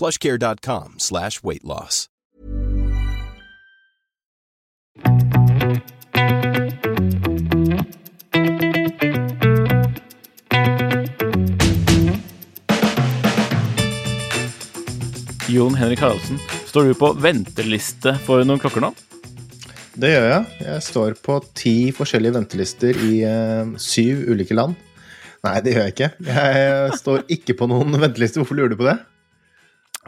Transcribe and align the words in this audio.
plushcare.com 0.00 0.94
slash 0.98 1.42
weight 1.44 1.64
loss. 1.64 2.06
Jon 15.50 15.74
Henrik 15.74 16.00
Haraldsen, 16.00 16.38
står 16.70 16.84
du 16.84 16.94
på 16.94 17.10
venteliste 17.18 18.14
for 18.24 18.46
noen 18.46 18.60
klokker 18.62 18.84
nå? 18.84 18.92
Det 20.00 20.12
gjør 20.12 20.28
jeg. 20.30 20.44
Jeg 20.62 20.84
står 20.86 21.16
på 21.20 21.40
ti 21.58 21.74
forskjellige 21.92 22.36
ventelister 22.38 23.00
i 23.04 23.16
eh, 23.26 23.72
syv 23.82 24.22
ulike 24.30 24.54
land. 24.56 24.78
Nei, 25.44 25.56
det 25.64 25.74
gjør 25.74 25.88
jeg 25.88 25.96
ikke. 25.96 26.10
Jeg 26.28 26.98
står 27.00 27.24
ikke 27.36 27.56
på 27.58 27.68
noen 27.68 27.98
venteliste. 28.04 28.40
Hvorfor 28.40 28.56
lurer 28.60 28.72
du 28.72 28.78
på 28.80 28.86
det? 28.86 28.96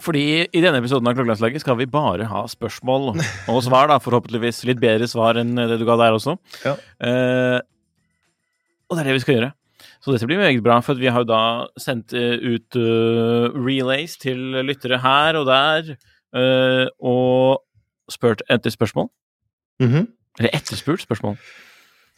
Fordi 0.03 0.25
i 0.45 0.62
denne 0.62 0.81
episoden 0.83 1.06
av 1.06 1.14
Klokkelandslaget 1.14 1.62
skal 1.62 1.78
vi 1.78 1.86
bare 1.91 2.27
ha 2.27 2.42
spørsmål 2.50 3.12
og 3.53 3.58
svar, 3.62 3.91
da. 3.91 4.00
Forhåpentligvis 4.03 4.64
litt 4.67 4.81
bedre 4.83 5.06
svar 5.11 5.39
enn 5.39 5.55
det 5.55 5.78
du 5.78 5.86
ga 5.86 5.98
der 6.00 6.17
også. 6.17 6.36
Ja. 6.67 6.75
Eh, 7.06 7.59
og 8.91 8.97
det 8.98 9.05
er 9.05 9.11
det 9.11 9.19
vi 9.19 9.25
skal 9.25 9.39
gjøre. 9.39 9.53
Så 10.03 10.14
dette 10.14 10.27
blir 10.27 10.41
meget 10.41 10.62
bra, 10.64 10.81
for 10.83 10.98
vi 10.98 11.11
har 11.11 11.22
jo 11.22 11.31
da 11.31 11.42
sendt 11.81 12.14
eh, 12.19 12.34
ut 12.34 12.78
uh, 12.78 13.55
relays 13.55 14.17
til 14.19 14.59
lyttere 14.67 14.98
her 15.03 15.39
og 15.39 15.47
der, 15.47 15.92
uh, 16.34 16.87
og 16.98 17.62
spurt 18.11 18.42
etter 18.50 18.75
spørsmål. 18.75 19.09
Mhm. 19.83 20.09
Eller 20.41 20.56
etterspurt 20.56 21.05
spørsmål. 21.05 21.37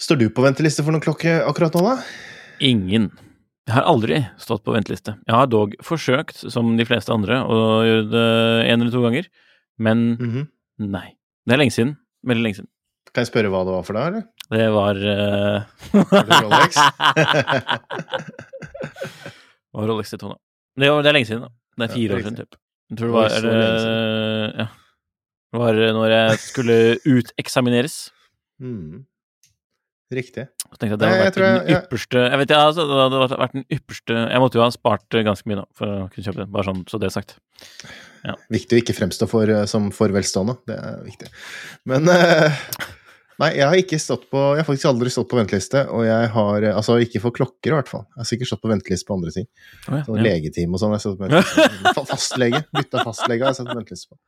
Står 0.00 0.18
du 0.20 0.28
på 0.30 0.42
venteliste 0.44 0.84
for 0.84 0.94
noen 0.94 1.02
klokke 1.04 1.36
akkurat 1.44 1.74
nå, 1.76 1.82
da? 1.84 1.96
Ingen. 2.64 3.10
Jeg 3.64 3.74
har 3.78 3.86
aldri 3.88 4.18
stått 4.38 4.62
på 4.66 4.74
venteliste. 4.74 5.14
Jeg 5.24 5.34
har 5.34 5.46
dog 5.48 5.72
forsøkt, 5.82 6.42
som 6.52 6.74
de 6.76 6.84
fleste 6.84 7.12
andre, 7.14 7.38
å 7.48 7.80
gjøre 7.86 8.10
det 8.12 8.24
en 8.72 8.82
eller 8.84 8.92
to 8.92 9.00
ganger, 9.06 9.28
men 9.78 10.16
Mhm. 10.20 10.48
nei. 10.90 11.14
Det 11.46 11.54
er 11.54 11.58
lenge 11.62 11.72
siden. 11.72 11.96
Veldig 12.26 12.42
lenge 12.44 12.56
siden. 12.60 12.68
Kan 13.14 13.24
jeg 13.24 13.30
spørre 13.32 13.50
hva 13.52 13.64
det 13.64 13.72
var 13.72 13.82
for 13.86 13.94
deg, 13.94 14.04
eller? 14.10 14.24
Det 14.50 14.68
var 14.74 14.94
uh... 14.96 15.64
Var 16.10 16.24
det 16.28 16.38
Rolex? 16.44 16.74
var 19.72 19.86
Rolex 19.88 20.10
Daytona. 20.14 20.36
Det, 20.76 20.88
det 20.90 21.06
er 21.06 21.14
lenge 21.14 21.28
siden, 21.28 21.44
da. 21.44 21.50
Det 21.78 21.84
er 21.84 21.88
Ja, 21.88 21.94
fire 21.94 22.08
det 22.08 22.10
er 22.10 22.18
år 22.18 22.24
siden, 22.24 22.38
typ. 22.40 22.56
Jeg 22.90 22.98
tror 22.98 23.06
det 23.06 23.14
var 23.14 23.28
det, 23.30 24.58
Ja. 24.58 24.66
Det 25.54 25.60
var 25.62 25.72
når 25.94 26.10
jeg 26.10 26.38
skulle 26.42 26.76
uteksamineres. 27.14 27.94
Mm. 28.60 29.04
Riktig. 30.12 30.44
Så 30.68 30.76
tenkte 30.76 30.90
jeg 30.94 30.98
det 31.00 31.08
hadde 31.08 31.22
vært 31.24 31.38
jeg, 31.40 31.54
jeg- 31.54 31.64
den 31.64 31.76
ypperste 31.78 32.20
Jeg 32.30 32.38
vet, 32.42 32.50
ja, 32.50 32.58
altså, 32.68 32.84
det 32.86 32.98
hadde 33.00 33.38
vært 33.40 33.52
den 33.56 33.64
ypperste 33.72 34.16
Jeg 34.30 34.40
måtte 34.42 34.58
jo 34.58 34.62
ha 34.62 34.70
spart 34.74 35.08
ganske 35.24 35.46
mye, 35.48 35.56
da, 35.62 35.64
for 35.74 35.86
å 35.86 36.10
kunne 36.12 36.26
kjøpe 36.26 36.42
den. 36.42 36.50
Bare 36.52 36.64
sånn, 36.68 36.82
så 36.90 37.00
det 37.00 37.08
er 37.08 37.14
sagt. 37.14 37.38
Viktig 38.52 38.76
å 38.76 38.82
ikke 38.82 38.94
fremstå 38.96 39.28
for, 39.28 39.48
eh, 39.50 39.64
som 39.68 39.90
for 39.92 40.08
velstående. 40.12 40.58
Det 40.68 40.76
er 40.76 41.00
viktig. 41.04 41.28
Men 41.90 42.08
uh, 42.08 42.60
Nei, 43.42 43.48
jeg 43.58 43.66
har 43.66 43.74
ikke 43.74 43.98
stått 43.98 44.28
på 44.30 44.38
Jeg 44.54 44.60
har 44.62 44.68
faktisk 44.68 44.86
aldri 44.92 45.10
stått 45.10 45.26
på 45.32 45.36
venteliste, 45.40 45.80
og 45.90 46.04
jeg 46.06 46.28
har 46.36 46.62
eh, 46.68 46.76
Altså 46.76 47.00
ikke 47.02 47.18
for 47.24 47.34
klokker, 47.34 47.72
i 47.72 47.74
hvert 47.80 47.88
fall. 47.90 48.04
Jeg 48.14 48.20
har 48.22 48.28
sikkert 48.30 48.50
stått 48.52 48.62
på 48.62 48.70
venteliste 48.70 49.08
på 49.08 49.16
andre 49.16 49.32
ting. 49.34 49.48
Oh, 49.88 49.96
ja, 49.98 50.04
Sånn 50.06 50.20
ja. 50.20 50.26
legetime 50.28 50.76
og 50.76 50.82
sånn. 50.84 50.94
Jeg 50.94 51.00
har 51.00 51.04
stått 51.08 51.18
på 51.18 51.26
venteliste. 51.32 52.06
Fastlege. 52.12 52.60
Bytta 52.76 53.02
fastlege 53.08 53.42
har 53.42 53.50
jeg 53.50 53.58
stått 53.58 53.72
på 53.72 53.78
venteliste 53.80 54.12
på. 54.12 54.20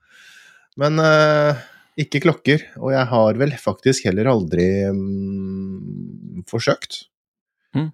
Men 0.82 0.98
eh, 1.04 1.62
ikke 2.00 2.20
klokker. 2.26 2.64
Og 2.80 2.92
jeg 2.92 3.08
har 3.12 3.38
vel 3.40 3.54
faktisk 3.60 4.06
heller 4.08 4.28
aldri 4.30 4.66
um, 4.90 6.42
forsøkt. 6.50 7.04
Mm. 7.76 7.90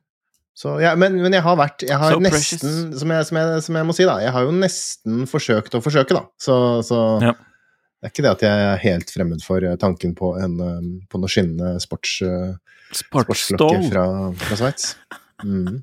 Så, 0.59 0.75
ja, 0.83 0.93
men, 0.99 1.17
men 1.23 1.33
jeg 1.33 1.43
har 1.47 1.57
vært 1.57 1.83
Jeg 1.87 1.97
har 1.97 2.13
So 2.13 2.21
nesten, 2.21 2.75
som 2.99 3.15
jeg, 3.15 3.29
som, 3.29 3.39
jeg, 3.41 3.63
som 3.65 3.79
jeg 3.79 3.89
må 3.89 3.95
si, 3.97 4.05
da, 4.09 4.19
jeg 4.21 4.35
har 4.35 4.45
jo 4.45 4.53
nesten 4.57 5.23
forsøkt 5.31 5.79
å 5.79 5.83
forsøke, 5.85 6.17
da. 6.19 6.27
Så, 6.41 6.57
så 6.87 6.99
Ja. 7.25 7.33
det 7.33 8.11
er 8.11 8.13
ikke 8.13 8.27
det 8.27 8.35
at 8.35 8.45
jeg 8.49 8.67
er 8.69 8.83
helt 8.85 9.15
fremmed 9.15 9.47
for 9.47 9.65
eh, 9.65 9.79
tanken 9.81 10.13
på, 10.19 10.35
en, 10.43 10.59
eh, 10.61 10.85
på 11.09 11.23
noe 11.23 11.33
skinnende 11.33 11.79
sports, 11.83 12.19
eh, 12.27 12.53
sportsklokke 13.01 13.81
fra, 13.91 14.07
fra 14.45 14.61
Sveits. 14.65 14.95
Mm. 15.43 15.81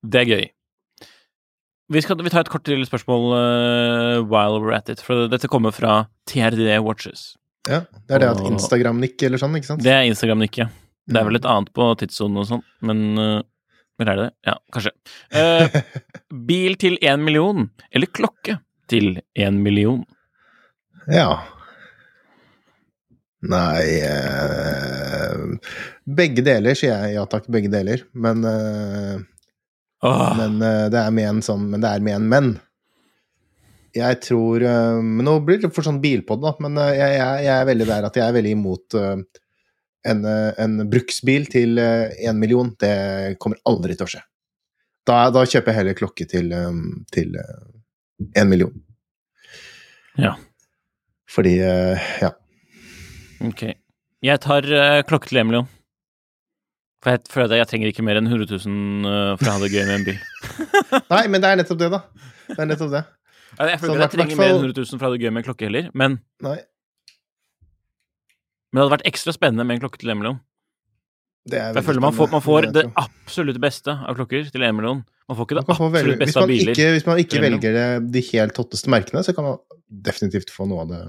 Det 0.00 0.20
er 0.22 0.28
gøy. 0.30 0.44
Vi, 1.92 2.00
skal, 2.00 2.16
vi 2.24 2.30
tar 2.32 2.46
et 2.46 2.50
kort 2.52 2.64
til 2.64 2.82
spørsmål 2.88 3.24
uh, 3.36 4.24
while 4.24 4.60
we're 4.62 4.72
at 4.76 4.88
it. 4.92 5.02
For 5.04 5.28
dette 5.28 5.50
kommer 5.50 5.74
fra 5.76 6.06
TRD 6.30 6.64
Watches. 6.80 7.34
Ja, 7.68 7.82
det 8.08 8.16
er 8.16 8.24
det 8.24 8.30
at 8.32 8.42
Instagram-nikk 8.48 9.22
eller 9.28 9.38
sånn, 9.38 9.54
ikke 9.58 9.68
sant? 9.68 9.84
Det 9.84 9.92
er 9.92 10.06
Instagram-nikk, 10.08 10.62
ja. 10.64 10.70
Det 11.10 11.18
er 11.18 11.26
vel 11.28 11.38
et 11.38 11.48
annet 11.50 11.70
på 11.76 11.88
tidssonen 12.00 12.40
og 12.40 12.46
sånn, 12.48 12.62
men 12.86 13.02
Eller 14.00 14.12
er 14.12 14.18
det 14.18 14.24
det? 14.24 14.32
Ja, 14.48 14.54
kanskje. 14.74 14.92
Uh, 15.36 16.02
bil 16.48 16.78
til 16.80 16.96
én 17.04 17.22
million, 17.22 17.68
eller 17.92 18.10
klokke 18.10 18.56
til 18.90 19.20
én 19.38 19.60
million? 19.62 20.00
Ja. 21.12 21.42
Nei 23.42 24.00
Begge 26.06 26.42
deler, 26.46 26.78
sier 26.78 26.94
jeg. 26.94 27.18
Ja 27.18 27.26
takk, 27.30 27.46
begge 27.52 27.70
deler. 27.70 28.02
Men, 28.14 28.42
men 30.02 30.58
uh, 30.58 30.88
det 30.90 30.98
er 30.98 31.14
med 31.14 31.28
en 31.28 31.40
sånn 31.46 31.68
Men 31.70 31.82
det 31.82 31.90
er 31.90 32.02
med 32.02 32.18
en 32.18 32.28
men. 32.30 32.50
Jeg 33.94 34.18
tror 34.24 34.64
uh, 34.64 34.98
Men 34.98 35.28
nå 35.28 35.36
blir 35.46 35.60
det 35.62 35.70
for 35.74 35.86
sånn 35.86 36.02
bilpod, 36.02 36.42
da. 36.42 36.54
Men 36.64 36.80
uh, 36.80 36.90
jeg, 36.90 37.18
jeg, 37.20 37.46
jeg 37.46 37.54
er 37.54 37.68
veldig 37.70 37.88
der 37.90 38.08
at 38.08 38.18
jeg 38.18 38.26
er 38.26 38.36
veldig 38.38 38.54
imot 38.58 38.98
en, 40.02 40.24
en 40.26 40.72
bruksbil 40.90 41.44
til 41.46 41.78
én 41.78 42.34
million. 42.34 42.72
Det 42.74 43.36
kommer 43.42 43.60
aldri 43.70 43.94
til 43.94 44.08
å 44.08 44.12
skje. 44.16 44.22
Da, 45.06 45.18
da 45.34 45.44
kjøper 45.46 45.70
jeg 45.70 45.78
heller 45.78 45.98
klokke 45.98 46.26
til 46.26 46.50
én 46.50 48.50
million. 48.50 48.74
Ja. 50.18 50.34
Fordi 51.30 51.54
Ja. 51.62 52.32
ok. 53.46 53.62
Jeg 54.26 54.42
tar 54.42 54.66
klokke 55.06 55.30
til 55.30 55.44
én 55.44 55.52
million. 55.52 55.70
For 57.02 57.16
jeg 57.16 57.24
føler 57.32 57.56
at 57.56 57.62
jeg 57.64 57.70
trenger 57.72 57.90
ikke 57.90 58.04
mer 58.06 58.20
enn 58.20 58.28
100 58.30 58.46
000 58.46 59.08
eh, 59.10 59.32
for 59.40 59.50
å 59.50 59.54
ha 59.56 59.62
det 59.64 59.72
gøy 59.72 59.82
med 59.88 59.96
en 59.96 60.04
bil. 60.06 60.20
Nei, 61.14 61.24
men 61.32 61.42
det 61.42 61.50
er 61.50 61.58
nettopp 61.58 61.80
det, 61.80 61.88
da. 61.90 62.04
Det 62.46 62.60
er 62.62 62.68
nettopp 62.70 62.92
det. 62.92 63.02
Ja, 63.58 63.66
Jeg 63.68 63.80
føler 63.82 63.96
ikke 63.96 64.04
at 64.06 64.14
jeg 64.14 64.18
trenger 64.20 64.38
mer 64.38 64.52
enn 64.52 64.62
100 64.62 64.76
000 64.78 65.00
for 65.00 65.02
å 65.02 65.10
ha 65.10 65.16
det 65.16 65.24
gøy 65.24 65.32
med 65.32 65.42
en 65.42 65.48
klokke 65.48 65.66
heller, 65.66 65.88
men, 65.98 66.20
Nei, 66.46 66.60
men 68.70 68.78
det 68.78 68.84
hadde 68.84 68.94
vært 68.94 69.10
ekstra 69.10 69.34
spennende 69.36 69.66
med 69.68 69.76
en 69.76 69.82
klokke 69.82 70.00
til 70.00 70.14
én 70.14 70.20
million. 70.20 70.38
jeg 71.52 71.84
føler 71.84 72.04
man 72.06 72.14
får, 72.16 72.30
man 72.32 72.44
får 72.44 72.70
det 72.72 72.86
absolutt 73.02 73.58
beste 73.60 73.92
av 73.92 74.16
klokker 74.16 74.46
til 74.54 74.64
én 74.64 74.78
million. 74.78 75.02
Man 75.28 75.38
får 75.38 75.48
ikke 75.48 75.58
det 75.58 75.64
absolutt 75.66 76.22
beste 76.22 76.40
av 76.40 76.48
biler. 76.48 76.72
ikke, 76.72 76.88
hvis 76.94 77.06
man 77.10 77.20
ikke 77.20 77.42
velger 77.42 77.76
de 78.14 78.24
helt 78.30 78.62
hotteste 78.62 78.94
merkene, 78.94 79.26
så 79.26 79.34
kan 79.36 79.50
man 79.50 79.60
definitivt 79.92 80.54
få 80.54 80.70
noe 80.70 80.86
av 80.86 80.94
det 80.94 81.02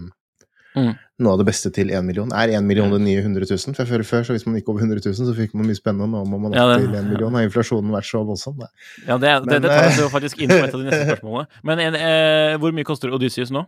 Mm. 0.74 0.94
Noe 1.22 1.36
av 1.36 1.42
det 1.44 1.46
beste 1.46 1.70
til 1.74 1.92
én 1.94 2.06
million. 2.06 2.32
Er 2.34 2.54
én 2.58 2.66
million 2.66 2.90
det 2.92 3.00
nye 3.04 3.22
100 3.22 3.46
000? 3.46 3.76
For 3.78 3.90
føler 3.90 4.08
før, 4.08 4.24
så 4.26 4.34
hvis 4.34 4.46
man 4.48 4.56
gikk 4.58 4.72
over 4.74 4.82
100 4.82 5.04
000, 5.06 5.14
så 5.30 5.36
fikk 5.38 5.54
man 5.58 5.70
mye 5.70 5.78
spennende. 5.78 6.08
Nå 6.10 6.24
må 6.30 6.40
man 6.42 6.56
opp 6.56 6.58
Ja, 6.58 6.80
til 6.82 6.96
én 6.98 7.10
million. 7.12 7.36
Har 7.38 7.46
inflasjonen 7.46 7.94
vært 7.94 8.10
så 8.10 8.24
voldsom? 8.26 8.58
Nei. 8.62 8.70
Ja, 9.06 9.20
det, 9.22 9.30
det, 9.46 9.52
Men, 9.52 9.62
det 9.66 9.70
tar 9.70 9.88
oss 9.92 10.00
eh, 10.00 10.02
jo 10.02 10.10
faktisk 10.14 10.42
inn 10.42 10.50
på 10.54 10.58
et 10.60 10.74
av 10.74 10.80
de 10.82 10.88
neste 10.90 11.06
spørsmålene. 11.12 11.62
Men 11.70 11.84
en, 11.86 12.00
eh, 12.00 12.58
hvor 12.64 12.74
mye 12.76 12.88
koster 12.88 13.14
Odysseus 13.14 13.54
nå? 13.54 13.62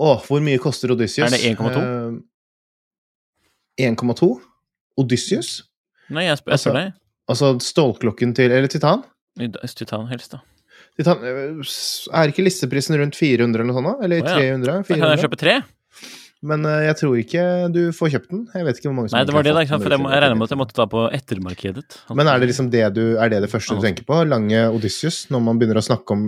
Å, 0.00 0.12
hvor 0.26 0.42
mye 0.44 0.58
koster 0.62 0.92
Odysseus? 0.96 1.28
Er 1.28 1.36
det 1.36 1.42
1,2? 1.54 1.78
Eh, 3.86 3.90
1,2? 3.90 4.32
Odysseus? 5.00 5.54
Nei, 6.10 6.26
jeg 6.26 6.40
spør, 6.40 6.50
jeg 6.50 6.58
Altså, 6.58 6.70
spør 6.70 6.78
deg. 6.80 6.94
Altså 7.30 7.52
stålklokken 7.62 8.34
til 8.34 8.50
Eller 8.50 8.70
titan? 8.72 9.04
Titan 9.38 10.08
helst, 10.10 10.34
da. 10.34 10.42
Titan, 10.98 11.20
er 11.22 12.32
ikke 12.32 12.44
listeprisen 12.44 12.96
rundt 13.00 13.16
400 13.16 13.60
eller 13.62 13.68
noe 13.70 13.76
sånt? 13.78 14.02
Eller 14.04 14.24
Å, 14.24 14.26
ja. 14.26 14.40
300? 14.56 14.80
Da 14.88 14.96
kan 14.96 15.12
jeg 15.14 15.22
kjøpe 15.26 15.38
tre. 15.40 15.54
Men 16.40 16.64
eh, 16.64 16.86
jeg 16.88 16.96
tror 16.96 17.16
ikke 17.20 17.42
du 17.72 17.80
får 17.92 18.12
kjøpt 18.14 18.30
den. 18.32 18.42
Jeg 18.56 18.64
vet 18.64 18.78
ikke 18.80 18.88
hvor 18.88 18.94
mange 18.96 19.10
som 19.12 19.18
Nei, 19.18 19.24
det 19.28 19.34
var 19.36 19.44
det, 19.44 19.52
da. 19.52 19.64
For 19.76 19.92
jeg, 19.92 20.00
jeg 20.00 20.22
regner 20.24 20.38
med 20.40 20.46
at 20.48 20.54
jeg 20.54 20.60
måtte 20.62 20.76
ta 20.78 20.86
på 20.88 21.02
ettermarkedet. 21.12 21.98
Men 22.16 22.30
er 22.32 22.40
det 22.40 22.48
liksom 22.48 22.70
det 22.72 22.84
du 22.96 23.02
Er 23.20 23.28
det 23.32 23.42
det 23.44 23.50
første 23.52 23.76
du 23.76 23.82
tenker 23.84 24.06
på? 24.08 24.22
Lange 24.28 24.62
Odysseus? 24.72 25.26
Når 25.32 25.42
man 25.44 25.60
begynner 25.60 25.80
å 25.82 25.84
snakke 25.84 26.16
om 26.16 26.24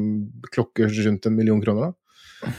klokker 0.52 0.92
rundt 1.08 1.28
en 1.30 1.36
million 1.38 1.62
kroner, 1.64 1.94
da? 1.94 2.52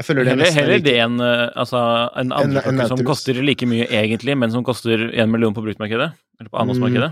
Jeg 0.00 0.06
føler 0.08 0.24
det 0.24 0.32
Heller, 0.32 0.46
er 0.48 0.56
heller 0.56 0.84
det 0.84 0.94
enn 1.04 1.16
eh, 1.24 1.46
altså, 1.60 1.80
en 2.20 2.30
andre 2.32 2.62
En- 2.68 2.80
en 2.80 2.88
som 2.92 3.00
koster 3.04 3.36
like 3.44 3.66
mye 3.68 3.84
egentlig, 3.88 4.36
men 4.36 4.52
som 4.52 4.64
koster 4.64 5.08
én 5.12 5.28
million 5.32 5.52
på 5.56 5.64
bruktmarkedet. 5.64 6.12
Eller 6.40 6.52
på 6.52 6.60
annonsmarkedet. 6.60 7.10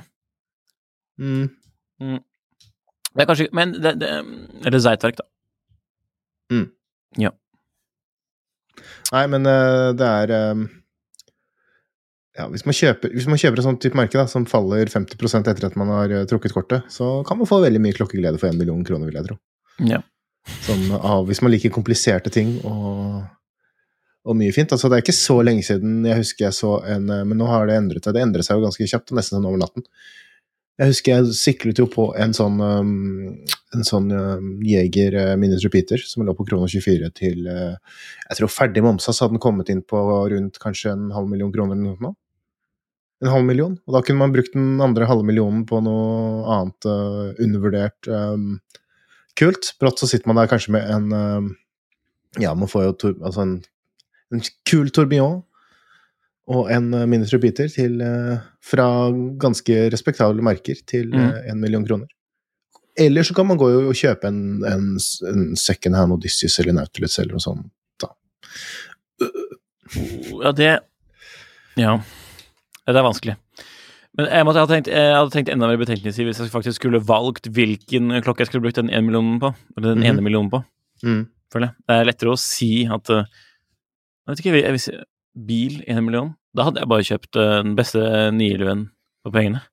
mm. 1.21 2.19
Det 3.15 3.25
er 3.25 3.29
kanskje 3.31 3.49
Men 3.57 3.73
det, 3.81 3.95
det 4.03 4.09
Eller 4.69 4.83
Zeitwerk, 4.85 5.17
da. 5.21 5.25
Nei, 9.13 9.25
men 9.33 9.49
eh, 9.49 9.91
det 9.99 10.09
er 10.09 10.35
eh, 10.37 10.67
Ja, 12.39 12.47
hvis 12.53 12.67
man 12.69 12.77
kjøper, 12.77 13.13
hvis 13.15 13.29
man 13.31 13.41
kjøper 13.41 13.61
et 13.61 13.67
sånt 13.67 13.81
type 13.83 13.99
merke 13.99 14.21
da, 14.21 14.27
som 14.31 14.47
faller 14.49 14.93
50% 14.93 15.49
etter 15.51 15.69
at 15.71 15.79
man 15.81 15.91
har 15.95 16.15
eh, 16.15 16.27
trukket 16.29 16.55
kortet, 16.55 16.87
så 16.93 17.19
kan 17.29 17.41
man 17.41 17.49
få 17.51 17.63
veldig 17.65 17.83
mye 17.83 17.97
klokkeglede 17.97 18.41
for 18.41 18.51
én 18.51 18.61
million 18.61 18.85
kroner, 18.87 19.09
vil 19.09 19.19
jeg 19.19 19.31
tro. 19.31 19.39
Ja. 19.89 20.03
Som, 20.65 20.85
ah, 20.97 21.19
hvis 21.29 21.43
man 21.45 21.53
liker 21.53 21.73
kompliserte 21.75 22.31
ting 22.33 22.55
og, 22.63 23.25
og 24.25 24.39
mye 24.39 24.55
fint. 24.55 24.71
Altså, 24.73 24.89
det 24.89 24.99
er 24.99 25.05
ikke 25.05 25.17
så 25.17 25.41
lenge 25.45 25.65
siden 25.67 26.07
jeg 26.09 26.23
husker 26.23 26.47
jeg 26.47 26.57
så 26.57 26.71
en 26.89 27.05
Men 27.11 27.37
nå 27.37 27.49
har 27.51 27.67
det 27.69 27.77
endret 27.77 28.07
seg. 28.07 28.17
Det 28.17 28.23
endret 28.23 28.47
seg 28.47 28.57
jo 28.57 28.65
ganske 28.65 28.87
kjapt, 28.89 29.13
nesten 29.19 29.37
sånn 29.37 29.51
over 29.51 29.61
natten. 29.61 29.85
Jeg 30.79 30.93
husker 30.93 31.17
jeg 31.17 31.35
siklet 31.35 31.81
jo 31.81 31.89
på 31.91 32.05
en 32.23 32.31
sånn 32.37 32.61
um, 32.63 32.91
en 33.75 33.87
sånn 33.87 34.13
um, 34.15 34.51
Jeger 34.63 35.17
Minus 35.41 35.65
Repeater 35.67 35.99
som 36.07 36.23
lå 36.23 36.35
på 36.39 36.47
kroner 36.47 36.71
24 36.71 37.11
til 37.19 37.49
uh, 37.51 37.75
Jeg 38.29 38.39
tror 38.39 38.53
ferdig 38.53 38.85
momsa 38.87 39.11
så 39.11 39.27
hadde 39.27 39.35
den 39.35 39.43
kommet 39.43 39.73
inn 39.75 39.83
på 39.83 39.99
rundt 40.31 40.61
kanskje 40.63 40.95
en 40.95 41.09
halv 41.17 41.27
million 41.33 41.51
kroner 41.55 41.75
eller 41.75 41.97
noe. 41.97 42.13
nå. 42.13 42.15
En 43.25 43.33
halv 43.33 43.49
million. 43.49 43.75
Og 43.89 43.97
da 43.97 44.05
kunne 44.07 44.23
man 44.23 44.35
brukt 44.35 44.55
den 44.55 44.79
andre 44.85 45.09
halve 45.11 45.27
millionen 45.27 45.65
på 45.67 45.81
noe 45.83 46.45
annet 46.55 46.87
uh, 46.87 47.35
undervurdert 47.43 48.11
um, 48.15 48.61
kult. 49.39 49.73
Brått 49.83 49.99
så 49.99 50.07
sitter 50.11 50.31
man 50.31 50.39
der 50.39 50.53
kanskje 50.53 50.77
med 50.77 50.87
en 50.87 51.11
um, 51.11 51.51
Ja, 52.39 52.55
man 52.55 52.71
får 52.71 52.87
jo 52.87 52.97
tur, 53.03 53.19
altså 53.25 53.43
en, 53.43 53.59
en 54.31 54.47
kul 54.69 54.95
tourbillon 54.95 55.41
og 56.49 56.71
en 56.73 56.87
uh, 56.95 57.41
biter 57.41 57.69
til, 57.69 58.01
uh, 58.01 58.39
fra 58.65 58.87
ganske 59.41 59.91
respektable 59.93 60.43
merker 60.43 60.81
til 60.87 61.11
Mm. 61.13 61.19
uh, 61.29 61.51
en 61.51 61.61
million 61.61 61.85
kroner. 61.87 62.07
Eller 62.99 63.23
så 63.23 63.35
kan 63.35 63.47
man 63.47 63.57
gå 63.59 63.69
og 63.89 63.95
kjøpe 63.95 64.27
en, 64.27 64.65
en, 64.67 64.99
en 65.29 65.57
second 65.57 65.95
hand 65.95 66.13
Odyssey 66.13 66.49
eller 66.63 66.73
Nautilus 66.75 67.19
eller 67.19 67.37
noe 67.37 67.41
sånt. 67.45 67.69
Da. 68.01 68.09
Ja, 70.43 70.53
det 70.53 70.79
Ja. 71.79 71.99
Det 72.89 72.97
er 72.97 73.05
vanskelig. 73.05 73.37
Men 74.17 74.27
jeg, 74.33 74.45
måtte, 74.49 74.59
jeg, 74.59 74.65
hadde 74.67 74.75
tenkt, 74.75 74.89
jeg 74.91 75.15
hadde 75.15 75.31
tenkt 75.35 75.51
enda 75.53 75.69
mer 75.69 75.79
betenkningsvis 75.79 76.27
hvis 76.27 76.39
jeg 76.43 76.51
faktisk 76.51 76.81
skulle 76.81 76.99
valgt 77.07 77.47
hvilken 77.55 78.09
klokke 78.25 78.41
jeg 78.43 78.49
skulle 78.51 78.65
brukt 78.65 78.81
den 78.81 78.89
ene 78.91 79.05
millionen 79.07 79.39
på. 79.43 79.53
Eller 79.77 79.93
den 79.95 80.01
Mhm. 80.03 80.09
ene 80.11 80.23
millionen 80.25 80.51
på, 80.51 80.65
Mm. 81.05 81.29
føler 81.53 81.69
jeg. 81.69 81.75
Det 81.87 81.95
er 81.95 82.05
lettere 82.09 82.33
å 82.33 82.39
si 82.39 82.85
at 82.87 83.11
eh, 83.11 83.25
Jeg 84.27 84.37
vet 84.37 84.41
ikke, 84.41 84.63
jeg, 84.63 84.71
hvis 84.73 84.89
bil 85.47 85.85
en 85.87 86.05
million 86.05 86.35
Da 86.57 86.65
hadde 86.69 86.83
jeg 86.83 86.91
bare 86.91 87.07
kjøpt 87.07 87.39
eh, 87.39 87.57
den 87.67 87.75
beste 87.79 88.01
911 88.35 88.87
for 89.27 89.35
pengene. 89.35 89.65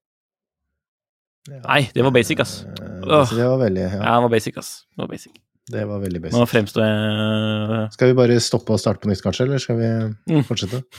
Nei, 1.46 1.84
det 1.94 2.02
var 2.02 2.14
basic, 2.16 2.40
ass. 2.42 2.56
Eh, 2.66 3.04
Åh. 3.06 3.30
Det 3.38 3.46
var 3.46 3.60
veldig, 3.62 3.84
ja, 3.86 4.00
Ja, 4.02 4.16
det 4.18 4.24
var 4.26 4.32
basic, 4.34 4.56
ass. 4.58 4.72
Det 4.96 5.04
var 5.06 5.12
basic. 5.14 5.36
det 5.72 5.84
var 5.90 6.02
veldig 6.02 6.22
basic. 6.24 6.38
Nå 6.40 6.46
fremstår 6.50 6.86
jeg 6.86 7.92
Skal 7.96 8.12
vi 8.12 8.18
bare 8.18 8.40
stoppe 8.42 8.74
og 8.76 8.82
starte 8.82 9.02
på 9.06 9.10
nytt, 9.12 9.22
kanskje, 9.26 9.46
eller 9.48 9.62
skal 9.62 9.78
vi 9.80 9.90
Mm. 10.34 10.44
fortsette? 10.46 10.82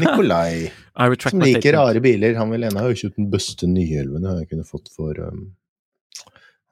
Nikolai, 0.00 0.70
som 1.20 1.40
liker 1.42 1.74
rare 1.76 2.00
biler, 2.00 2.36
han 2.38 2.50
vil 2.54 2.64
ene 2.68 2.80
ha 2.82 2.92
kjøpt 2.96 3.18
den 3.18 3.28
beste 3.32 3.66
911 3.68 4.40
jeg 4.40 4.48
kunne 4.50 4.64
fått 4.66 4.88
for 4.94 5.18
um... 5.26 5.42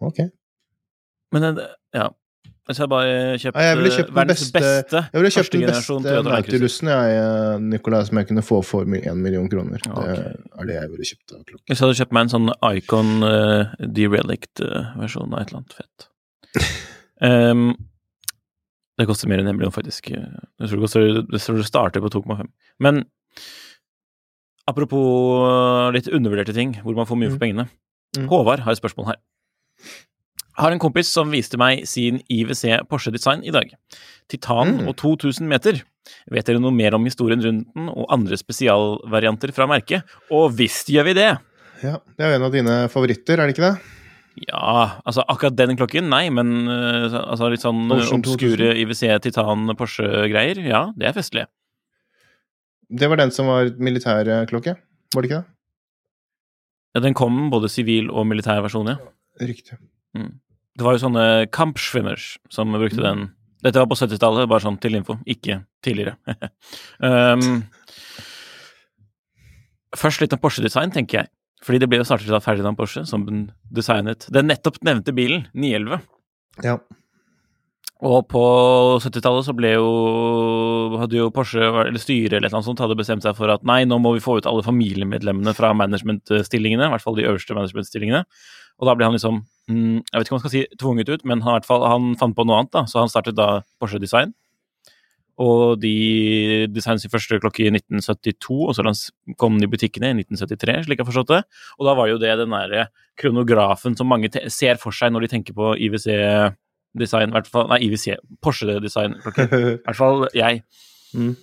Ok. 0.05 0.23
Men 1.35 1.49
eh, 1.51 1.61
ja. 1.95 2.09
Så 2.65 2.81
jeg 2.81 2.89
bare 2.89 3.09
kjøpt 3.37 3.59
Ja, 3.61 3.65
jeg 3.69 3.77
ville 3.77 3.91
eh, 3.91 3.97
kjøpt 3.99 4.13
verdens 4.17 4.43
beste- 4.55 4.61
beste 4.65 5.01
Jeg 5.13 5.21
ville 5.21 5.33
kjøpt 5.35 5.53
den 5.53 5.65
beste 5.69 5.97
Nautilusen, 6.25 6.89
jeg, 6.89 7.59
Nikolai, 7.61 8.05
som 8.09 8.21
jeg 8.21 8.29
kunne 8.31 8.45
få 8.47 8.61
for 8.65 8.85
én 8.89 9.21
million 9.21 9.49
kroner. 9.53 9.83
Ja, 9.85 9.95
Det 10.01 10.63
er 10.63 10.71
det 10.71 10.77
jeg 10.79 10.91
ville 10.95 11.09
kjøpt 11.11 11.35
av 11.35 11.43
klokke. 11.45 11.65
Hvis 11.69 11.81
jeg 11.83 11.85
hadde 11.85 11.99
kjøpt 12.01 12.15
meg 12.17 12.25
en 12.25 12.33
sånn 12.33 12.49
Icon 12.79 13.11
uh, 13.23 13.75
derelict-versjon 13.99 15.35
av 15.37 15.43
et 15.43 15.53
eller 15.53 15.61
annet 15.61 15.77
fett. 15.77 16.09
um, 17.21 17.67
det 18.99 19.09
koster 19.11 19.29
mer 19.29 19.43
enn 19.43 19.51
en 19.53 19.59
million, 19.59 19.75
faktisk. 19.75 20.09
Jeg 20.15 20.65
tror 20.65 20.79
det, 20.79 20.83
koster, 20.87 21.07
jeg 21.21 21.45
tror 21.45 21.61
det 21.61 21.69
starter 21.69 22.01
på 22.01 22.13
2,5. 22.17 22.49
Men 22.81 23.05
apropos 24.71 25.45
eh, 25.45 25.93
litt 25.99 26.09
undervurderte 26.09 26.55
ting, 26.57 26.79
hvor 26.81 26.97
man 26.97 27.09
får 27.09 27.21
mye 27.21 27.33
for 27.35 27.43
pengene. 27.43 27.69
Mm. 28.17 28.29
Håvard 28.31 28.63
har 28.65 28.73
et 28.73 28.81
spørsmål 28.81 29.13
her. 29.13 29.21
Har 30.61 30.71
en 30.71 30.79
kompis 30.83 31.09
som 31.11 31.33
viste 31.35 31.59
meg 31.59 31.83
sin 31.91 32.21
IWC 32.31 32.85
Porsche 32.91 33.11
Design 33.15 33.43
i 33.45 33.51
dag. 33.55 33.73
Titan 34.31 34.79
Mm. 34.79 34.89
og 34.89 34.97
2000 34.97 35.49
meter. 35.51 35.83
Vet 36.31 36.47
dere 36.47 36.61
noe 36.61 36.71
mer 36.71 36.95
om 36.95 37.05
historien 37.05 37.41
rundt 37.43 37.67
den 37.75 37.89
og 37.89 38.07
andre 38.13 38.37
spesialvarianter 38.37 39.53
fra 39.53 39.67
merket? 39.67 40.05
Og 40.31 40.53
visst 40.57 40.89
gjør 40.93 41.05
vi 41.11 41.15
det! 41.15 41.31
Ja, 41.83 41.99
det 42.17 42.25
er 42.25 42.31
jo 42.31 42.37
en 42.39 42.47
av 42.47 42.53
dine 42.55 42.77
favoritter, 42.89 43.39
er 43.41 43.47
det 43.49 43.57
ikke 43.57 43.67
det? 43.73 43.81
Ja, 44.49 45.01
altså 45.07 45.23
akkurat 45.29 45.55
den 45.57 45.77
klokken, 45.77 46.09
nei, 46.11 46.29
men 46.31 46.67
øh, 46.69 47.13
altså 47.31 47.51
litt 47.53 47.63
sånn 47.63 47.85
Ocean 47.93 48.23
obskure 48.25 48.73
IWC 48.81 49.21
Titan 49.23 49.69
Porsche-greier, 49.79 50.59
ja, 50.67 50.93
det 50.97 51.07
er 51.11 51.13
festlig. 51.15 51.45
Det 52.91 53.09
var 53.11 53.17
den 53.21 53.31
som 53.35 53.47
var 53.47 53.71
militærklokke, 53.79 54.75
var 55.15 55.23
det 55.23 55.31
ikke 55.31 55.43
det? 55.43 55.51
Ja, 56.95 57.01
den 57.01 57.15
kom 57.15 57.49
både 57.51 57.69
sivil 57.71 58.11
og 58.11 58.27
militær 58.31 58.61
versjon, 58.63 58.87
ja. 58.93 58.97
Riktig. 59.41 59.79
Det 60.15 60.87
var 60.87 60.97
jo 60.97 61.05
sånne 61.05 61.27
Kampschwimmers 61.55 62.35
som 62.53 62.75
brukte 62.75 63.03
den. 63.03 63.29
Dette 63.65 63.81
var 63.81 63.89
på 63.91 63.99
70-tallet, 63.99 64.49
bare 64.51 64.65
sånn 64.65 64.81
til 64.83 64.99
info, 64.99 65.17
ikke 65.31 65.63
tidligere. 65.85 66.19
um, 67.09 67.63
først 69.97 70.25
litt 70.25 70.35
om 70.37 70.43
Porsche-design, 70.43 70.93
tenker 70.95 71.23
jeg. 71.23 71.33
Fordi 71.65 71.81
det 71.81 71.89
ble 71.89 72.03
jo 72.03 72.09
startet 72.09 72.35
av 72.35 72.45
Ferdinand 72.45 72.77
Porsche, 72.77 73.07
som 73.09 73.25
designet 73.73 74.27
den 74.35 74.51
nettopp 74.51 74.83
nevnte 74.85 75.15
bilen, 75.17 75.47
911. 75.57 76.03
Ja. 76.67 76.77
Og 78.05 78.27
på 78.29 78.43
70-tallet 79.01 79.47
så 79.47 79.55
ble 79.57 79.71
jo 79.79 80.99
hadde 81.01 81.17
jo 81.17 81.31
Porsche, 81.33 81.63
eller 81.65 82.03
styret 82.03 82.37
eller 82.37 82.53
noe 82.53 82.67
sånt, 82.67 82.83
hadde 82.83 82.99
bestemt 82.99 83.25
seg 83.25 83.37
for 83.39 83.53
at 83.55 83.65
nei, 83.67 83.85
nå 83.89 83.97
må 84.03 84.13
vi 84.17 84.23
få 84.25 84.37
ut 84.41 84.49
alle 84.51 84.65
familiemedlemmene 84.67 85.55
fra 85.57 85.73
managementstillingene, 85.79 86.91
i 86.91 86.93
hvert 86.93 87.05
fall 87.05 87.17
de 87.17 87.25
øverste 87.31 87.57
managementstillingene. 87.57 88.25
Og 88.83 88.91
da 88.91 88.97
ble 88.99 89.09
han 89.09 89.17
liksom 89.17 89.41
mm, 89.41 89.54
Jeg 89.69 90.19
vet 90.19 90.27
ikke 90.27 90.35
om 90.35 90.41
man 90.41 90.45
skal 90.45 90.53
si 90.53 90.65
tvunget 90.81 91.11
ut, 91.11 91.23
men 91.25 91.41
han, 91.45 91.57
hvert 91.57 91.69
fall, 91.69 91.87
han 91.89 92.15
fant 92.21 92.37
på 92.37 92.45
noe 92.45 92.61
annet, 92.61 92.73
da. 92.75 92.85
Så 92.91 93.01
han 93.01 93.13
startet 93.13 93.39
da 93.39 93.63
Porsche 93.81 94.01
Design. 94.03 94.35
Og 95.43 95.81
de 95.83 96.67
designet 96.71 97.03
sin 97.03 97.11
første 97.11 97.41
klokke 97.43 97.65
i 97.65 97.71
1972, 97.73 98.59
og 98.69 98.77
så 98.77 99.35
kom 99.41 99.57
den 99.57 99.67
i 99.67 99.71
butikkene 99.71 100.13
i 100.13 100.19
1973, 100.21 100.85
slik 100.87 101.01
jeg 101.01 101.03
har 101.03 101.09
forstått 101.09 101.33
det. 101.33 101.41
Og 101.81 101.89
da 101.89 101.95
var 101.99 102.11
jo 102.11 102.21
det 102.23 102.37
den 102.39 102.55
derre 102.55 102.85
kronografen 103.19 103.97
som 103.99 104.11
mange 104.11 104.31
ser 104.53 104.79
for 104.83 104.95
seg 104.95 105.11
når 105.15 105.27
de 105.27 105.33
tenker 105.33 105.57
på 105.57 105.73
IWC-design, 105.89 107.35
hvert 107.35 107.51
fall 107.51 107.67
Nei, 107.73 107.81
IWC, 107.89 108.21
Porsche 108.45 108.79
design 108.85 109.19
klokke. 109.25 109.49
I 109.73 109.75
hvert 109.81 109.99
fall 109.99 110.29
jeg. 110.39 110.63
Mm. 111.19 111.35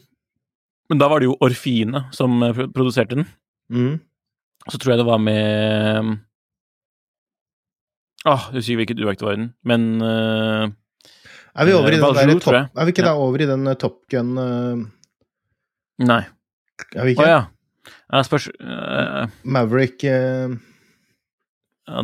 Men 0.92 1.04
da 1.04 1.12
var 1.12 1.20
det 1.20 1.28
jo 1.28 1.40
Orfine 1.44 2.06
som 2.16 2.40
eh, 2.48 2.66
produserte 2.72 3.20
den. 3.20 3.28
Mm. 3.72 4.00
Så 4.70 4.80
tror 4.80 4.94
jeg 4.94 5.02
det 5.02 5.10
var 5.10 5.20
med 5.20 6.16
Jeg 8.22 8.38
husker 8.54 8.78
hvilket 8.78 9.00
urverk 9.02 9.18
det 9.18 9.26
var 9.26 9.34
i 9.34 9.40
den, 9.40 9.48
men 9.66 9.86
uh, 10.06 10.68
Er 11.58 11.66
vi 11.66 11.74
over 11.74 11.90
i 11.90 11.98
den 11.98 12.18
der 12.20 12.40
topp... 12.44 12.54
Er 12.78 12.86
vi 12.86 12.94
ikke 12.94 13.06
da 13.08 13.16
over 13.18 13.42
i 13.42 13.48
den 13.50 13.66
eh, 13.68 13.78
Top 13.82 14.04
Gun 14.14 14.36
uh, 14.38 14.78
Nei. 16.06 16.22
Er 16.94 17.08
vi 17.08 17.16
Å 17.16 17.16
ikke? 17.16 17.30
ja. 17.32 17.42
Jeg 18.12 18.28
Spørs 18.28 18.46
Maverick 19.44 20.04
ja, 20.06 20.52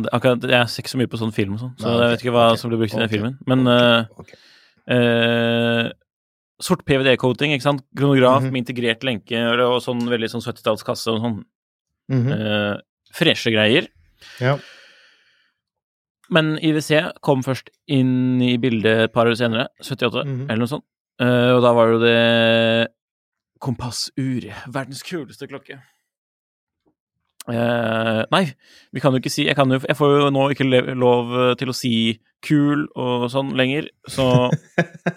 det, 0.02 0.10
akkurat, 0.12 0.42
Jeg 0.50 0.68
ser 0.72 0.82
ikke 0.82 0.90
så 0.90 0.98
mye 1.00 1.10
på 1.12 1.20
sånn 1.20 1.34
film 1.36 1.54
og 1.54 1.60
sånn, 1.62 1.74
så 1.78 1.86
Nei, 1.92 2.00
jeg 2.02 2.10
vet 2.12 2.24
ikke 2.24 2.34
hva 2.34 2.46
okay, 2.50 2.60
som 2.60 2.72
blir 2.72 2.80
brukt 2.82 2.96
i 2.96 3.00
den 3.02 3.12
filmen. 3.12 3.34
Men 3.48 3.58
okay, 3.68 4.08
ok. 4.24 5.92
Sort 6.58 6.82
PVD-coating, 6.88 7.52
ikke 7.54 7.62
sant? 7.68 7.84
Kronograf 7.96 8.42
Mhm. 8.42 8.50
med 8.50 8.64
integrert 8.64 9.04
lenke 9.06 9.38
og, 9.38 9.78
sånn 9.84 10.02
veldig 10.10 10.30
sånn 10.32 10.42
70-tallskasse 10.42 11.12
og 11.14 11.20
sånn. 11.22 11.44
Mhm. 12.10 12.32
eh, 12.32 12.80
freshe 13.14 13.52
greier. 13.52 13.86
Ja. 14.40 14.58
Men 16.30 16.58
IWC 16.60 17.20
kom 17.24 17.40
først 17.46 17.70
inn 17.88 18.40
i 18.44 18.56
bildet 18.60 19.06
et 19.06 19.12
par 19.14 19.26
år 19.30 19.36
senere, 19.38 19.68
78 19.80 20.24
Mhm. 20.26 20.42
eller 20.50 20.58
noe 20.64 20.68
sånt. 20.74 20.84
Uh, 21.20 21.56
og 21.56 21.62
da 21.64 21.72
var 21.74 21.88
jo 21.94 21.98
det 22.02 22.88
kompassur. 23.60 24.44
Verdens 24.70 25.02
kuleste 25.02 25.48
klokke. 25.50 25.80
Uh, 27.48 28.26
nei, 28.30 28.42
vi 28.92 29.00
kan 29.00 29.14
jo 29.14 29.22
ikke 29.22 29.30
si 29.32 29.46
Jeg, 29.46 29.56
kan 29.56 29.70
jo, 29.72 29.78
jeg 29.80 29.96
får 29.96 30.10
jo 30.20 30.26
nå 30.34 30.42
ikke 30.52 30.66
lov 31.00 31.30
til 31.56 31.70
å 31.72 31.74
si 31.76 31.92
kul 32.44 32.82
og 32.92 33.24
sånn 33.32 33.54
lenger, 33.56 33.88
så 34.06 34.50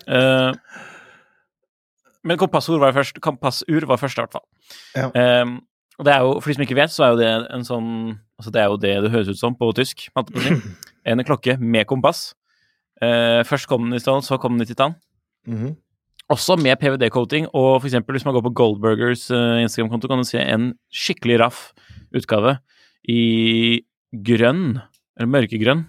uh, 0.07 0.53
Men 2.23 2.37
kompassur 2.39 2.77
var 2.79 2.93
først, 2.95 3.17
kompassur 3.19 3.83
var 3.89 3.97
først, 3.99 4.15
i 4.19 4.21
hvert 4.21 4.35
fall. 4.35 4.43
Ja. 4.93 5.07
Eh, 5.17 5.55
og 5.99 6.07
det 6.07 6.13
er 6.13 6.25
jo, 6.25 6.39
For 6.39 6.49
de 6.49 6.57
som 6.57 6.65
ikke 6.65 6.77
vet, 6.79 6.93
så 6.93 7.05
er 7.05 7.13
jo 7.13 7.19
det 7.19 7.31
en 7.53 7.65
sånn 7.67 7.89
Altså 8.39 8.53
det 8.53 8.61
er 8.61 8.69
jo 8.71 8.81
det 8.81 8.93
det 9.05 9.11
høres 9.13 9.29
ut 9.29 9.39
som 9.39 9.57
på 9.57 9.69
tysk. 9.77 10.07
En 11.01 11.23
klokke 11.25 11.55
med 11.57 11.87
kompass. 11.89 12.35
Uh, 13.01 13.41
først 13.41 13.65
kom 13.65 13.87
den 13.87 13.97
i 13.97 14.01
stål, 14.01 14.19
så 14.21 14.37
kom 14.37 14.53
den 14.53 14.67
i 14.67 14.69
titan. 14.69 14.93
Mhm. 15.49 15.71
Også 16.29 16.55
med 16.61 16.77
PVD-coating, 16.79 17.47
og 17.51 17.81
for 17.81 17.87
eksempel 17.89 18.15
hvis 18.15 18.23
man 18.23 18.35
går 18.35 18.43
på 18.45 18.53
Goldburgers 18.55 19.25
uh, 19.33 19.57
Instagram-konto, 19.63 20.07
kan 20.07 20.21
du 20.21 20.27
se 20.29 20.39
en 20.39 20.67
skikkelig 20.93 21.39
raff 21.41 21.71
utgave 22.15 22.59
i 23.09 23.81
grønn, 24.13 24.77
eller 25.17 25.33
mørkegrønn. 25.33 25.83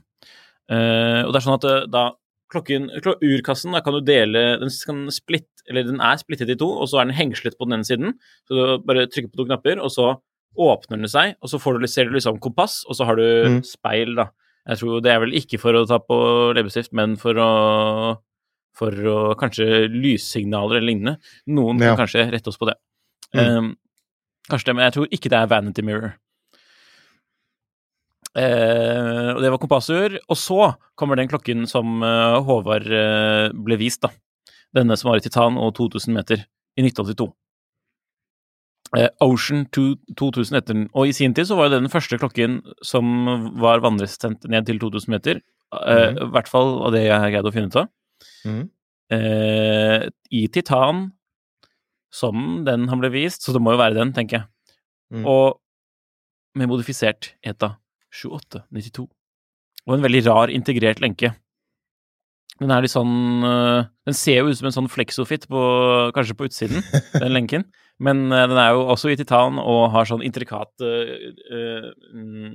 Uh, 0.72 1.28
og 1.28 1.30
det 1.30 1.38
er 1.42 1.44
sånn 1.44 1.60
at 1.60 1.68
da 1.92 2.06
klokken, 2.52 2.88
klok 3.04 3.20
urkassen 3.24 3.76
da 3.76 3.82
kan 3.84 3.96
du 3.96 4.02
dele 4.04 4.42
Den 4.60 4.72
kan 4.86 5.04
splitt, 5.12 5.51
eller 5.70 5.84
den 5.86 6.00
er 6.00 6.16
splittet 6.20 6.50
i 6.50 6.56
to, 6.58 6.66
og 6.80 6.88
så 6.90 7.00
er 7.00 7.04
den 7.08 7.14
hengslet 7.18 7.56
på 7.58 7.66
den 7.68 7.78
ene 7.78 7.86
siden. 7.88 8.14
Så 8.48 8.56
du 8.56 8.84
bare 8.86 9.06
trykker 9.06 9.30
på 9.32 9.42
to 9.42 9.46
knapper, 9.46 9.78
og 9.82 9.90
så 9.94 10.16
åpner 10.58 10.98
den 11.00 11.08
seg, 11.08 11.36
og 11.40 11.48
så 11.48 11.60
får 11.62 11.80
du, 11.80 11.86
ser 11.88 12.04
du 12.10 12.16
liksom 12.16 12.40
kompass, 12.42 12.82
og 12.88 12.96
så 12.98 13.06
har 13.08 13.16
du 13.16 13.26
Mm. 13.48 13.62
speil, 13.64 14.14
da. 14.16 14.26
Jeg 14.68 14.78
tror 14.78 15.00
det 15.02 15.10
er 15.10 15.20
vel 15.20 15.32
ikke 15.34 15.58
for 15.58 15.72
å 15.74 15.86
ta 15.88 15.98
på 15.98 16.16
leppestift, 16.54 16.92
men 16.92 17.16
for 17.16 17.34
å 17.34 18.18
for 18.74 18.90
å 18.90 19.34
kanskje 19.36 19.84
lyssignaler 19.92 20.78
eller 20.78 20.86
lignende. 20.88 21.18
Noen 21.46 21.78
Ja. 21.78 21.94
kan 21.94 22.06
kanskje 22.06 22.30
rette 22.32 22.48
oss 22.48 22.56
på 22.56 22.66
det. 22.70 22.74
Mm. 23.34 23.56
Um, 23.58 23.76
kanskje 24.48 24.64
det, 24.66 24.74
men 24.76 24.84
jeg 24.86 24.92
tror 24.94 25.08
ikke 25.12 25.28
det 25.28 25.38
er 25.42 25.46
vanity 25.46 25.82
mirror. 25.82 26.14
Uh, 28.32 29.34
og 29.36 29.42
det 29.44 29.50
var 29.52 29.60
kompassur. 29.60 30.16
Og 30.28 30.36
så 30.40 30.74
kommer 30.96 31.16
den 31.20 31.28
klokken 31.28 31.66
som 31.68 32.00
uh, 32.02 32.40
Håvard 32.46 32.88
uh, 32.88 33.52
ble 33.52 33.76
vist, 33.76 34.00
da. 34.00 34.08
Denne 34.76 34.96
som 34.96 35.10
var 35.10 35.20
i 35.20 35.24
titan 35.24 35.58
og 35.60 35.74
2000 35.76 36.14
meter 36.16 36.44
i 36.78 36.84
1982. 36.84 37.28
Eh, 38.96 39.08
Ocean 39.24 39.64
2000 39.72 40.58
etter 40.58 40.76
den. 40.76 40.86
Og 40.92 41.08
i 41.08 41.16
sin 41.16 41.34
tid 41.34 41.48
så 41.48 41.56
var 41.56 41.70
det 41.70 41.80
den 41.80 41.92
første 41.92 42.18
klokken 42.20 42.60
som 42.84 43.08
var 43.60 43.80
vannresistent 43.84 44.44
ned 44.52 44.68
til 44.68 44.80
2000 44.80 45.12
meter. 45.12 45.40
Mhm. 45.72 46.18
I 46.20 46.30
hvert 46.34 46.48
fall 46.48 46.82
av 46.84 46.92
det 46.92 47.06
jeg 47.06 47.32
greide 47.32 47.48
å 47.48 47.52
finne 47.52 47.72
ut 47.72 47.76
av. 47.76 47.88
Mm. 48.44 48.70
Eh, 49.12 50.08
I 50.30 50.46
titan, 50.48 51.12
som 52.12 52.64
den 52.64 52.88
han 52.88 53.00
ble 53.00 53.08
vist, 53.10 53.42
så 53.42 53.54
det 53.54 53.62
må 53.62 53.72
jo 53.72 53.80
være 53.80 53.96
den, 53.96 54.12
tenker 54.12 54.42
jeg. 54.42 54.46
Mm. 55.12 55.26
Og 55.26 55.60
med 56.54 56.68
modifisert 56.68 57.32
ETA 57.42 57.76
2892. 58.12 59.08
Og 59.88 59.96
en 59.96 60.04
veldig 60.04 60.22
rar 60.26 60.52
integrert 60.52 61.00
lenke. 61.00 61.32
Den 62.60 62.70
er 62.70 62.82
litt 62.84 62.92
sånn 62.92 63.42
øh, 63.42 63.86
Den 64.06 64.14
ser 64.14 64.42
jo 64.42 64.50
ut 64.52 64.58
som 64.58 64.66
en 64.68 64.74
sånn 64.76 64.90
flexofit 64.92 65.46
på, 65.50 65.60
kanskje 66.14 66.36
på 66.38 66.46
utsiden, 66.46 66.82
den 67.22 67.32
lenken. 67.32 67.64
Men 68.02 68.26
øh, 68.32 68.44
den 68.50 68.58
er 68.60 68.72
jo 68.76 68.84
også 68.92 69.10
i 69.12 69.16
titan 69.16 69.58
og 69.62 69.90
har 69.94 70.04
sånn 70.08 70.22
intrikat 70.26 70.70
øh, 70.84 71.88
mm, 72.14 72.52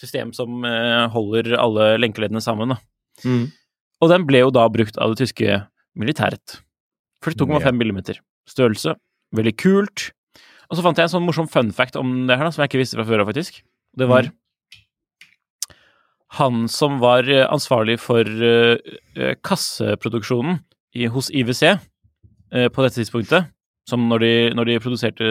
system 0.00 0.32
som 0.36 0.62
holder 1.12 1.54
alle 1.60 1.90
lenkeleddene 2.00 2.40
sammen. 2.44 2.72
Da. 2.72 2.78
Mm. 3.28 3.48
Og 4.00 4.08
den 4.12 4.24
ble 4.28 4.40
jo 4.44 4.52
da 4.54 4.64
brukt 4.72 4.96
av 4.96 5.12
det 5.12 5.26
tyske 5.26 5.58
militæret. 5.98 6.60
42,5 7.24 7.60
Ja. 7.66 7.72
millimeter. 7.76 8.20
Størrelse. 8.48 8.94
Veldig 9.36 9.52
kult. 9.60 10.06
Og 10.70 10.78
så 10.78 10.82
fant 10.86 10.96
jeg 10.96 11.04
en 11.08 11.12
sånn 11.12 11.26
morsom 11.26 11.50
fun 11.50 11.68
fact 11.74 11.96
om 12.00 12.26
det 12.30 12.38
her, 12.38 12.46
da, 12.46 12.50
som 12.54 12.62
jeg 12.64 12.70
ikke 12.70 12.80
visste 12.80 12.96
fra 12.96 13.04
før 13.04 13.20
av, 13.24 13.28
faktisk. 13.28 13.60
Det 13.96 14.08
var 14.08 14.22
Mhm. 14.24 14.32
Han 16.38 16.66
som 16.70 17.00
var 17.02 17.26
eh, 17.28 17.46
ansvarlig 17.50 17.98
for 18.02 18.22
eh, 18.22 18.78
eh, 19.16 19.34
kasseproduksjonen 19.42 20.60
i, 20.94 21.08
hos 21.10 21.30
IWC 21.30 21.64
på 22.50 22.82
dette 22.82 22.98
tidspunktet, 22.98 23.46
som 23.86 24.08
når 24.10 24.22
de, 24.24 24.30
når 24.58 24.66
de 24.66 24.78
produserte 24.82 25.26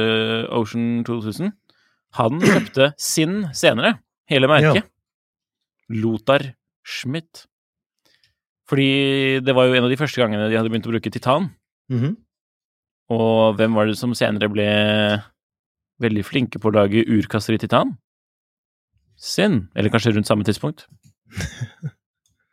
Ocean 0.56 1.02
2000. 1.04 1.50
Han 2.16 2.40
kjøpte 2.48 2.94
sin 2.96 3.42
senere, 3.52 3.98
hele 4.32 4.48
merket. 4.48 4.88
Lothar 5.92 6.46
Schmidt. 6.88 7.44
Fordi 8.72 9.42
det 9.44 9.56
var 9.58 9.68
jo 9.68 9.76
en 9.76 9.90
av 9.90 9.92
de 9.92 10.00
første 10.00 10.22
gangene 10.22 10.48
de 10.48 10.56
hadde 10.56 10.72
begynt 10.72 10.88
å 10.88 10.94
bruke 10.94 11.12
titan. 11.12 11.52
Mhm. 11.92 12.16
Og 13.12 13.58
hvem 13.58 13.76
var 13.76 13.90
det 13.90 13.98
som 14.00 14.14
senere 14.16 14.48
ble 14.54 14.70
veldig 16.00 16.24
flinke 16.24 16.62
på 16.62 16.70
å 16.70 16.76
lage 16.78 17.04
urkasser 17.04 17.58
i 17.58 17.62
titan? 17.62 17.98
Sin. 19.20 19.68
Eller 19.76 19.92
kanskje 19.92 20.16
rundt 20.16 20.30
samme 20.30 20.48
tidspunkt. 20.48 20.88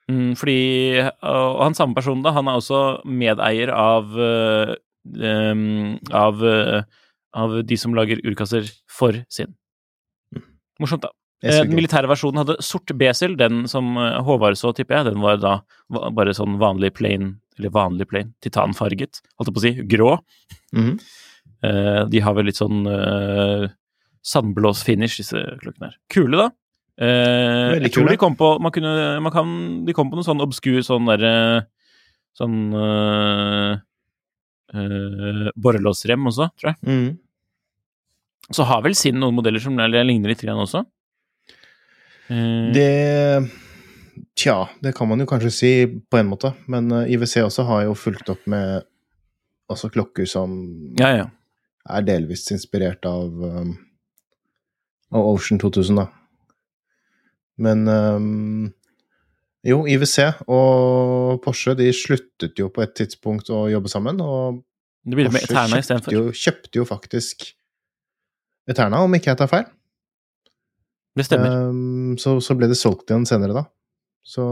Mm, 0.06 0.36
fordi 0.38 1.02
Og 1.02 1.62
han 1.64 1.74
samme 1.74 1.96
personen, 1.96 2.20
da, 2.22 2.30
han 2.30 2.46
er 2.46 2.60
også 2.60 3.00
medeier 3.10 3.72
av 3.74 4.12
uh, 4.14 4.70
av, 6.14 6.44
uh, 6.46 6.84
av 7.34 7.56
de 7.66 7.74
som 7.74 7.90
lager 7.90 8.22
urkasser 8.22 8.70
for 8.86 9.18
sin. 9.26 9.56
Morsomt, 10.78 11.02
da. 11.02 11.10
Eh, 11.44 11.62
Den 11.62 11.74
militære 11.76 12.08
versjonen 12.08 12.40
hadde 12.42 12.58
sort 12.64 12.92
besel. 12.98 13.36
Den 13.38 13.66
som 13.70 13.96
eh, 14.00 14.20
Håvard 14.24 14.58
så, 14.58 14.72
tipper 14.76 14.98
jeg, 15.00 15.10
den 15.10 15.24
var 15.24 15.40
da 15.40 15.58
bare 15.88 16.34
sånn 16.36 16.58
vanlig 16.60 16.94
plain, 16.96 17.34
eller 17.58 17.74
vanlig 17.74 18.08
plain, 18.10 18.32
titanfarget, 18.44 19.20
holdt 19.36 19.50
jeg 19.50 19.56
på 19.56 19.62
å 19.62 19.66
si, 19.66 19.74
grå. 19.96 20.12
Mhm. 20.76 20.94
Eh, 21.64 22.02
de 22.12 22.20
har 22.20 22.34
vel 22.36 22.50
litt 22.50 22.58
sånn 22.58 22.84
uh, 22.84 23.64
sandblås-finish, 24.26 25.20
disse 25.22 25.42
klokkene 25.62 25.90
her. 25.90 25.98
Kule, 26.12 26.40
da. 26.40 26.48
Eh, 26.96 27.76
Veldig 27.76 27.88
jeg 27.88 27.94
tror 27.94 28.06
kule. 28.06 28.14
de 28.14 28.20
kom 28.22 28.36
på 28.40 28.48
man 28.64 28.72
kunne, 28.72 28.92
man 29.20 29.32
kan, 29.34 29.48
De 29.84 29.92
kom 29.92 30.08
på 30.08 30.16
noe 30.16 30.24
sånn 30.24 30.40
obskur 30.40 30.78
sånn 30.80 31.10
derre 31.10 31.32
Sånn 32.36 32.56
uh, 32.72 33.76
Borrelåsrem 35.56 36.26
også, 36.28 36.50
tror 36.60 36.72
jeg. 36.72 36.78
Mm. 36.84 37.06
Så 38.52 38.66
har 38.68 38.82
vel 38.84 38.96
Sinn 38.98 39.16
noen 39.22 39.36
modeller 39.38 39.62
som 39.62 39.78
ligner 39.78 40.32
litt 40.32 40.42
grann 40.44 40.60
også. 40.60 40.84
Eh, 42.28 42.72
Det 42.74 42.90
Tja, 44.36 44.68
det 44.80 44.94
kan 44.96 45.08
man 45.08 45.20
jo 45.20 45.26
kanskje 45.28 45.50
si 45.52 45.70
på 45.86 46.18
en 46.18 46.28
måte, 46.28 46.52
men 46.68 46.90
eh, 46.92 47.10
IWC 47.12 47.42
også 47.44 47.64
har 47.68 47.82
jo 47.86 47.96
fulgt 47.96 48.28
opp 48.32 48.42
med 48.48 48.84
altså 49.68 49.90
klokker 49.92 50.28
som 50.28 50.52
ja, 51.00 51.10
ja. 51.22 51.26
er 51.88 52.04
delvis 52.06 52.44
inspirert 52.52 53.04
av, 53.08 53.32
um, 53.32 53.72
av 55.14 55.28
Ocean 55.32 55.60
2000, 55.62 56.00
da. 56.00 56.06
Men 57.62 57.86
um, 57.88 58.72
jo, 59.66 59.84
IWC 59.88 60.46
og 60.52 61.38
Porsche 61.44 61.76
de 61.78 61.88
sluttet 61.96 62.58
jo 62.60 62.68
på 62.72 62.84
et 62.84 62.92
tidspunkt 62.98 63.50
å 63.50 63.66
jobbe 63.72 63.92
sammen, 63.92 64.20
og 64.20 64.62
Porsche 65.06 65.80
kjøpte 65.86 66.14
jo, 66.14 66.26
kjøpte 66.34 66.80
jo 66.80 66.84
faktisk 66.88 67.48
Eterna, 68.66 69.04
om 69.06 69.14
ikke 69.14 69.30
jeg 69.30 69.38
tar 69.38 69.50
feil. 69.50 69.66
Det 71.16 71.24
stemmer. 71.28 71.70
Um, 71.70 72.16
så, 72.20 72.34
så 72.42 72.56
ble 72.58 72.68
det 72.68 72.76
solgt 72.78 73.08
igjen 73.08 73.26
senere, 73.28 73.54
da. 73.56 73.64
Så 74.26 74.42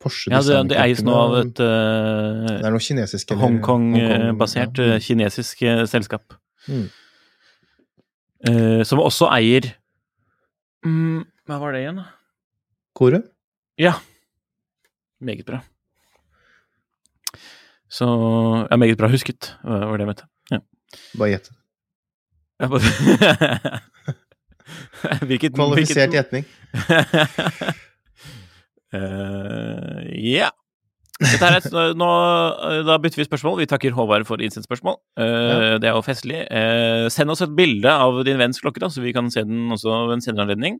Porsche 0.00 0.32
ja, 0.32 0.40
det, 0.40 0.70
det 0.70 0.78
eies 0.80 1.02
nå 1.04 1.12
av 1.12 1.34
et 1.42 1.60
uh, 1.60 2.46
Det 2.48 2.64
er 2.64 2.72
noe 2.72 2.80
kinesisk 2.80 3.34
Hongkong-basert 3.36 4.80
ja. 4.80 4.94
eh, 4.94 5.02
kinesisk 5.04 5.60
eh, 5.68 5.82
selskap. 5.90 6.32
Mm. 6.64 6.86
Eh, 8.48 8.80
som 8.88 9.02
også 9.04 9.28
eier 9.36 9.68
mm, 10.84 11.22
Hva 11.48 11.58
var 11.62 11.72
det 11.72 11.80
igjen, 11.82 11.96
da? 12.02 12.06
Kore? 12.98 13.20
Ja. 13.78 13.92
Meget 15.20 15.46
bra. 15.46 15.60
Så 17.88 18.04
Ja, 18.70 18.76
meget 18.76 18.98
bra 18.98 19.08
husket, 19.08 19.56
var 19.64 19.86
var 19.88 19.96
det 19.96 20.04
jeg 20.04 20.08
mente. 20.12 20.26
Ja. 20.50 20.58
Bare 21.18 21.30
gjett. 21.32 21.50
Ja, 22.60 22.66
bare 22.68 22.80
Hvilket 25.28 25.54
Kvalifisert 25.54 26.10
hvilket- 26.10 26.12
gjetning. 26.12 26.44
Ja. 28.92 29.00
Ja. 30.12 30.48
Dette 30.48 30.52
er 31.18 31.96
nå, 31.98 32.08
eh, 32.68 32.80
da 32.86 32.96
bytter 33.02 33.18
vi 33.18 33.26
spørsmål. 33.26 33.58
Vi 33.58 33.66
takker 33.70 33.94
Håvard 33.96 34.26
for 34.28 34.38
innsendt 34.38 34.68
spørsmål. 34.68 34.98
Eh, 35.18 35.78
Det 35.82 35.88
er 35.90 35.96
jo 35.96 36.04
festlig. 36.06 36.44
Uh, 36.46 37.08
send 37.10 37.30
oss 37.30 37.42
et 37.42 37.54
bilde 37.56 37.90
av 37.90 38.22
din 38.24 38.38
venns 38.38 38.60
klokke, 38.62 38.78
da, 38.78 38.86
så 38.86 39.02
vi 39.02 39.12
kan 39.12 39.30
se 39.30 39.42
den 39.42 39.68
også 39.74 40.06
ved 40.06 40.18
en 40.18 40.24
senere 40.24 40.46
anledning. 40.46 40.78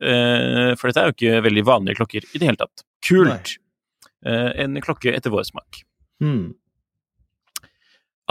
Uh, 0.00 0.72
for 0.76 0.88
dette 0.88 1.00
er 1.00 1.10
jo 1.10 1.16
ikke 1.16 1.44
veldig 1.44 1.64
vanlige 1.64 2.00
klokker 2.00 2.24
i 2.24 2.38
det 2.38 2.48
hele 2.48 2.60
tatt. 2.60 2.84
Kult! 3.04 3.56
En 4.26 4.74
klokke 4.82 5.12
etter 5.14 5.30
vår 5.30 5.44
smak. 5.46 5.84
Hmm. 6.18 6.56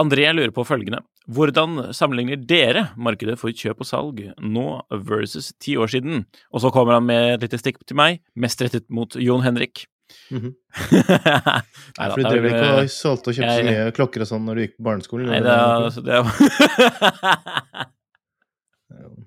André 0.02 0.26
lurer 0.34 0.52
på 0.52 0.66
følgende. 0.66 1.00
Hvordan 1.32 1.94
sammenligner 1.96 2.36
dere 2.36 2.90
markedet 3.00 3.38
for 3.40 3.48
kjøp 3.48 3.80
og 3.80 3.88
salg 3.88 4.20
nå 4.44 4.66
versus 5.08 5.54
ti 5.62 5.78
år 5.80 5.88
siden? 5.94 6.26
Og 6.52 6.60
så 6.60 6.72
kommer 6.74 6.98
han 6.98 7.06
med 7.08 7.38
et 7.38 7.46
lite 7.46 7.62
stikk 7.62 7.80
til 7.86 7.96
meg, 7.96 8.20
mest 8.36 8.60
rettet 8.60 8.84
mot 8.92 9.16
Jon 9.16 9.46
Henrik. 9.46 9.86
Mhm. 10.30 10.52
Nei 11.98 12.06
da, 12.06 12.12
For 12.12 12.20
du 12.22 12.28
drev 12.28 12.46
ikke 12.50 12.68
og 12.76 12.90
solgte 12.94 13.32
og 13.32 13.36
kjøpte 13.38 13.56
så 13.56 13.66
mye 13.66 13.92
klokker 13.96 14.22
og 14.24 14.28
sånn 14.30 14.44
når 14.46 14.54
du 14.58 14.62
gikk 14.66 14.74
på 14.78 14.86
barneskolen? 14.86 15.30
Nei, 15.32 15.40
det 15.42 15.52
altså, 15.56 16.00
det 16.06 16.12
er 16.14 16.24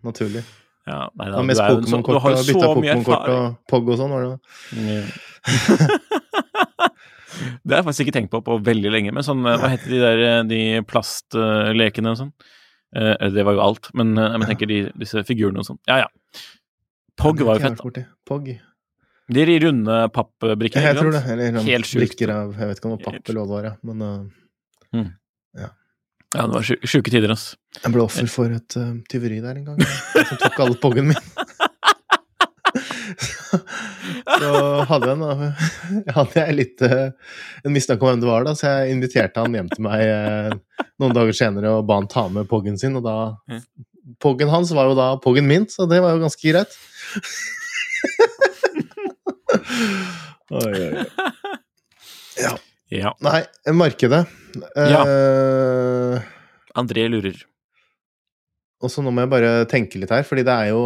Naturlig. 0.07 0.43
Ja, 0.89 1.09
nei, 1.13 1.25
Det 1.27 1.33
da, 1.33 1.37
var 1.37 1.47
mest 1.49 1.61
Pokémon-kort 1.61 2.15
og 2.23 2.45
bytta 2.47 2.69
Pokémon-kort 2.73 3.27
og 3.33 3.57
Pog 3.69 3.91
og 3.93 3.99
sånn, 3.99 4.13
var 4.15 4.21
det 4.23 4.29
da? 4.31 4.37
Det 7.39 7.71
har 7.71 7.79
jeg 7.81 7.85
faktisk 7.87 8.03
ikke 8.07 8.15
tenkt 8.17 8.31
på 8.33 8.39
på 8.43 8.55
veldig 8.65 8.89
lenge. 8.91 9.11
Men 9.15 9.23
sånn, 9.23 9.43
hva 9.45 9.69
heter 9.71 9.91
de 9.93 9.99
der 10.01 10.23
eh, 10.25 10.39
de 10.49 10.61
plastlekene 10.89 12.11
og 12.11 12.17
sånn? 12.19 12.31
Eh, 12.97 13.27
det 13.35 13.45
var 13.47 13.55
jo 13.55 13.61
alt, 13.63 13.91
men 13.95 14.15
eh, 14.17 14.33
jeg 14.41 14.49
tenker 14.49 14.71
de, 14.71 14.79
disse 14.99 15.23
figurene 15.27 15.61
og 15.61 15.67
sånn. 15.69 15.79
Ja, 15.87 16.01
ja. 16.03 16.09
Pog 17.19 17.39
var 17.45 17.59
jo 17.59 17.67
fett. 17.67 17.79
da. 17.99 18.03
Pog. 18.27 18.49
De 19.29 19.41
er 19.43 19.49
i 19.53 19.59
runde 19.61 19.95
pappbrikker. 20.15 20.81
Jeg 20.81 20.97
tror 20.97 21.11
det. 21.13 21.21
Eller 21.29 21.51
sånn 21.59 21.67
Helt 21.69 21.85
sjukt. 21.85 22.01
brikker 22.01 22.31
av 22.33 22.53
Jeg 22.57 22.67
vet 22.71 22.79
ikke 22.81 22.89
om 22.89 22.95
det 22.95 23.03
var 23.05 23.13
papp 23.13 23.29
eller 23.29 23.39
hva 23.39 23.45
det 23.45 23.55
var, 23.55 23.63
ja. 23.69 23.73
men 23.85 23.97
uh, 24.01 25.09
Ja, 26.29 26.43
det 26.45 26.53
var 26.53 26.61
sju- 26.65 26.81
sjuke 26.85 27.09
tider, 27.13 27.31
ass. 27.33 27.55
jeg 27.83 27.89
ble 27.93 28.03
offer 28.05 28.27
for 28.29 28.51
et 28.53 28.75
uh, 28.77 28.91
tyveri 29.09 29.39
der 29.41 29.55
en 29.57 29.65
gang. 29.71 29.79
Som 30.29 30.37
tok 30.43 30.59
alle 30.65 30.77
poggen 30.81 31.07
min. 31.09 31.17
så 34.39 34.49
hadde 34.89 35.09
jeg, 35.09 35.17
en, 35.17 35.23
hadde 36.15 36.37
jeg 36.43 36.55
litt 36.57 36.83
uh, 36.85 37.09
en 37.65 37.73
mistanke 37.73 38.05
om 38.05 38.11
hvem 38.11 38.21
det 38.23 38.29
var, 38.29 38.45
da, 38.47 38.53
så 38.57 38.63
jeg 38.75 38.93
inviterte 38.97 39.41
han 39.45 39.55
hjem 39.57 39.69
til 39.73 39.85
meg 39.87 40.03
noen 41.01 41.15
dager 41.17 41.33
senere 41.37 41.71
og 41.79 41.87
ba 41.89 41.97
han 41.99 42.09
ta 42.11 42.27
med 42.33 42.49
poggen 42.51 42.77
sin, 42.81 42.97
og 42.99 43.05
da 43.07 43.17
Mm. 43.49 43.61
Poggen 44.19 44.49
hans 44.49 44.71
var 44.73 44.87
jo 44.89 44.95
da 44.97 45.11
poggen 45.21 45.45
min, 45.45 45.67
så 45.69 45.85
det 45.85 45.99
var 46.01 46.15
jo 46.15 46.21
ganske 46.23 46.41
greit. 46.49 46.71
Oi, 49.69 50.73
oi. 50.73 51.05
Ja. 52.39 52.53
Ja. 52.89 53.09
Nei, 53.21 53.41
markedet. 53.75 54.21
Ja. 54.75 55.01
Eh, 55.03 56.21
André 56.79 57.03
lurer. 57.11 57.35
og 58.81 58.89
så 58.93 59.03
nå 59.03 59.11
må 59.11 59.25
jeg 59.25 59.31
bare 59.33 59.49
tenke 59.67 59.99
litt 59.99 60.13
her, 60.15 60.23
fordi 60.23 60.45
det 60.47 60.53
er 60.55 60.69
jo 60.71 60.83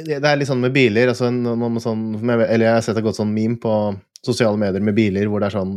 Det 0.00 0.16
er 0.24 0.38
litt 0.40 0.48
sånn 0.48 0.62
med 0.64 0.72
biler 0.72 1.10
altså 1.12 1.28
noe 1.34 1.68
med 1.68 1.82
sånn, 1.84 2.06
Eller 2.24 2.64
jeg 2.64 2.72
har 2.78 2.84
sett 2.86 2.96
et 2.96 3.04
godt 3.04 3.18
sånn 3.20 3.34
meme 3.34 3.58
på 3.60 3.74
sosiale 4.24 4.56
medier 4.60 4.80
med 4.84 4.96
biler 4.96 5.28
hvor 5.28 5.40
det 5.44 5.50
er 5.50 5.58
sånn 5.58 5.74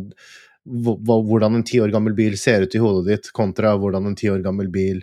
hvor- 0.63 0.99
hvor- 1.03 1.25
Hvordan 1.27 1.55
en 1.59 1.63
ti 1.67 1.81
år 1.83 1.91
gammel 1.91 2.15
bil 2.15 2.37
ser 2.39 2.61
ut 2.63 2.75
i 2.75 2.79
hodet 2.79 3.05
ditt, 3.09 3.31
kontra 3.35 3.75
hvordan 3.77 4.07
en 4.07 4.15
ti 4.15 4.29
år 4.31 4.41
gammel 4.45 4.69
bil 4.71 5.01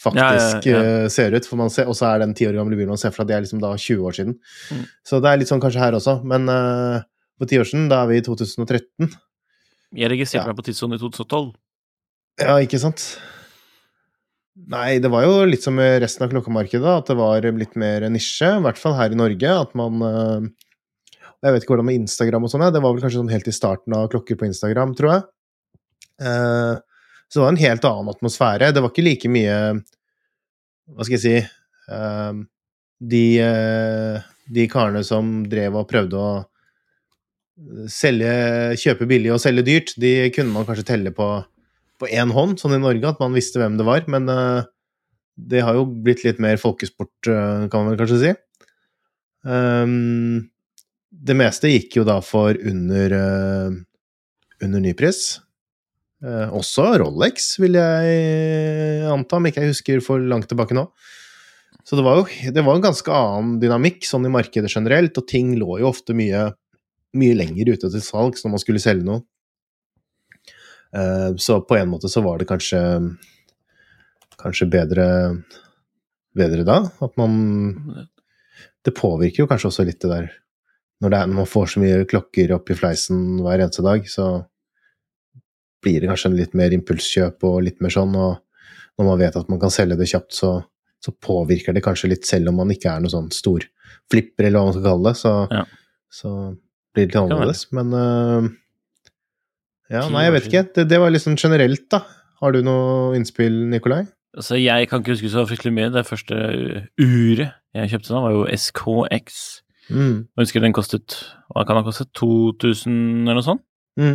faktisk 0.00 0.66
Ja, 0.68 0.74
ja, 0.74 0.82
ja. 0.82 1.02
eh, 1.04 1.08
ser 1.12 1.34
ut. 1.34 1.48
Og 1.54 1.70
så 1.70 2.06
er 2.08 2.20
det 2.20 2.28
en 2.28 2.36
ti 2.36 2.46
år 2.48 2.56
gamle 2.58 2.78
bilen 2.78 2.94
man 2.94 3.00
ser 3.00 3.14
for 3.14 3.22
seg, 3.22 3.30
det 3.30 3.36
er 3.36 3.44
liksom 3.46 3.62
da 3.62 3.74
20 3.76 4.08
år 4.08 4.16
siden. 4.16 4.38
Mm. 4.70 4.86
Så 5.06 5.20
det 5.22 5.30
er 5.30 5.42
litt 5.42 5.52
sånn 5.52 5.62
kanskje 5.62 5.82
her 5.82 5.98
også. 5.98 6.16
Men 6.26 6.48
uh, 6.50 7.04
for 7.38 7.50
ti 7.50 7.60
år 7.60 7.68
siden, 7.68 7.86
da 7.92 8.02
er 8.02 8.10
vi 8.12 8.18
i 8.20 8.24
2013. 8.26 9.12
Jeg 9.94 10.10
registrerte 10.10 10.50
meg 10.50 10.58
på 10.58 10.66
tidssonen 10.66 10.98
i 10.98 11.02
2012. 11.02 11.52
Ja, 12.42 12.58
ikke 12.62 12.80
sant? 12.82 13.04
Nei, 14.54 15.00
det 15.02 15.10
var 15.10 15.24
jo 15.26 15.42
litt 15.46 15.64
som 15.66 15.74
med 15.74 16.00
resten 16.02 16.26
av 16.26 16.30
klokkemarkedet, 16.30 16.86
at 16.86 17.10
det 17.10 17.16
var 17.18 17.46
litt 17.58 17.74
mer 17.78 18.06
nisje, 18.10 18.52
i 18.54 18.62
hvert 18.62 18.78
fall 18.78 18.94
her 18.98 19.14
i 19.14 19.18
Norge. 19.18 19.50
At 19.50 19.74
man 19.78 20.02
øh, 20.02 20.48
Jeg 21.42 21.54
vet 21.54 21.64
ikke 21.64 21.74
hvordan 21.74 21.88
med 21.90 22.02
Instagram 22.04 22.46
og 22.46 22.52
sånn, 22.52 22.66
det 22.74 22.82
var 22.82 22.94
vel 22.94 23.02
kanskje 23.02 23.20
sånn 23.20 23.32
helt 23.34 23.50
i 23.50 23.54
starten 23.54 23.96
av 23.98 24.06
klokker 24.12 24.38
på 24.38 24.46
Instagram, 24.46 24.94
tror 24.98 25.10
jeg. 25.12 25.24
Eh, 26.22 26.74
så 27.28 27.38
det 27.38 27.44
var 27.44 27.54
en 27.54 27.62
helt 27.64 27.86
annen 27.88 28.10
atmosfære. 28.12 28.72
Det 28.74 28.82
var 28.82 28.92
ikke 28.92 29.06
like 29.06 29.30
mye 29.32 29.56
Hva 30.94 31.06
skal 31.06 31.16
jeg 31.16 31.22
si 31.22 31.36
eh, 31.40 32.42
de, 33.00 33.24
eh, 33.40 34.26
de 34.54 34.66
karene 34.70 35.00
som 35.06 35.40
drev 35.48 35.80
og 35.80 35.88
prøvde 35.90 36.20
å 36.20 36.34
selge, 37.90 38.30
kjøpe 38.82 39.06
billig 39.08 39.30
og 39.32 39.40
selge 39.42 39.64
dyrt, 39.66 39.94
de 40.00 40.30
kunne 40.34 40.52
man 40.52 40.66
kanskje 40.68 40.88
telle 40.88 41.12
på 41.14 41.28
på 42.00 42.10
én 42.10 42.32
hånd, 42.34 42.58
sånn 42.60 42.76
i 42.76 42.82
Norge, 42.82 43.06
at 43.08 43.20
man 43.22 43.36
visste 43.36 43.60
hvem 43.60 43.78
det 43.78 43.86
var. 43.86 44.06
Men 44.10 44.28
uh, 44.30 44.66
det 45.34 45.62
har 45.66 45.78
jo 45.78 45.86
blitt 45.86 46.24
litt 46.26 46.40
mer 46.42 46.60
folkesport, 46.60 47.14
eh, 47.26 47.66
kan 47.70 47.82
man 47.82 47.92
vel 47.92 48.00
kanskje 48.02 48.20
si. 48.20 48.34
Um, 49.44 50.50
det 51.10 51.36
meste 51.38 51.70
gikk 51.72 51.98
jo 51.98 52.04
da 52.06 52.20
for 52.24 52.54
under, 52.54 53.14
uh, 53.18 53.74
under 54.62 54.84
nypris. 54.84 55.24
Eh, 56.24 56.48
også 56.56 56.86
Rolex, 57.02 57.50
vil 57.60 57.76
jeg 57.76 59.04
anta, 59.12 59.36
om 59.36 59.48
ikke 59.48 59.60
jeg 59.60 59.74
husker 59.74 60.00
for 60.04 60.22
langt 60.22 60.48
tilbake 60.48 60.76
nå. 60.76 60.86
Så 61.84 61.98
det 61.98 62.04
var 62.06 62.22
jo 62.22 62.52
det 62.54 62.64
var 62.64 62.78
en 62.78 62.86
ganske 62.86 63.12
annen 63.12 63.58
dynamikk 63.60 64.06
sånn 64.08 64.24
i 64.24 64.32
markedet 64.32 64.72
generelt, 64.72 65.18
og 65.20 65.28
ting 65.28 65.52
lå 65.60 65.82
jo 65.82 65.90
ofte 65.90 66.16
mye, 66.16 66.46
mye 67.18 67.36
lenger 67.36 67.74
ute 67.74 67.90
til 67.92 68.04
salgs 68.04 68.44
når 68.44 68.54
man 68.54 68.62
skulle 68.62 68.80
selge 68.80 69.04
noe. 69.04 69.20
Eh, 70.96 71.34
Så 71.36 71.60
på 71.68 71.76
en 71.76 71.92
måte 71.92 72.08
så 72.08 72.24
var 72.24 72.40
det 72.40 72.48
kanskje 72.48 72.80
kanskje 74.40 74.70
bedre, 74.70 75.06
bedre 76.36 76.64
da. 76.66 76.80
At 77.04 77.16
man 77.16 78.08
Det 78.84 78.92
påvirker 78.92 79.44
jo 79.44 79.46
kanskje 79.48 79.70
også 79.70 79.84
litt 79.88 80.00
det 80.02 80.10
der 80.10 80.26
Når, 81.00 81.10
det 81.10 81.18
er, 81.18 81.26
når 81.26 81.38
man 81.38 81.48
får 81.48 81.66
så 81.72 81.80
mye 81.80 82.04
klokker 82.04 82.52
opp 82.52 82.70
i 82.70 82.76
fleisen 82.76 83.40
hver 83.40 83.60
eneste 83.60 83.82
dag, 83.84 84.04
så 84.08 84.46
blir 85.84 86.00
det 86.02 86.10
kanskje 86.10 86.32
litt 86.34 86.56
mer 86.58 86.74
impulskjøp 86.76 87.44
og 87.46 87.60
litt 87.66 87.82
mer 87.84 87.92
sånn, 87.94 88.16
og 88.16 88.40
når 88.98 89.08
man 89.10 89.20
vet 89.20 89.38
at 89.38 89.50
man 89.52 89.60
kan 89.62 89.72
selge 89.74 89.98
det 90.00 90.08
kjapt, 90.10 90.34
så, 90.36 90.56
så 91.02 91.14
påvirker 91.24 91.76
det 91.76 91.84
kanskje 91.84 92.12
litt, 92.14 92.26
selv 92.28 92.50
om 92.52 92.60
man 92.62 92.72
ikke 92.74 92.92
er 92.92 93.04
noe 93.04 93.12
sånn 93.12 93.30
stor 93.34 93.64
flipper, 94.12 94.48
eller 94.48 94.58
hva 94.58 94.68
man 94.70 94.76
skal 94.76 94.88
kalle 94.88 95.12
det, 95.12 95.16
så, 95.20 95.34
Ja. 95.52 95.64
så 96.12 96.34
blir 96.94 97.06
det 97.06 97.12
litt 97.12 97.20
annerledes. 97.22 97.64
Men 97.74 97.94
uh, 97.94 98.50
ja, 99.92 100.04
nei, 100.10 100.26
jeg 100.26 100.34
vet 100.36 100.50
ikke. 100.50 100.64
Det, 100.78 100.86
det 100.90 101.00
var 101.02 101.18
sånn 101.20 101.40
generelt, 101.40 101.86
da. 101.92 102.04
Har 102.42 102.54
du 102.54 102.62
noe 102.66 103.14
innspill, 103.18 103.56
Nikolai? 103.70 104.04
Altså, 104.34 104.56
jeg 104.58 104.88
kan 104.90 105.02
ikke 105.02 105.14
huske 105.14 105.30
så 105.30 105.44
fryktelig 105.46 105.74
mye. 105.76 105.92
Det 105.94 106.06
første 106.08 106.38
uret 106.98 107.52
jeg 107.74 107.90
kjøpte 107.92 108.10
da, 108.14 108.22
var 108.24 108.34
jo 108.34 108.42
SKX. 108.50 109.38
Mm. 109.92 110.24
Jeg 110.32 110.40
husker 110.40 110.62
den 110.64 110.72
kostet 110.72 111.12
Hva 111.52 111.66
kan 111.68 111.76
den 111.76 111.84
ha 111.84 111.90
kostet? 111.90 112.08
2000 112.16 113.26
eller 113.26 113.36
noe 113.36 113.44
sånt? 113.44 113.60
Mm. 114.00 114.14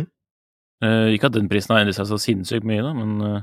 Eh, 0.80 1.14
ikke 1.14 1.28
at 1.28 1.36
den 1.36 1.48
prisen 1.50 1.74
har 1.74 1.82
endret 1.82 1.98
seg 1.98 2.08
så 2.08 2.18
sinnssykt 2.20 2.64
mye, 2.68 2.80
da, 2.84 2.92
men 2.96 3.16
uh, 3.20 3.40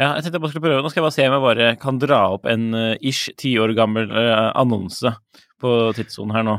ja, 0.00 0.14
jeg 0.16 0.24
tenkte 0.24 0.38
jeg 0.38 0.44
bare 0.44 0.52
skulle 0.54 0.64
prøve. 0.64 0.84
Nå 0.84 0.90
skal 0.90 1.02
jeg 1.02 1.06
bare 1.06 1.16
se 1.16 1.26
om 1.28 1.34
jeg 1.36 1.44
bare 1.44 1.66
kan 1.82 1.98
dra 2.02 2.20
opp 2.34 2.48
en 2.50 2.64
uh, 2.72 2.94
ish 3.04 3.34
ti 3.40 3.52
år 3.60 3.74
gammel 3.76 4.10
annonse 4.56 5.12
på 5.60 5.74
tidssonen 5.98 6.34
her 6.38 6.46
nå. 6.48 6.56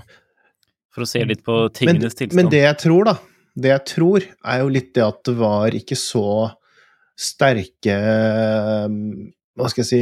For 0.96 1.04
å 1.04 1.10
se 1.10 1.24
litt 1.28 1.42
på 1.44 1.58
Men, 1.66 1.74
tingenes 1.76 2.16
tilstand. 2.16 2.38
men 2.40 2.52
det 2.54 2.62
jeg 2.64 2.78
tror, 2.86 3.10
da, 3.10 3.16
det 3.60 3.72
jeg 3.74 3.84
tror, 3.92 4.28
er 4.54 4.62
jo 4.62 4.70
litt 4.72 4.94
det 4.96 5.04
at 5.04 5.20
det 5.28 5.36
var 5.40 5.76
ikke 5.76 5.98
så 6.00 6.28
sterke 7.16 7.96
Hva 9.56 9.70
skal 9.72 9.82
jeg 9.82 9.88
si 9.88 10.00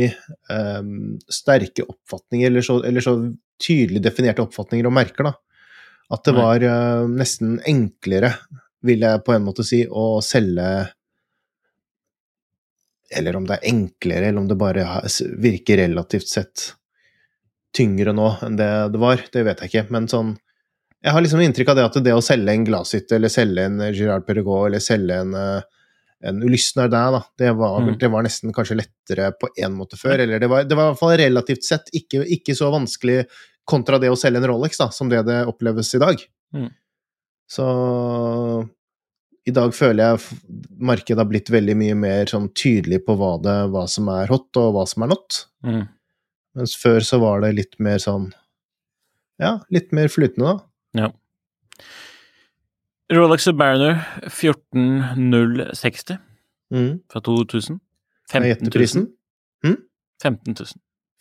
um, 0.50 1.16
Sterke 1.30 1.86
oppfatninger, 1.86 2.50
eller 2.50 2.66
så, 2.66 2.80
eller 2.86 3.06
så 3.06 3.16
tydelig 3.62 4.02
definerte 4.06 4.42
oppfatninger 4.44 4.90
og 4.90 4.96
merker, 4.98 5.30
da. 5.30 5.34
At 6.14 6.26
det 6.28 6.34
var 6.36 6.66
uh, 6.66 7.06
nesten 7.10 7.60
enklere, 7.70 8.34
vil 8.84 9.04
jeg 9.06 9.24
på 9.26 9.34
en 9.36 9.46
måte 9.46 9.64
si, 9.66 9.84
å 9.88 10.20
selge 10.24 10.68
Eller 13.14 13.36
om 13.38 13.46
det 13.46 13.60
er 13.60 13.70
enklere, 13.70 14.30
eller 14.30 14.42
om 14.42 14.48
det 14.50 14.58
bare 14.58 14.86
virker 15.42 15.78
relativt 15.84 16.28
sett 16.32 16.72
tyngre 17.74 18.14
nå 18.14 18.30
enn 18.46 18.56
det 18.58 18.70
det 18.94 19.02
var, 19.02 19.22
det 19.34 19.44
vet 19.46 19.62
jeg 19.62 19.72
ikke. 19.72 19.92
Men 19.94 20.08
sånn 20.10 20.36
Jeg 21.04 21.12
har 21.12 21.22
liksom 21.22 21.42
inntrykk 21.44 21.70
av 21.74 21.76
det 21.76 21.84
at 21.86 21.98
det 22.06 22.14
å 22.16 22.22
selge 22.24 22.54
en 22.54 22.64
Glashytte, 22.64 23.18
eller 23.18 23.28
selge 23.34 23.66
en 23.68 23.82
Girard 23.92 24.24
Perregaux, 24.26 24.70
eller 24.70 24.80
selge 24.80 25.18
en, 25.20 25.34
eh, 25.36 25.62
en 26.24 26.38
Ulysner 26.42 26.88
der, 26.88 27.12
da, 27.12 27.20
det 27.38 27.50
var, 27.60 27.82
Mm. 27.82 27.98
det 28.00 28.10
var 28.10 28.24
nesten 28.24 28.54
kanskje 28.56 28.78
lettere 28.80 29.34
på 29.38 29.50
en 29.58 29.74
måte 29.76 29.98
før. 30.00 30.22
Eller 30.24 30.40
det 30.40 30.48
var, 30.48 30.64
det 30.64 30.78
var 30.80 30.88
i 30.88 30.92
hvert 30.94 31.00
fall 31.02 31.18
relativt 31.20 31.66
sett 31.68 31.92
ikke, 31.92 32.24
ikke 32.24 32.56
så 32.56 32.72
vanskelig 32.72 33.26
kontra 33.68 34.00
det 34.00 34.10
å 34.14 34.16
selge 34.16 34.38
en 34.40 34.48
Rolex, 34.48 34.78
da, 34.80 34.88
som 34.92 35.10
det 35.10 35.26
det 35.28 35.42
oppleves 35.46 35.94
i 35.94 36.00
dag. 36.00 36.24
Mm. 36.56 36.70
Så 37.50 37.66
i 39.46 39.52
dag 39.52 39.74
føler 39.76 40.14
jeg 40.14 40.40
markedet 40.80 41.20
har 41.20 41.28
blitt 41.30 41.50
veldig 41.52 41.76
mye 41.78 41.96
mer 42.00 42.30
sånn 42.32 42.48
tydelig 42.56 43.02
på 43.06 43.16
hva, 43.20 43.34
det, 43.44 43.56
hva 43.74 43.84
som 43.92 44.08
er 44.14 44.30
hot, 44.32 44.48
og 44.62 44.72
hva 44.78 44.86
som 44.88 45.04
er 45.04 45.12
not. 45.16 45.42
mm. 45.68 45.84
Mens 46.54 46.76
før 46.78 47.00
så 47.02 47.18
var 47.18 47.42
det 47.42 47.56
litt 47.58 47.80
mer 47.82 47.98
sånn 47.98 48.28
Ja, 49.42 49.56
litt 49.74 49.90
mer 49.92 50.06
flytende, 50.14 50.52
da. 50.54 51.02
Ja. 51.02 51.08
Rolex 53.14 53.44
Submariner 53.50 54.04
14060 54.30 56.20
Mm. 56.74 57.00
fra 57.12 57.20
2000. 57.22 57.80
Kan 58.32 58.44
jeg 58.48 58.58
15 58.58 59.02
000. 59.02 59.08
Mm? 59.64 59.76
15 60.24 60.56
000. 60.58 60.68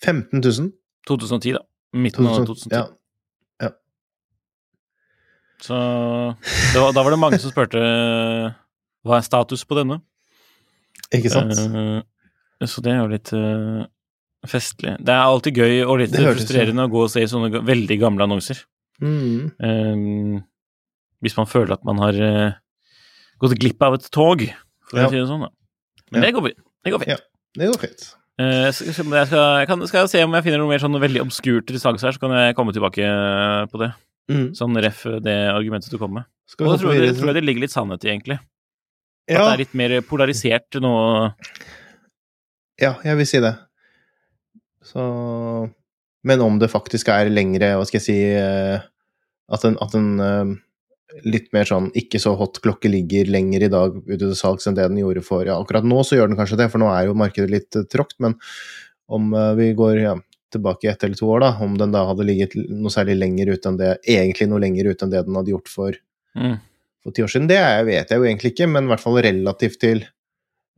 15 0.04 0.40
000. 0.40 0.70
2010, 1.08 1.52
da. 1.58 1.60
Midten 1.92 2.26
av 2.26 2.38
2010. 2.46 2.70
ja. 2.72 2.86
Så 5.62 5.76
det 6.72 6.80
var, 6.82 6.94
da 6.94 7.04
var 7.04 7.14
det 7.14 7.20
mange 7.22 7.38
som 7.42 7.52
spurte 7.52 7.80
hva 9.02 9.18
er 9.18 9.26
status 9.26 9.64
på 9.66 9.78
denne. 9.78 10.00
Ikke 11.14 11.30
sant? 11.32 11.54
Uh, 11.54 12.00
så 12.66 12.82
det 12.84 12.92
er 12.94 13.00
jo 13.00 13.10
litt 13.10 13.32
uh, 13.34 13.82
festlig. 14.48 14.96
Det 15.02 15.14
er 15.14 15.22
alltid 15.26 15.58
gøy 15.62 15.82
og 15.84 16.00
litt 16.02 16.14
frustrerende 16.16 16.86
å 16.86 16.92
gå 16.92 17.04
og 17.06 17.12
se 17.12 17.24
sånne 17.30 17.62
veldig 17.66 17.98
gamle 18.02 18.26
annonser. 18.28 18.62
Mm. 19.02 19.50
Uh, 19.58 20.40
hvis 21.22 21.38
man 21.38 21.50
føler 21.50 21.76
at 21.76 21.84
man 21.86 22.00
har 22.02 22.16
gått 23.42 23.58
glipp 23.58 23.82
av 23.82 23.98
et 23.98 24.08
tog, 24.14 24.42
for 24.90 24.98
Ja. 24.98 25.06
å 25.06 25.12
si 25.12 25.20
det 25.20 25.28
sånn. 25.30 25.46
Da. 25.46 25.52
Men 26.10 26.22
Ja. 26.22 26.26
det 26.26 26.34
går 26.34 26.48
fint. 26.48 26.62
Det 26.82 26.92
går 26.92 27.02
fint. 27.04 27.12
Ja. 27.14 27.18
Det 27.58 27.68
går 27.70 27.80
fint. 27.82 28.08
Jeg, 28.42 28.74
skal, 28.74 29.12
jeg, 29.12 29.66
kan, 29.68 29.86
skal 29.86 30.00
jeg 30.02 30.10
se 30.10 30.22
om 30.24 30.32
jeg 30.34 30.42
finner 30.42 30.58
noe 30.58 30.70
mer 30.72 30.82
sånn 30.82 30.98
veldig 30.98 31.20
obskurt 31.22 31.70
salgs 31.78 32.02
her, 32.02 32.14
så 32.16 32.18
kan 32.22 32.32
jeg 32.34 32.56
komme 32.58 32.72
tilbake 32.74 33.06
på 33.70 33.78
det. 33.78 33.92
Mm. 34.32 34.46
Sånn 34.56 34.78
ref 34.82 35.04
det 35.24 35.36
argumentet 35.52 35.92
du 35.92 35.98
kom 36.00 36.16
med. 36.18 36.28
Og 36.58 36.66
da 36.66 36.78
tror 36.80 36.96
jeg, 36.96 37.14
tror 37.16 37.30
jeg 37.30 37.38
det 37.38 37.44
ligger 37.46 37.64
litt 37.64 37.74
sannhet 37.74 38.04
i, 38.04 38.10
egentlig. 38.12 38.38
At 39.28 39.36
ja, 39.36 39.44
det 39.44 39.52
er 39.52 39.62
litt 39.62 39.76
mer 39.78 39.94
polarisert 40.04 40.80
nå. 40.82 40.94
ja, 42.82 42.96
jeg 43.06 43.20
vil 43.20 43.28
si 43.28 43.40
det. 43.42 43.54
Så 44.82 45.02
Men 46.26 46.42
om 46.42 46.58
det 46.58 46.72
faktisk 46.72 47.08
er 47.14 47.30
lengre, 47.30 47.76
hva 47.78 47.86
skal 47.86 48.00
jeg 48.00 48.06
si 48.08 48.18
eh, 48.34 48.82
At 49.52 49.64
en, 49.68 49.76
at 49.82 49.94
en 49.94 50.08
eh, 50.18 50.50
litt 51.28 51.52
mer 51.54 51.68
sånn 51.68 51.90
ikke 51.98 52.18
så 52.22 52.32
hot 52.40 52.58
klokke 52.64 52.90
ligger 52.90 53.30
lenger 53.30 53.66
i 53.66 53.70
dag 53.70 53.94
ute 54.08 54.18
til 54.24 54.34
salgs 54.38 54.66
enn 54.66 54.74
det 54.78 54.88
den 54.88 54.98
gjorde 55.02 55.22
for 55.26 55.46
Ja, 55.46 55.60
akkurat 55.60 55.86
nå 55.86 56.02
så 56.02 56.18
gjør 56.18 56.32
den 56.32 56.40
kanskje 56.40 56.58
det, 56.58 56.70
for 56.72 56.82
nå 56.82 56.90
er 56.90 57.06
jo 57.06 57.18
markedet 57.18 57.52
litt 57.52 57.78
eh, 57.78 57.86
tråkt, 57.86 58.18
men 58.18 58.38
om 59.12 59.34
vi 59.58 59.72
går 59.76 59.98
ja, 60.00 60.12
tilbake 60.52 60.90
ett 60.90 61.04
eller 61.04 61.16
to 61.18 61.26
år, 61.32 61.40
da, 61.40 61.50
om 61.64 61.76
den 61.80 61.92
da 61.94 62.04
hadde 62.08 62.24
ligget 62.28 62.54
noe 62.70 62.92
særlig 62.92 63.18
lenger 63.18 63.52
ute 63.54 63.68
enn 63.70 63.78
det 63.80 63.98
Egentlig 64.06 64.48
noe 64.48 64.60
lenger 64.62 64.90
ut 64.92 65.02
enn 65.02 65.10
det 65.10 65.24
den 65.26 65.34
hadde 65.40 65.52
gjort 65.54 65.68
for 65.68 65.92
Mm. 66.36 66.58
for 67.02 67.12
ti 67.12 67.22
år 67.22 67.28
siden. 67.32 67.48
Det 67.48 67.56
er- 67.58 67.84
vet 67.84 68.08
jeg 68.08 68.18
jo 68.18 68.24
egentlig 68.24 68.52
ikke, 68.54 68.68
men 68.70 68.84
i 68.84 68.88
hvert 68.88 69.00
fall 69.00 69.18
relativt 69.20 69.78
til 69.80 70.04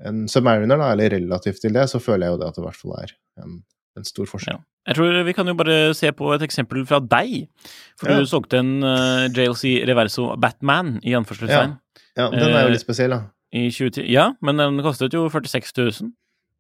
en 0.05 0.27
Submariner, 0.27 0.77
da, 0.79 0.93
eller 0.93 1.11
relativt 1.11 1.61
til 1.61 1.73
det, 1.73 1.85
så 1.89 2.01
føler 2.03 2.27
jeg 2.27 2.33
jo 2.33 2.39
det 2.39 2.49
at 2.49 2.55
det 2.57 2.63
i 2.63 2.67
hvert 2.67 2.77
fall 2.81 2.93
er 3.03 3.13
en, 3.45 3.63
en 3.97 4.05
stor 4.05 4.27
forskjell. 4.27 4.57
Ja. 4.59 4.65
Jeg 4.89 4.97
tror 4.97 5.25
vi 5.25 5.33
kan 5.33 5.47
jo 5.47 5.55
bare 5.55 5.95
se 5.95 6.11
på 6.13 6.35
et 6.35 6.43
eksempel 6.43 6.85
fra 6.87 6.99
deg. 7.01 7.49
For 7.97 8.11
Ja. 8.11 8.19
du 8.19 8.27
solgte 8.27 8.59
en 8.59 8.83
uh, 8.83 9.29
JLC 9.29 9.85
Reverso 9.87 10.37
Batman, 10.37 10.99
i 11.05 11.13
anførselstegn, 11.15 11.79
Ja, 12.17 12.29
den 12.31 12.41
er 12.43 12.63
jo 12.63 12.67
Eh, 12.67 12.71
litt 12.71 12.81
spesiell, 12.81 13.11
da. 13.11 13.23
i 13.53 13.69
2010. 13.71 14.09
Ja, 14.11 14.33
men 14.43 14.57
den 14.57 14.79
kostet 14.83 15.13
jo 15.13 15.29
46 15.29 15.73
000. 16.03 16.13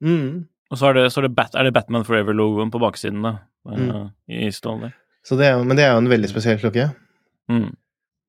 Mm. 0.03 0.46
Og 0.72 0.79
så 0.81 0.88
er 0.90 0.94
det, 0.94 1.05
så 1.12 1.20
er 1.20 1.29
det, 1.29 1.35
Bat, 1.37 1.55
er 1.55 1.64
det 1.68 1.74
Batman 1.77 2.05
Forever-logoen 2.07 2.70
på 2.72 2.81
baksiden, 2.83 3.22
da. 3.22 3.35
eh, 3.70 3.79
Mm. 3.79 4.11
I 4.29 4.48
stål 4.50 4.81
der. 4.87 4.94
Så 5.24 5.37
det 5.38 5.46
er, 5.46 5.62
men 5.64 5.77
det 5.77 5.85
er 5.85 5.92
jo 5.92 5.98
en 6.03 6.09
veldig 6.12 6.29
spesiell 6.29 6.59
klokke, 6.61 6.94
Mm. 7.50 7.74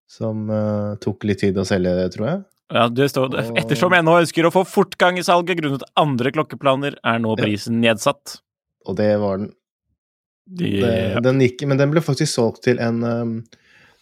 som 0.08 0.50
uh, 0.50 0.96
tok 1.02 1.24
litt 1.24 1.40
tid 1.40 1.56
å 1.58 1.66
selge, 1.66 1.94
tror 2.14 2.28
jeg. 2.28 2.44
Ja, 2.72 2.88
det 2.90 3.10
står 3.12 3.34
Og- 3.36 3.58
Ettersom 3.58 3.92
jeg 3.94 4.04
nå 4.04 4.16
ønsker 4.22 4.46
å 4.46 4.52
få 4.54 4.64
fortgang 4.66 5.18
i 5.18 5.24
salget 5.24 5.58
grunnet 5.60 5.84
andre 5.96 6.32
klokkeplaner, 6.32 6.96
er 7.04 7.20
nå 7.20 7.36
Ja. 7.38 7.44
prisen 7.46 7.80
nedsatt. 7.82 8.40
Og 8.88 8.96
det 8.98 9.18
var 9.20 9.38
den. 9.38 9.52
De, 10.48 10.80
Det, 10.82 11.24
den 11.24 11.40
gikk, 11.42 11.66
men 11.68 11.78
den 11.78 11.90
ble 11.92 12.02
faktisk 12.02 12.30
solgt 12.38 12.62
til 12.64 12.80
en 12.80 13.04
um, 13.04 13.44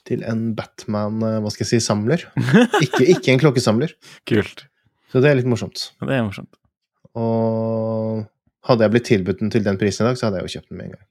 til 0.06 0.22
en 0.28 0.54
Batman, 0.54 1.22
eh, 1.24 1.40
hva 1.40 1.50
skal 1.50 1.64
jeg 1.66 1.80
si, 1.82 1.88
samler. 1.88 2.20
Ikke, 2.84 3.06
ikke 3.08 3.32
en 3.32 3.40
klokkesamler. 3.40 3.94
Kult. 4.28 4.66
Så 5.14 5.22
det 5.22 5.32
er 5.32 5.36
litt 5.36 5.46
morsomt. 5.48 5.92
Det 6.02 6.10
er 6.12 6.24
morsomt. 6.28 6.50
Og 7.20 8.24
hadde 8.68 8.86
jeg 8.86 8.94
blitt 8.94 9.10
tilbudt 9.10 9.42
den 9.44 9.52
til 9.54 9.66
den 9.66 9.80
prisen 9.80 10.06
i 10.06 10.10
dag, 10.10 10.20
så 10.20 10.28
hadde 10.28 10.42
jeg 10.42 10.48
jo 10.48 10.54
kjøpt 10.58 10.72
den 10.72 10.80
med 10.80 10.88
en 10.88 10.96
gang. 10.96 11.06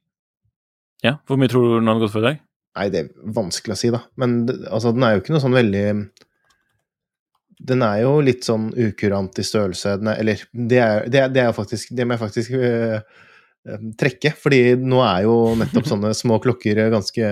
Ja, 1.02 1.16
Hvor 1.26 1.38
mye 1.40 1.50
tror 1.50 1.66
du 1.66 1.74
den 1.76 1.90
hadde 1.90 2.04
gått 2.04 2.14
for 2.14 2.22
i 2.22 2.28
dag? 2.30 2.42
Nei, 2.78 2.86
det 2.92 3.00
er 3.02 3.32
vanskelig 3.36 3.74
å 3.74 3.80
si, 3.80 3.90
da. 3.92 4.04
Men 4.20 4.38
altså, 4.48 4.92
den 4.94 5.04
er 5.04 5.16
jo 5.16 5.22
ikke 5.22 5.34
noe 5.34 5.42
sånn 5.44 5.58
veldig 5.58 5.86
Den 7.72 7.84
er 7.86 7.98
jo 8.00 8.14
litt 8.24 8.46
sånn 8.46 8.70
ukurant 8.72 9.38
i 9.38 9.44
størrelse. 9.44 9.96
Er, 9.98 10.14
eller 10.14 10.46
det 10.52 10.80
er, 10.80 11.04
det, 11.10 11.20
er, 11.20 11.34
det 11.34 11.42
er 11.44 11.52
faktisk 11.56 11.92
Det 11.94 12.06
må 12.06 12.16
jeg 12.16 12.22
faktisk 12.22 12.54
øh, 12.56 12.96
øh, 13.68 13.84
trekke, 14.00 14.32
fordi 14.40 14.62
nå 14.80 15.02
er 15.04 15.26
jo 15.26 15.36
nettopp 15.60 15.90
sånne 15.90 16.14
små 16.16 16.40
klokker 16.42 16.80
ganske 16.94 17.28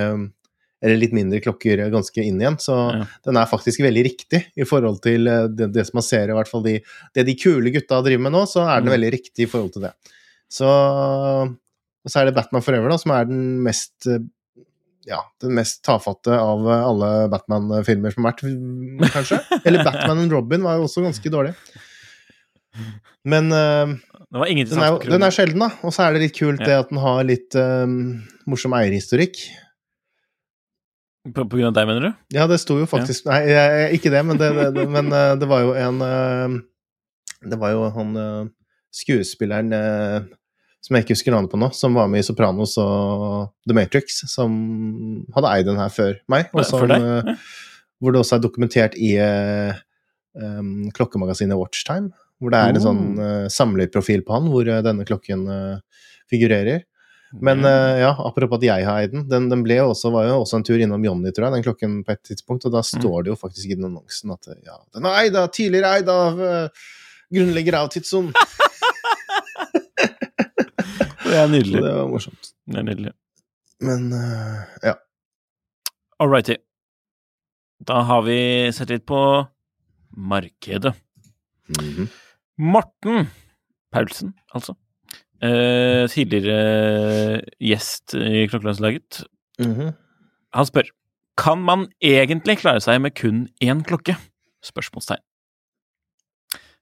Eller 0.83 0.97
litt 0.97 1.13
mindre 1.13 1.41
klokker 1.45 1.83
ganske 1.93 2.23
inn 2.25 2.39
igjen, 2.41 2.57
så 2.63 2.77
Ja. 2.97 3.05
den 3.27 3.37
er 3.37 3.47
faktisk 3.51 3.83
veldig 3.85 4.05
riktig 4.07 4.47
i 4.57 4.65
forhold 4.65 5.03
til 5.05 5.29
øh, 5.29 5.49
det, 5.53 5.73
det 5.75 5.87
som 5.87 5.99
man 6.01 6.07
ser, 6.07 6.31
i 6.33 6.37
hvert 6.39 6.49
fall 6.49 6.63
de, 6.65 6.79
det 7.15 7.27
de 7.29 7.35
kule 7.37 7.71
gutta 7.75 7.99
driver 8.03 8.23
med 8.25 8.33
nå, 8.33 8.47
så 8.49 8.65
er 8.65 8.81
den 8.81 8.89
Mm. 8.89 8.95
veldig 8.97 9.11
riktig 9.13 9.45
i 9.45 9.51
forhold 9.51 9.73
til 9.77 9.83
det. 9.89 9.93
Så 10.51 10.67
og 10.67 12.09
så 12.09 12.21
er 12.23 12.31
det 12.31 12.35
Batman 12.35 12.63
Forever, 12.65 12.89
da, 12.89 12.97
som 12.97 13.13
er 13.13 13.27
den 13.29 13.61
mest 13.63 14.07
øh, 14.09 14.23
ja, 15.09 15.19
den 15.41 15.53
mest 15.57 15.83
tafatte 15.85 16.33
av 16.33 16.65
eh, 16.69 16.83
alle 16.87 17.11
Batman-filmer 17.33 18.13
som 18.15 18.25
har 18.25 18.35
vært, 18.35 19.13
kanskje. 19.17 19.39
Eller 19.65 19.85
Batman 19.85 20.19
and 20.25 20.33
Robin 20.33 20.63
var 20.65 20.77
jo 20.81 20.85
også 20.89 21.03
ganske 21.05 21.33
dårlig. 21.33 21.53
Men 23.29 23.51
uh, 23.53 23.97
Det 24.31 24.39
var 24.39 24.47
den, 24.49 24.83
er, 24.85 24.99
den 25.11 25.25
er 25.27 25.35
sjelden, 25.35 25.61
da. 25.65 25.71
Og 25.85 25.93
så 25.93 26.05
er 26.07 26.15
det 26.15 26.23
litt 26.27 26.37
kult 26.39 26.61
Ja. 26.63 26.67
det 26.69 26.77
at 26.85 26.93
den 26.93 27.01
har 27.03 27.25
litt 27.27 27.57
um, 27.59 27.97
morsom 28.49 28.73
eierhistorikk. 28.79 29.41
På, 31.29 31.45
på 31.45 31.59
grunn 31.59 31.69
av 31.69 31.77
deg, 31.77 31.89
mener 31.91 32.07
du? 32.09 32.11
Ja, 32.37 32.47
det 32.51 32.61
sto 32.63 32.79
jo 32.81 32.87
faktisk 32.89 33.27
Nei, 33.29 33.43
jeg, 33.51 33.99
ikke 33.99 34.13
det, 34.13 34.23
men 34.25 34.41
det, 34.41 34.51
det, 34.57 34.69
det, 34.79 34.87
men 34.89 35.13
eh, 35.13 35.35
det 35.41 35.49
var 35.51 35.67
jo 35.67 35.75
en 35.77 36.01
eh, 36.07 36.55
Det 37.53 37.59
var 37.61 37.75
jo 37.75 37.89
han 37.97 38.15
eh, 38.17 38.47
skuespilleren 39.01 39.75
som 40.81 40.97
jeg 40.97 41.05
ikke 41.05 41.17
husker 41.17 41.35
navnet 41.35 41.53
på 41.53 41.61
nå, 41.61 41.69
som 41.77 41.97
var 41.97 42.09
med 42.11 42.23
i 42.23 42.27
Sopranos 42.27 42.73
og 42.81 43.53
The 43.69 43.77
Matrix, 43.77 44.23
som 44.33 44.55
hadde 45.37 45.53
eid 45.53 45.69
den 45.69 45.81
her 45.81 45.93
før 45.93 46.17
meg. 46.33 46.49
Og 46.57 46.65
som, 46.67 46.87
eh, 46.89 47.35
hvor 48.01 48.15
det 48.15 48.23
også 48.23 48.39
er 48.39 48.45
dokumentert 48.47 48.97
i 48.97 49.13
um, 49.21 49.77
em, 50.41 50.71
klokkemagasinet 50.97 51.59
Watchtime. 51.61 52.15
Hvor 52.41 52.55
det 52.55 52.63
er 52.63 52.73
en 52.73 52.81
Oh. 52.81 52.85
sånn 52.87 53.03
uh, 53.21 53.49
samlerprofil 53.53 54.25
på 54.25 54.33
han, 54.33 54.49
hvor 54.49 54.65
denne 54.65 55.05
klokken 55.05 55.45
uh, 55.53 56.07
figurerer. 56.33 56.87
Men 57.39 57.63
eh, 57.65 58.01
ja, 58.03 58.11
apropos 58.27 58.59
at 58.59 58.65
jeg 58.67 58.87
har 58.87 59.05
eid 59.05 59.13
den, 59.15 59.27
den, 59.31 59.47
den 59.53 59.63
jo 59.71 59.91
også, 59.93 60.11
var 60.11 60.27
jo 60.27 60.41
også 60.41 60.59
en 60.59 60.65
tur 60.67 60.83
innom 60.83 61.05
Jonny, 61.07 61.31
tror 61.31 61.47
jeg, 61.47 61.55
den 61.55 61.67
klokken 61.67 61.93
på 62.07 62.17
et 62.17 62.23
tidspunkt, 62.27 62.67
og 62.67 62.75
da 62.75 62.83
står 62.87 63.23
det 63.23 63.31
jo 63.31 63.39
faktisk 63.39 63.71
i 63.71 63.77
den 63.79 63.87
annonsen 63.87 64.35
at 64.35 64.51
ja, 64.67 64.81
den 64.97 65.07
er 65.07 65.21
eid 65.21 65.39
av, 65.39 65.47
tidligere 65.55 65.93
eid 66.01 66.11
av 66.11 66.41
uh, 66.43 66.89
grunnlegger 67.31 67.79
av 67.79 67.93
Tidsson. 67.95 68.33
Det 71.31 71.39
er 71.39 71.47
nydelig. 71.47 71.79
det 71.79 71.91
var 71.95 72.09
morsomt. 72.11 72.49
Det 72.67 72.81
er 72.81 72.87
nydelig. 72.89 73.11
Men 73.87 74.09
uh, 74.11 74.65
ja. 74.83 74.97
All 76.19 76.33
righty. 76.33 76.57
Da 77.87 78.01
har 78.09 78.25
vi 78.27 78.39
sett 78.75 78.91
litt 78.91 79.07
på 79.07 79.21
markedet. 80.11 80.91
Mhm. 81.79 82.09
Morten 82.59 83.31
Paulsen, 83.95 84.35
altså. 84.53 84.75
Eh, 85.41 86.05
tidligere 86.13 87.41
gjest 87.65 88.13
i 88.15 88.47
Klokkelandslaget. 88.51 89.23
Mhm. 89.61 89.95
Han 90.53 90.67
spør 90.67 90.91
Kan 91.41 91.63
man 91.65 91.87
egentlig 92.05 92.59
klare 92.61 92.83
seg 92.85 93.01
med 93.01 93.15
kun 93.17 93.49
én 93.65 93.81
klokke? 93.87 94.17
Spørsmålstegn. 94.63 95.23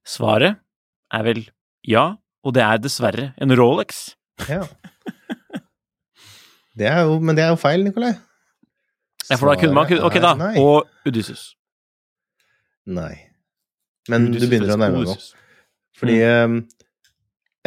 Svaret 0.05 0.57
er 1.15 1.23
vel 1.23 1.45
ja, 1.87 2.17
og 2.43 2.55
det 2.57 2.63
er 2.65 2.81
dessverre 2.83 3.35
en 3.39 3.55
Rolex. 3.55 4.17
ja. 4.49 4.65
Det 6.79 6.87
er 6.87 7.01
jo, 7.07 7.19
men 7.19 7.35
det 7.37 7.43
er 7.45 7.49
jo 7.51 7.59
feil, 7.59 7.83
Nikolai. 7.85 8.13
Ja, 9.29 9.37
for 9.37 9.51
da 9.51 9.57
kunne 9.61 9.75
man 9.75 9.99
Ok, 10.07 10.19
da. 10.23 10.35
Nei. 10.39 10.53
Og 10.63 10.87
Odysseus. 11.07 11.55
nei. 12.87 13.27
Men 14.09 14.31
du 14.33 14.39
begynner 14.47 14.73
å 14.73 14.79
nærme 14.81 15.03
deg 15.03 15.11
nå. 15.11 15.17
Fordi 15.99 16.15
eh, 16.23 16.47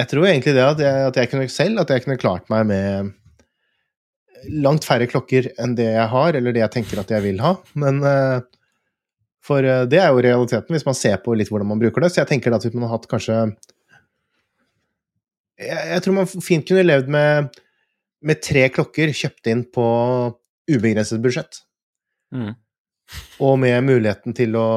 jeg 0.02 0.10
tror 0.10 0.28
egentlig 0.28 0.54
det 0.58 0.64
at 0.66 0.80
jeg, 0.82 1.10
at 1.12 1.18
jeg 1.20 1.30
kunne 1.32 1.50
selv 1.52 1.82
at 1.84 1.92
jeg 1.94 2.04
kunne 2.06 2.22
klart 2.22 2.48
meg 2.52 2.70
med 2.70 3.12
langt 4.50 4.86
færre 4.88 5.08
klokker 5.10 5.52
enn 5.62 5.76
det 5.78 5.90
jeg 5.92 6.08
har, 6.14 6.38
eller 6.38 6.56
det 6.56 6.64
jeg 6.64 6.74
tenker 6.74 7.02
at 7.02 7.12
jeg 7.14 7.24
vil 7.26 7.42
ha. 7.44 7.56
Men 7.78 8.02
eh, 8.08 8.40
For 9.46 9.66
eh, 9.66 9.84
det 9.90 10.00
er 10.02 10.10
jo 10.10 10.24
realiteten, 10.26 10.74
hvis 10.74 10.88
man 10.88 10.98
ser 10.98 11.20
på 11.24 11.36
litt 11.38 11.52
hvordan 11.52 11.70
man 11.74 11.82
bruker 11.82 12.04
det. 12.04 12.12
Så 12.14 12.22
jeg 12.22 12.32
tenker 12.32 12.54
at 12.54 12.66
hvis 12.66 12.76
man 12.78 12.88
har 12.88 12.98
hatt 12.98 13.10
kanskje 13.12 13.38
Jeg, 15.62 15.78
jeg 15.78 16.02
tror 16.02 16.18
man 16.18 16.30
fint 16.32 16.66
kunne 16.66 16.88
levd 16.88 17.12
med, 17.14 17.60
med 18.26 18.42
tre 18.42 18.66
klokker 18.74 19.14
kjøpt 19.14 19.52
inn 19.52 19.64
på 19.70 19.86
ubegrenset 20.72 21.22
budsjett. 21.22 21.62
Mm. 22.34 22.56
Og 23.46 23.60
med 23.62 23.84
muligheten 23.86 24.34
til 24.34 24.56
å 24.58 24.68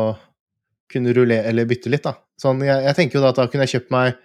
kunne 0.92 1.14
rullere 1.16 1.48
eller 1.48 1.68
bytte 1.70 1.88
litt, 1.88 2.04
da. 2.04 2.18
Sånn, 2.40 2.60
jeg, 2.66 2.82
jeg 2.84 2.98
tenker 2.98 3.18
jo 3.18 3.24
da 3.24 3.32
at 3.32 3.40
da 3.40 3.46
kunne 3.48 3.64
jeg 3.64 3.78
kjøpt 3.78 3.94
meg 3.94 4.18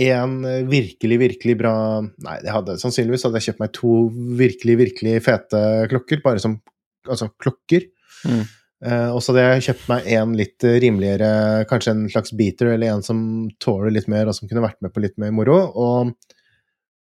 en 0.00 0.36
virkelig, 0.70 1.16
virkelig 1.18 1.56
bra 1.58 1.74
Nei, 2.00 2.36
det 2.44 2.52
hadde, 2.54 2.76
sannsynligvis 2.80 3.24
hadde 3.26 3.40
jeg 3.40 3.50
kjøpt 3.50 3.62
meg 3.64 3.72
to 3.76 3.94
virkelig, 4.38 4.76
virkelig 4.84 5.16
fete 5.26 5.62
klokker, 5.90 6.22
bare 6.24 6.42
som 6.42 6.60
Altså 7.08 7.30
klokker. 7.40 7.86
Mm. 8.28 8.42
Eh, 8.84 9.08
og 9.12 9.20
så 9.20 9.32
hadde 9.32 9.44
jeg 9.46 9.64
kjøpt 9.70 9.86
meg 9.88 10.08
en 10.16 10.34
litt 10.36 10.66
rimeligere, 10.84 11.30
kanskje 11.68 11.94
en 11.94 12.02
slags 12.12 12.34
beater, 12.36 12.72
eller 12.74 12.94
en 12.94 13.04
som 13.04 13.22
tåler 13.60 13.94
litt 13.96 14.08
mer, 14.12 14.28
og 14.28 14.36
som 14.36 14.48
kunne 14.48 14.64
vært 14.64 14.80
med 14.84 14.92
på 14.94 15.02
litt 15.04 15.16
mer 15.20 15.32
moro. 15.36 15.56
Og 15.80 16.12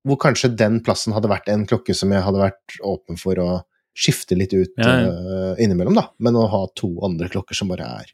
hvor 0.05 0.20
kanskje 0.20 0.53
den 0.55 0.81
plassen 0.85 1.14
hadde 1.16 1.31
vært 1.31 1.49
en 1.53 1.64
klokke 1.68 1.97
som 1.97 2.12
jeg 2.12 2.25
hadde 2.27 2.42
vært 2.42 2.77
åpen 2.85 3.18
for 3.20 3.40
å 3.40 3.49
skifte 3.94 4.37
litt 4.37 4.53
ut 4.53 4.75
Ja, 4.75 4.90
ja. 5.05 5.11
Uh, 5.14 5.62
innimellom, 5.62 5.94
da. 5.97 6.09
Men 6.18 6.37
å 6.37 6.49
ha 6.51 6.64
to 6.77 6.90
andre 7.07 7.31
klokker 7.31 7.57
som 7.57 7.70
bare 7.70 7.87
er 8.03 8.11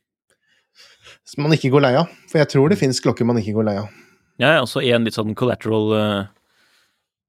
Som 1.27 1.47
man 1.47 1.57
ikke 1.57 1.73
går 1.73 1.85
lei 1.87 1.95
av. 1.99 2.13
For 2.31 2.41
jeg 2.43 2.51
tror 2.53 2.71
det 2.71 2.79
fins 2.81 3.01
klokker 3.03 3.27
man 3.29 3.41
ikke 3.41 3.57
går 3.57 3.67
lei 3.67 3.77
av. 3.81 3.89
Ja, 4.41 4.55
ja, 4.57 4.61
også 4.65 4.81
en 4.83 5.05
litt 5.05 5.15
sånn 5.19 5.35
collateral 5.39 5.93
uh, 5.95 6.29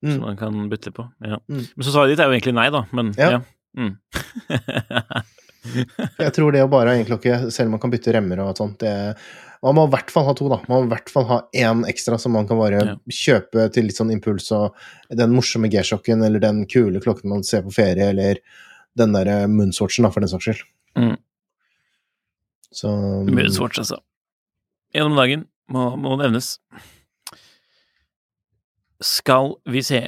Mm. 0.01 0.15
som 0.15 0.21
man 0.25 0.37
kan 0.39 0.55
bytte 0.71 0.89
på. 0.97 1.03
Ja. 1.21 1.37
Mm. 1.45 1.61
Men 1.75 1.85
så 1.85 1.91
svaret 1.93 2.09
ditt 2.15 2.21
er 2.23 2.25
jo 2.25 2.33
egentlig 2.33 2.55
nei, 2.57 2.63
da. 2.73 2.79
Men 2.97 3.11
ja. 3.19 3.27
Ja. 3.35 3.39
Mm. 3.77 3.91
Jeg 6.17 6.31
tror 6.33 6.49
det 6.55 6.63
å 6.65 6.69
bare 6.71 6.95
ha 6.95 6.97
én 6.97 7.05
klokke, 7.05 7.35
selv 7.53 7.69
om 7.69 7.75
man 7.75 7.81
kan 7.83 7.91
bytte 7.93 8.09
remmer 8.15 8.39
og 8.41 8.55
sånt, 8.57 8.79
det 8.81 9.13
Man 9.61 9.75
må 9.77 9.83
i 9.85 9.91
hvert 9.93 10.09
fall 10.09 10.25
ha 10.25 10.33
to, 10.33 10.47
da. 10.49 10.57
Man 10.65 10.73
må 10.81 10.87
i 10.87 10.89
hvert 10.95 11.11
fall 11.13 11.27
ha 11.29 11.37
én 11.53 11.83
ekstra 11.85 12.17
som 12.17 12.33
man 12.33 12.47
kan 12.49 12.57
bare 12.57 12.79
Ja. 12.81 12.95
kjøpe 13.13 13.67
til 13.71 13.85
litt 13.85 13.95
sånn 13.99 14.09
impuls, 14.11 14.49
og 14.57 14.73
den 15.13 15.35
morsomme 15.37 15.69
G-sjokken, 15.69 16.25
eller 16.25 16.39
den 16.41 16.63
kule 16.65 16.97
klokken 16.99 17.29
man 17.29 17.43
ser 17.45 17.61
på 17.61 17.69
ferie, 17.75 18.09
eller 18.09 18.39
den 18.97 19.13
derre 19.13 19.45
munnswatchen, 19.47 20.01
da, 20.01 20.09
for 20.09 20.21
den 20.25 20.29
saks 20.33 20.45
skyld. 20.49 20.63
Mm. 20.97 21.13
Så 22.73 22.89
Munnswatch, 23.29 23.77
altså. 23.85 24.01
Gjennom 24.95 25.13
dagen 25.15 25.45
må, 25.69 25.91
må 25.95 26.17
nevnes. 26.17 26.57
Skal 29.01 29.55
vi 29.69 29.83
se 29.85 30.05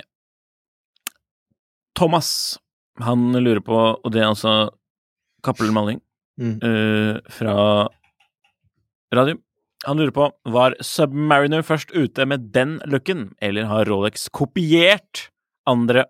Thomas, 1.98 2.58
han 3.02 3.32
lurer 3.38 3.62
på, 3.66 3.78
og 3.78 4.14
det 4.14 4.22
er 4.22 4.32
altså 4.32 4.54
Cappelen 5.46 5.76
Malling 5.76 6.00
mm. 6.42 6.56
uh, 6.64 7.20
fra 7.34 7.56
radio. 9.14 9.38
Han 9.86 10.00
lurer 10.00 10.14
på 10.16 10.28
var 10.54 10.78
Submariner 10.82 11.62
først 11.66 11.92
ute 11.94 12.26
med 12.30 12.50
den 12.56 12.80
looken, 12.90 13.32
eller 13.44 13.70
har 13.70 13.90
Rolex 13.90 14.30
kopiert 14.34 15.28
andre? 15.70 16.08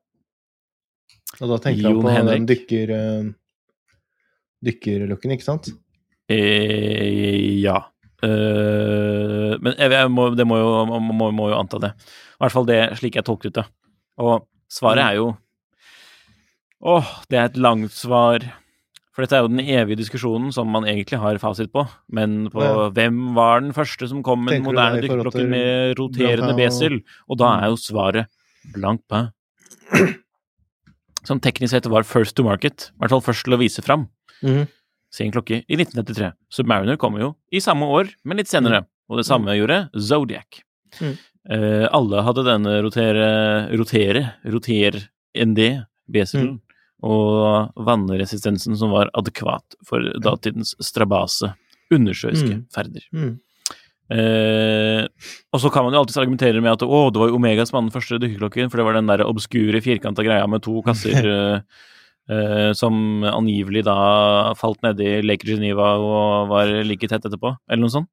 Og 1.41 1.49
da 1.49 1.57
tenker 1.65 1.89
Jon 1.89 1.97
han 1.97 2.03
på 2.05 2.13
Henrik. 2.15 2.35
den 2.37 2.51
dykker... 2.51 2.93
Uh, 2.93 3.31
dykkerlooken, 4.63 5.33
ikke 5.35 5.43
sant? 5.43 5.71
Eh, 6.31 7.59
ja. 7.59 7.81
Eh, 8.23 9.53
men 9.63 9.75
jeg, 9.77 10.09
må, 10.13 10.29
det 10.37 10.45
må 10.47 10.57
jo, 10.61 10.71
må, 10.87 11.29
må, 11.35 11.49
jo 11.51 11.57
anta 11.59 11.79
det. 11.83 11.93
I 12.37 12.43
hvert 12.43 12.55
fall 12.55 12.67
det 12.69 12.81
slik 12.99 13.17
jeg 13.19 13.27
tolket 13.27 13.57
det. 13.59 13.65
Og 14.23 14.45
svaret 14.71 15.03
er 15.05 15.19
jo 15.21 15.31
Åh, 16.83 17.07
det 17.31 17.37
er 17.39 17.45
et 17.47 17.57
langt 17.63 17.93
svar. 17.95 18.43
For 19.15 19.23
dette 19.23 19.37
er 19.37 19.45
jo 19.45 19.51
den 19.53 19.61
evige 19.63 19.95
diskusjonen 20.01 20.49
som 20.51 20.67
man 20.73 20.83
egentlig 20.83 21.15
har 21.21 21.37
fasit 21.39 21.69
på. 21.71 21.85
Men 22.11 22.49
på 22.51 22.59
Ja. 22.59 22.89
hvem 22.91 23.21
var 23.37 23.61
den 23.61 23.71
første 23.71 24.09
som 24.09 24.23
kom 24.25 24.43
med 24.43 24.57
den 24.57 24.65
moderne 24.65 24.99
dykkerklokken 24.99 25.47
med 25.53 25.93
roterende 25.99 26.51
og- 26.51 26.59
besel? 26.59 26.97
Og 27.29 27.37
da 27.39 27.53
er 27.61 27.69
jo 27.71 27.77
svaret 27.79 28.27
blank 28.73 28.99
på 29.07 29.21
Som 31.23 31.39
teknisk 31.45 31.71
sett 31.71 31.85
var 31.87 32.03
first 32.03 32.35
to 32.35 32.43
market. 32.43 32.91
I 32.95 32.99
hvert 33.05 33.11
fall 33.15 33.21
først 33.31 33.45
til 33.47 33.53
å 33.55 33.59
vise 33.63 33.81
fram 33.85 34.09
Mhm. 34.43 34.67
Sin 35.13 35.31
klokke 35.33 35.61
i 35.61 35.77
1933. 35.77 36.31
Submariner 36.53 36.97
kommer 37.01 37.21
jo 37.21 37.29
i 37.53 37.61
samme 37.63 37.85
år, 37.85 38.09
men 38.25 38.39
litt 38.41 38.49
senere. 38.49 38.83
Og 39.11 39.19
det 39.19 39.27
samme 39.27 39.53
gjorde 39.53 39.83
Zodiac. 39.99 40.63
Mm. 40.99 41.13
Eh, 41.53 41.85
alle 41.93 42.23
hadde 42.25 42.45
denne 42.47 42.77
rotere, 42.85 43.27
rotere, 43.77 44.23
roter 44.49 44.97
ND, 45.35 45.59
beselen, 46.09 46.55
og 47.03 47.73
vannresistensen 47.83 48.77
som 48.79 48.93
var 48.95 49.11
adekvat 49.19 49.75
for 49.85 50.05
datidens 50.23 50.73
strabase, 50.81 51.51
undersjøiske 51.93 52.55
Mm. 52.55 52.65
ferder. 52.73 53.03
Mm. 53.13 53.33
Eh, 54.13 55.05
og 55.53 55.61
så 55.61 55.71
kan 55.71 55.85
man 55.85 55.93
jo 55.95 56.01
alltids 56.03 56.19
argumentere 56.21 56.61
med 56.61 56.73
at 56.75 56.83
å, 56.85 57.11
det 57.11 57.21
var 57.21 57.29
jo 57.31 57.37
Omega 57.39 57.65
som 57.65 57.77
var 57.77 57.85
den 57.87 57.95
første 57.95 58.19
dykkerklokken, 58.21 58.69
for 58.71 58.77
det 58.79 58.85
var 58.87 58.97
den 58.97 59.09
der 59.09 59.23
obskure, 59.25 59.81
firkanta 59.83 60.25
greia 60.25 60.47
med 60.49 60.63
to 60.65 60.81
kasser 60.85 61.27
eh, 61.33 61.59
som 62.73 62.93
angivelig 63.27 63.83
da 63.83 64.53
falt 64.55 64.79
nedi 64.81 65.21
Lake 65.25 65.43
Geneva 65.49 65.89
og 65.99 66.47
var 66.53 66.69
like 66.87 67.07
tett 67.11 67.25
etterpå, 67.27 67.51
eller 67.69 67.81
noe 67.83 67.91
sånt. 67.91 68.07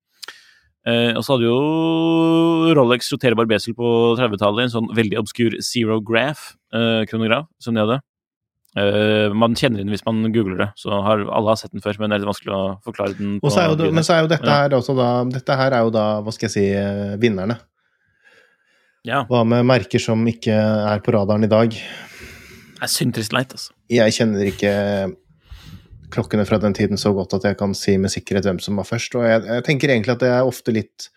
Eh, 0.88 1.12
og 1.12 1.20
så 1.23 1.35
hadde 1.37 1.44
jo 1.44 2.73
Rolex 2.75 3.11
roterbar 3.12 3.46
besel 3.51 3.75
på 3.77 3.88
30-tallet 4.18 4.64
en 4.66 4.73
sånn 4.73 4.87
veldig 4.96 5.18
obskur 5.20 5.59
zero 5.61 5.99
graph-kronograf 6.01 7.46
som 7.61 7.77
de 7.77 7.83
hadde. 7.85 7.99
Eh, 8.81 9.29
man 9.35 9.55
kjenner 9.59 9.83
den 9.83 9.90
hvis 9.92 10.05
man 10.07 10.23
googler 10.33 10.57
det, 10.64 10.68
så 10.81 11.01
har, 11.05 11.25
alle 11.27 11.53
har 11.53 11.59
sett 11.61 11.73
den 11.75 11.83
før, 11.85 11.99
men 12.01 12.11
det 12.11 12.16
er 12.16 12.23
litt 12.25 12.31
vanskelig 12.31 12.55
å 12.57 12.62
forklare 12.87 13.16
den. 13.18 13.35
Og 13.42 13.51
så 13.53 13.64
er 13.64 13.68
jo, 13.73 13.79
det- 13.81 13.92
men 13.92 14.07
så 14.07 14.14
er 14.16 14.23
jo 14.25 14.31
dette 14.33 14.46
her 14.57 14.70
også 14.79 14.94
da 14.96 15.09
Dette 15.37 15.57
her 15.59 15.73
er 15.73 15.83
jo 15.85 15.90
da, 15.90 16.05
hva 16.23 16.33
skal 16.33 16.49
jeg 16.49 16.55
si, 16.55 16.66
eh, 16.73 17.16
vinnerne. 17.20 17.59
Ja, 19.05 19.25
Hva 19.25 19.44
med 19.49 19.64
merker 19.64 19.99
som 20.01 20.25
ikke 20.29 20.53
er 20.53 20.99
på 21.01 21.12
radaren 21.12 21.44
i 21.44 21.49
dag? 21.49 21.73
Det 22.81 22.87
er 22.88 22.93
synd 22.95 23.12
trist 23.16 23.35
leit, 23.37 23.53
altså. 23.53 23.75
Jeg 23.93 24.14
kjenner 24.16 24.49
ikke 24.49 24.73
klokkene 26.11 26.43
fra 26.49 26.59
den 26.59 26.75
tiden 26.75 26.99
så 26.99 27.12
godt 27.14 27.37
at 27.38 27.45
jeg 27.47 27.59
kan 27.61 27.75
si 27.77 27.95
med 28.01 28.11
sikkerhet 28.11 28.49
hvem 28.49 28.59
som 28.62 28.81
var 28.81 28.88
først. 28.88 29.14
Og 29.21 29.23
jeg, 29.29 29.45
jeg 29.47 29.64
tenker 29.69 29.93
egentlig 29.93 30.16
at 30.16 30.23
det 30.25 30.31
er 30.33 30.49
ofte 30.49 30.73
litt 30.75 31.11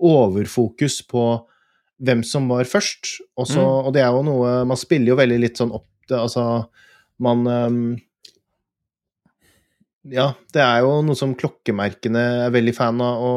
overfokus 0.00 1.00
på 1.06 1.24
hvem 2.00 2.22
som 2.24 2.48
var 2.50 2.64
først. 2.66 3.18
Også, 3.38 3.60
Mm. 3.60 3.86
og 3.86 3.92
det 3.94 4.02
er 4.02 4.10
jo 4.16 4.22
noe 4.24 4.64
Man 4.64 4.76
spiller 4.80 5.12
jo 5.12 5.16
veldig 5.20 5.38
litt 5.42 5.60
sånn 5.60 5.72
opp 5.76 5.86
det, 6.08 6.16
Altså, 6.18 6.66
man 7.20 7.46
um, 7.46 7.82
Ja, 10.08 10.30
det 10.54 10.62
er 10.64 10.80
jo 10.80 10.94
noe 11.04 11.18
som 11.18 11.34
klokkemerkene 11.36 12.22
er 12.46 12.54
veldig 12.54 12.74
fan 12.74 13.00
av 13.04 13.20
å 13.20 13.34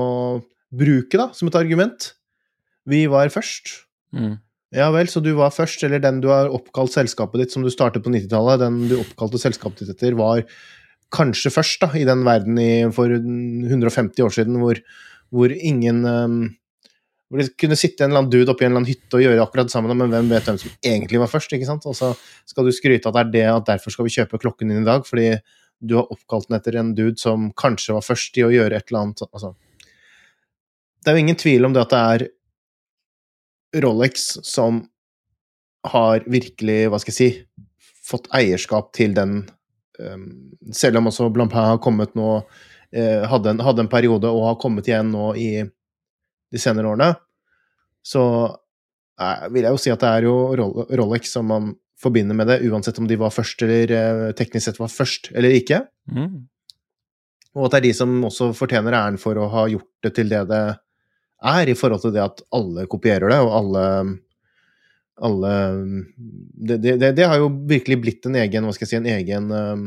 bruke, 0.74 1.17
da, 1.19 1.28
som 1.36 1.50
et 1.52 1.58
argument. 1.60 2.13
Vi 2.88 3.04
var 3.12 3.28
først. 3.30 3.84
Mm. 4.15 4.38
Ja 4.73 4.88
vel, 4.93 5.09
så 5.09 5.21
du 5.21 5.29
var 5.38 5.53
først, 5.53 5.83
eller 5.86 6.01
den 6.01 6.19
du 6.23 6.31
har 6.31 6.49
oppkalt 6.49 6.95
selskapet 6.95 7.43
ditt 7.43 7.53
som 7.53 7.62
du 7.65 7.69
startet 7.69 8.01
på 8.05 8.09
90-tallet, 8.13 8.62
den 8.63 8.79
du 8.89 8.95
oppkalte 8.97 9.41
selskapet 9.41 9.83
ditt 9.83 9.93
etter, 9.93 10.17
var 10.17 10.41
kanskje 11.13 11.51
først 11.53 11.83
da, 11.83 11.91
i 11.93 12.07
den 12.09 12.23
verden 12.25 12.57
i, 12.57 12.71
for 12.95 13.12
150 13.13 14.25
år 14.25 14.33
siden 14.33 14.57
hvor, 14.62 14.81
hvor 15.29 15.53
ingen 15.53 16.01
um, 16.09 16.38
Hvor 17.29 17.41
det 17.41 17.53
kunne 17.57 17.77
sitte 17.77 18.03
en 18.03 18.12
eller 18.12 18.23
annen 18.23 18.33
dude 18.33 18.51
oppi 18.51 18.65
en 18.65 18.71
eller 18.71 18.83
annen 18.83 18.89
hytte 18.91 19.17
og 19.17 19.23
gjøre 19.23 19.41
akkurat 19.41 19.69
det 19.69 19.73
samme, 19.73 19.93
men 19.97 20.12
hvem 20.12 20.27
vet 20.29 20.49
hvem 20.49 20.59
som 20.62 20.73
egentlig 20.86 21.21
var 21.21 21.31
først, 21.31 21.53
ikke 21.55 21.65
sant? 21.69 21.86
Og 21.89 21.95
så 21.97 22.12
skal 22.49 22.67
du 22.67 22.73
skryte 22.73 23.09
at 23.09 23.15
det 23.15 23.23
er 23.23 23.31
det, 23.33 23.47
at 23.53 23.69
derfor 23.71 23.93
skal 23.93 24.05
vi 24.05 24.13
kjøpe 24.13 24.41
klokken 24.41 24.69
din 24.69 24.83
i 24.83 24.86
dag, 24.86 25.05
fordi 25.07 25.31
du 25.81 25.95
har 25.97 26.12
oppkalt 26.13 26.49
den 26.49 26.57
etter 26.59 26.77
en 26.77 26.93
dude 26.97 27.17
som 27.21 27.49
kanskje 27.57 27.95
var 27.95 28.05
først 28.05 28.38
i 28.38 28.45
å 28.45 28.51
gjøre 28.53 28.77
et 28.77 28.86
eller 28.89 29.01
annet 29.01 29.25
altså. 29.31 29.55
Det 31.01 31.12
er 31.12 31.17
jo 31.17 31.23
ingen 31.25 31.41
tvil 31.41 31.67
om 31.67 31.73
det 31.73 31.81
at 31.83 31.93
det 31.93 32.03
er 32.13 32.27
Rolex 33.81 34.27
som 34.45 34.83
har 35.88 36.23
virkelig, 36.29 36.88
hva 36.91 36.99
skal 37.01 37.13
jeg 37.13 37.17
si, 37.17 37.67
fått 38.03 38.29
eierskap 38.36 38.91
til 38.95 39.15
den 39.15 39.43
um, 39.99 40.25
Selv 40.75 40.99
om 40.99 41.09
også 41.09 41.29
Blampin 41.33 41.59
har 41.59 41.79
kommet 41.83 42.15
nå 42.19 42.27
eh, 42.93 43.23
hadde, 43.27 43.51
en, 43.51 43.63
hadde 43.63 43.83
en 43.86 43.91
periode 43.91 44.31
og 44.31 44.47
har 44.47 44.59
kommet 44.62 44.88
igjen 44.88 45.12
nå 45.12 45.33
i 45.39 45.49
de 46.53 46.62
senere 46.62 46.91
årene, 46.91 47.09
så 48.05 48.23
eh, 49.19 49.47
vil 49.51 49.65
jeg 49.65 49.75
jo 49.75 49.81
si 49.81 49.93
at 49.93 50.03
det 50.03 50.12
er 50.12 50.27
jo 50.27 50.36
Rolex 50.99 51.33
som 51.33 51.49
man 51.49 51.73
forbinder 52.03 52.36
med 52.38 52.49
det, 52.51 52.62
uansett 52.67 52.99
om 52.99 53.07
de 53.07 53.17
var 53.19 53.33
først 53.33 53.63
eller 53.65 53.93
eh, 53.97 54.31
teknisk 54.38 54.69
sett 54.69 54.81
var 54.81 54.91
først 54.91 55.31
eller 55.33 55.55
ikke. 55.57 55.81
Mm. 56.12 56.43
Og 57.53 57.67
at 57.67 57.75
det 57.75 57.81
er 57.81 57.88
de 57.88 57.97
som 57.97 58.15
også 58.27 58.51
fortjener 58.57 58.97
æren 58.97 59.19
for 59.21 59.38
å 59.39 59.49
ha 59.53 59.67
gjort 59.71 59.89
det 60.05 60.13
til 60.17 60.31
det 60.31 60.43
det 60.49 60.63
er, 61.43 61.69
i 61.69 61.75
forhold 61.77 62.03
til 62.03 62.13
det 62.15 62.23
at 62.23 62.43
alle 62.56 62.88
kopierer 62.91 63.34
det, 63.34 63.39
og 63.43 63.58
alle 63.60 63.88
alle 65.21 65.49
det, 66.53 66.77
det, 66.77 67.12
det, 67.12 67.25
har 67.25 67.38
jo 67.38 67.51
virkelig 67.69 67.99
blitt 68.01 68.25
en 68.25 68.38
egen, 68.41 68.65
hva 68.65 68.73
skal 68.73 68.88
jeg 68.88 68.91
si, 68.93 68.99
en 69.01 69.12
egen 69.13 69.51
um, 69.53 69.84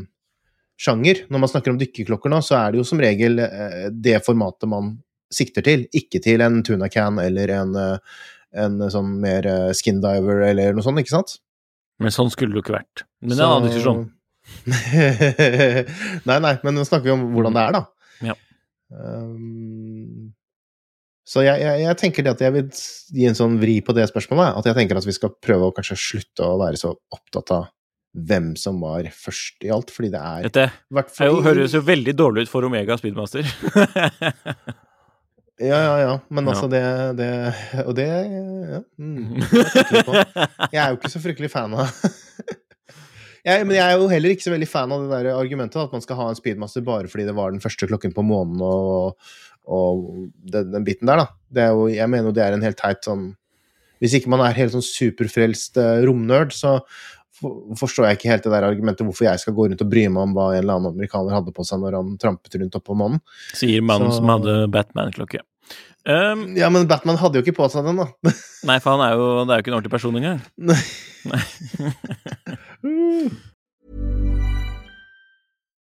sjanger. 0.79 1.25
Når 1.33 1.42
man 1.42 1.51
snakker 1.51 1.73
om 1.73 1.81
dykkerklokker 1.81 2.33
nå, 2.33 2.40
så 2.47 2.59
er 2.61 2.73
det 2.73 2.81
jo 2.81 2.87
som 2.87 3.03
regel 3.03 3.42
uh, 3.42 3.88
det 3.90 4.21
formatet 4.27 4.71
man 4.71 4.95
sikter 5.33 5.64
til, 5.66 5.88
ikke 5.97 6.23
til 6.23 6.45
en 6.45 6.61
tuna 6.66 6.88
can 6.92 7.19
eller 7.19 7.51
en, 7.57 7.75
uh, 7.75 8.23
en 8.55 8.79
sånn 8.92 9.16
mer 9.23 9.49
uh, 9.51 9.73
skin 9.77 9.99
diver 10.05 10.47
eller 10.53 10.77
noe 10.77 10.87
sånt, 10.87 11.03
ikke 11.03 11.16
sant? 11.16 11.38
Men 12.03 12.14
sånn 12.14 12.31
skulle 12.31 12.55
det 12.55 12.61
jo 12.61 12.66
ikke 12.66 12.79
vært. 12.79 13.07
Men 13.25 13.35
det 13.35 13.40
er 13.40 13.47
en 13.49 13.57
annen 13.57 13.71
diskusjon. 13.71 14.05
nei, 16.29 16.38
nei, 16.45 16.55
men 16.62 16.77
nå 16.77 16.85
snakker 16.87 17.09
vi 17.09 17.14
om 17.16 17.25
hvordan 17.35 17.57
det 17.57 17.64
er, 17.64 17.79
da. 17.81 18.29
Ja. 18.31 18.37
Um, 18.95 19.96
så 21.27 21.43
jeg, 21.43 21.59
jeg, 21.59 21.81
jeg 21.83 21.99
tenker 21.99 22.23
det 22.23 22.37
at 22.37 22.43
jeg 22.45 22.55
vil 22.55 22.67
gi 23.19 23.25
en 23.27 23.39
sånn 23.39 23.57
vri 23.59 23.81
på 23.83 23.95
det 23.97 24.05
spørsmålet. 24.07 24.61
At 24.61 24.69
jeg 24.71 24.77
tenker 24.79 25.01
at 25.01 25.09
vi 25.09 25.15
skal 25.17 25.33
prøve 25.43 25.69
å 25.69 25.75
kanskje 25.75 25.99
slutte 25.99 26.47
å 26.47 26.61
være 26.61 26.79
så 26.79 26.93
opptatt 26.95 27.51
av 27.57 27.67
hvem 28.17 28.55
som 28.57 28.79
var 28.81 29.09
først 29.12 29.67
i 29.67 29.73
alt, 29.75 29.91
fordi 29.93 30.09
det 30.15 30.23
er 30.23 30.47
Dette 30.47 30.69
er 30.71 31.29
jo, 31.29 31.43
høres 31.45 31.75
jo 31.77 31.83
veldig 31.85 32.15
dårlig 32.17 32.47
ut 32.47 32.53
for 32.53 32.65
Omega 32.65 32.97
Speedmaster. 33.01 33.45
Ja, 35.57 35.77
ja, 35.81 35.93
ja. 36.01 36.15
Men 36.29 36.49
altså, 36.53 36.69
det, 36.69 36.83
det 37.17 37.31
Og 37.87 37.95
det 37.97 38.05
ja. 38.05 38.83
mm. 39.01 39.39
Jeg 40.75 40.81
er 40.83 40.91
jo 40.91 40.99
ikke 40.99 41.12
så 41.15 41.23
fryktelig 41.23 41.49
fan 41.49 41.73
av 41.73 41.89
jeg, 43.47 43.65
Men 43.65 43.73
jeg 43.79 43.85
er 43.87 43.95
jo 43.97 44.11
heller 44.11 44.35
ikke 44.35 44.45
så 44.45 44.53
veldig 44.53 44.69
fan 44.69 44.93
av 44.93 45.07
det 45.07 45.15
der 45.15 45.31
argumentet 45.33 45.81
at 45.81 45.95
man 45.97 46.05
skal 46.05 46.21
ha 46.21 46.29
en 46.29 46.37
speedmaster 46.37 46.85
bare 46.85 47.09
fordi 47.09 47.25
det 47.29 47.37
var 47.39 47.55
den 47.55 47.65
første 47.65 47.89
klokken 47.89 48.12
på 48.12 48.27
månen 48.27 48.61
og, 48.61 49.17
og 49.66 50.07
den, 50.46 50.70
den 50.72 50.85
biten 50.87 51.07
der, 51.11 51.24
da. 51.24 51.26
Det 51.52 51.62
er 51.64 51.74
jo, 51.74 51.87
jeg 51.90 52.09
mener 52.12 52.31
jo 52.31 52.35
det 52.37 52.42
er 52.44 52.55
en 52.57 52.62
helt 52.66 52.79
teit 52.79 53.05
sånn 53.07 53.29
Hvis 54.02 54.14
ikke 54.18 54.29
man 54.29 54.42
er 54.44 54.52
helt 54.59 54.74
sånn 54.74 54.85
superfrelst 54.85 55.79
uh, 55.81 56.02
romnerd, 56.05 56.52
så 56.52 56.76
for, 57.37 57.62
forstår 57.81 58.07
jeg 58.11 58.18
ikke 58.18 58.31
helt 58.33 58.44
det 58.44 58.52
der 58.52 58.66
argumentet 58.68 59.05
hvorfor 59.09 59.24
jeg 59.29 59.40
skal 59.40 59.55
gå 59.57 59.66
rundt 59.70 59.83
og 59.85 59.90
bry 59.92 60.05
meg 60.09 60.22
om 60.22 60.35
hva 60.37 60.50
en 60.55 60.61
eller 60.62 60.76
annen 60.79 60.92
amerikaner 60.94 61.33
hadde 61.37 61.52
på 61.57 61.64
seg 61.68 61.81
når 61.83 61.96
han 61.98 62.14
trampet 62.20 62.57
rundt 62.61 62.76
oppå 62.79 62.96
månen. 62.96 63.20
Sier 63.57 63.81
mannen 63.85 64.12
Så- 64.12 64.20
som 64.20 64.29
hadde 64.35 64.55
Batman-klokke. 64.72 65.40
Um, 66.07 66.55
Ja, 66.57 66.68
men 66.70 66.87
Batman 66.87 67.16
hadde 67.18 67.40
jo 67.40 67.42
ikke 67.44 67.57
på 67.57 67.66
seg 67.72 67.85
den, 67.88 67.96
da. 67.98 68.07
nei, 68.70 68.79
for 68.85 68.94
han 68.94 69.02
er 69.09 69.16
jo, 69.18 69.26
det 69.44 69.52
er 69.52 69.59
jo 69.59 69.64
ikke 69.64 69.72
en 69.72 69.79
ordentlig 69.81 69.96
person 69.96 70.16
engang. 70.20 70.40
Nei. 70.61 70.81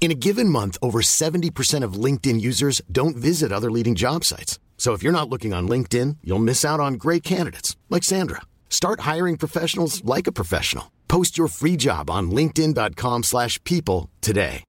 In 0.00 0.12
a 0.12 0.14
given 0.14 0.48
month, 0.48 0.78
over 0.80 1.00
70% 1.00 1.84
of 1.84 2.04
LinkedIn 2.04 2.40
users 2.40 2.80
don't 2.90 3.16
visit 3.16 3.52
other 3.52 3.70
leading 3.70 3.94
job 3.94 4.24
sites. 4.24 4.58
So 4.78 4.94
if 4.94 5.02
you're 5.02 5.12
not 5.12 5.28
looking 5.28 5.52
on 5.52 5.68
LinkedIn, 5.68 6.18
you'll 6.24 6.38
miss 6.38 6.64
out 6.64 6.80
on 6.80 6.94
great 6.94 7.22
candidates 7.22 7.76
like 7.90 8.04
Sandra. 8.04 8.42
Start 8.70 9.00
hiring 9.00 9.36
professionals 9.36 10.02
like 10.04 10.26
a 10.26 10.32
professional. 10.32 10.92
Post 11.08 11.36
your 11.36 11.48
free 11.48 11.76
job 11.76 12.08
on 12.08 12.30
linkedin.com/people 12.30 14.08
today. 14.20 14.64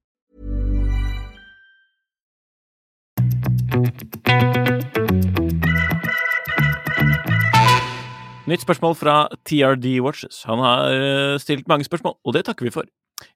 Nytt 8.50 8.60
spørsmål 8.60 8.94
fra 8.94 9.28
TRD 9.46 10.00
Watches. 10.02 10.42
Han 10.42 10.58
har 10.58 10.90
eh, 10.90 11.38
stilt 11.38 11.68
mange 11.68 11.84
spørsmål, 11.84 12.16
og 12.24 12.34
det 12.34 12.44
takker 12.44 12.66
vi 12.66 12.70
for. 12.74 12.82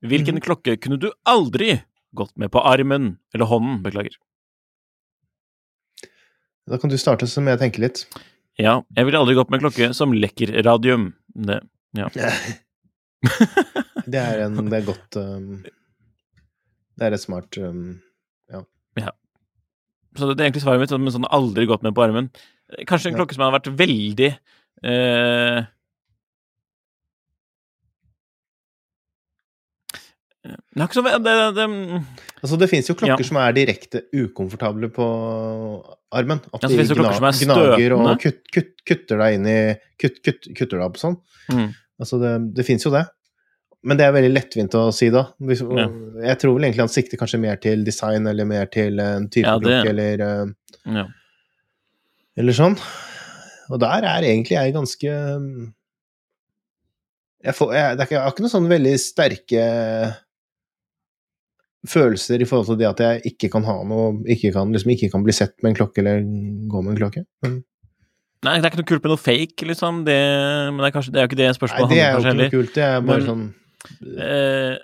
Hvilken 0.05 0.41
klokke 0.45 0.77
kunne 0.81 0.99
du 1.01 1.11
aldri 1.29 1.83
gått 2.17 2.35
med 2.41 2.53
på 2.55 2.63
armen 2.65 3.17
eller 3.35 3.51
hånden? 3.51 3.83
Beklager. 3.85 4.17
Da 6.71 6.79
kan 6.81 6.91
du 6.93 6.97
starte, 7.01 7.27
så 7.29 7.43
må 7.45 7.53
jeg 7.53 7.61
tenke 7.61 7.83
litt. 7.85 8.07
Ja, 8.61 8.79
jeg 8.97 9.09
ville 9.09 9.21
aldri 9.21 9.35
gått 9.37 9.51
med 9.53 9.61
klokke 9.65 9.91
som 9.97 10.15
lekker 10.17 10.55
radium. 10.65 11.11
Det, 11.35 11.61
ja. 11.99 12.09
Det 14.05 14.21
er 14.21 14.43
en 14.45 14.69
Det 14.69 14.77
er 14.83 14.85
godt 14.85 15.17
um, 15.17 15.63
Det 16.95 17.07
er 17.07 17.15
et 17.17 17.23
smart 17.23 17.57
um, 17.57 17.95
Så 20.15 20.29
det 20.31 20.45
er 20.45 20.45
egentlig 20.45 20.63
svaret 20.63 20.83
mitt, 20.85 20.93
men 20.95 21.11
sånn 21.11 21.25
aldri 21.33 21.65
gått 21.67 21.83
med 21.83 21.95
på 21.97 22.05
armen. 22.05 22.29
Kanskje 22.87 23.09
en 23.11 23.17
Ja. 23.17 23.19
klokke 23.19 23.35
som 23.35 23.43
hadde 23.43 23.57
vært 23.57 23.71
veldig 23.81 24.29
eh, 24.31 25.65
Det 30.75 30.87
så 30.91 31.03
det, 31.07 31.19
det, 31.55 31.65
Altså, 32.43 32.57
det 32.59 32.69
fins 32.71 32.89
jo 32.91 32.97
klokker 32.99 33.23
Ja. 33.23 33.27
som 33.29 33.37
er 33.39 33.53
direkte 33.55 34.03
ukomfortable 34.13 34.89
på 34.91 35.05
armen. 36.13 36.41
At 36.53 36.63
Ja, 36.65 36.69
de 36.69 36.77
gna, 36.83 37.13
er 37.15 37.45
gnager 37.47 37.95
og 37.95 38.21
kutt, 38.21 38.41
kutt, 38.53 38.73
kutter 38.87 39.19
deg 39.23 39.37
inn 39.39 39.47
i 39.47 39.59
kutt, 40.03 40.19
kutt, 40.25 40.49
Kutter 40.57 40.79
deg 40.81 40.87
opp 40.89 40.99
sånn. 41.01 41.17
mm. 41.53 41.69
Altså, 42.03 42.19
det, 42.19 42.33
det 42.57 42.65
fins 42.67 42.83
jo 42.85 42.91
det. 42.91 43.05
Men 43.87 43.97
det 44.01 44.07
er 44.09 44.15
veldig 44.17 44.33
lettvint 44.33 44.75
å 44.75 44.89
si, 44.97 45.11
da. 45.15 45.27
Jeg 45.39 46.39
tror 46.41 46.55
vel 46.57 46.65
egentlig 46.67 46.83
han 46.83 46.91
sikter 46.91 47.21
kanskje 47.21 47.39
mer 47.39 47.57
til 47.63 47.85
design, 47.87 48.27
eller 48.27 48.45
mer 48.49 48.67
til 48.73 48.99
en 48.99 49.29
type 49.29 49.47
Ja, 49.47 49.59
klokke, 49.61 49.93
eller, 49.93 50.25
eh, 50.25 50.53
ja. 50.99 51.05
eller 52.41 52.57
sånn. 52.57 52.75
Og 53.71 53.79
der 53.81 54.03
er 54.09 54.27
egentlig 54.27 54.57
jeg 54.57 54.75
ganske 54.75 55.13
jeg, 57.45 57.55
får, 57.55 57.75
jeg, 57.77 57.99
jeg 58.11 58.19
har 58.25 58.33
ikke 58.33 58.45
noen 58.45 58.55
sånn 58.57 58.71
veldig 58.73 58.95
sterke 59.01 59.65
følelser 61.89 62.41
i 62.41 62.47
forhold 62.49 62.67
til 62.73 62.79
det 62.81 62.89
at 62.89 63.01
jeg 63.05 63.23
ikke 63.35 63.51
kan 63.53 63.65
ha 63.69 63.75
noe 63.85 64.23
Ikke 64.33 64.51
kan, 64.55 64.71
liksom, 64.73 64.91
ikke 64.95 65.11
kan 65.13 65.25
bli 65.27 65.35
sett 65.37 65.55
med 65.63 65.73
en 65.73 65.79
klokke 65.83 66.01
eller 66.01 66.23
gå 66.71 66.83
med 66.85 66.95
en 66.95 67.01
klokke. 67.03 67.25
Mm. 67.45 67.59
Nei, 68.45 68.55
det 68.61 68.65
er 68.67 68.71
ikke 68.73 68.81
noe 68.83 68.91
kult 68.93 69.05
med 69.05 69.13
noe 69.15 69.21
fake, 69.25 69.67
liksom. 69.71 70.03
Det, 70.05 70.17
men 70.73 70.81
det 70.83 70.89
er 70.91 70.95
kanskje 70.97 71.13
det 71.15 71.21
er 71.21 71.25
jo 71.25 71.31
ikke 71.33 71.41
det 71.41 71.51
spørsmålet 71.57 71.93
nei, 71.95 72.01
spørsmålet 72.01 72.01
det 72.01 72.05
er 72.05 72.11
jo 72.13 72.19
ikke 72.25 72.41
noe 72.41 72.55
kult. 72.57 72.75
Det 72.75 72.85
er 72.89 73.07
bare 73.11 73.21
Men- 73.21 73.29
sånn. 73.31 73.45
Eh, 74.25 74.75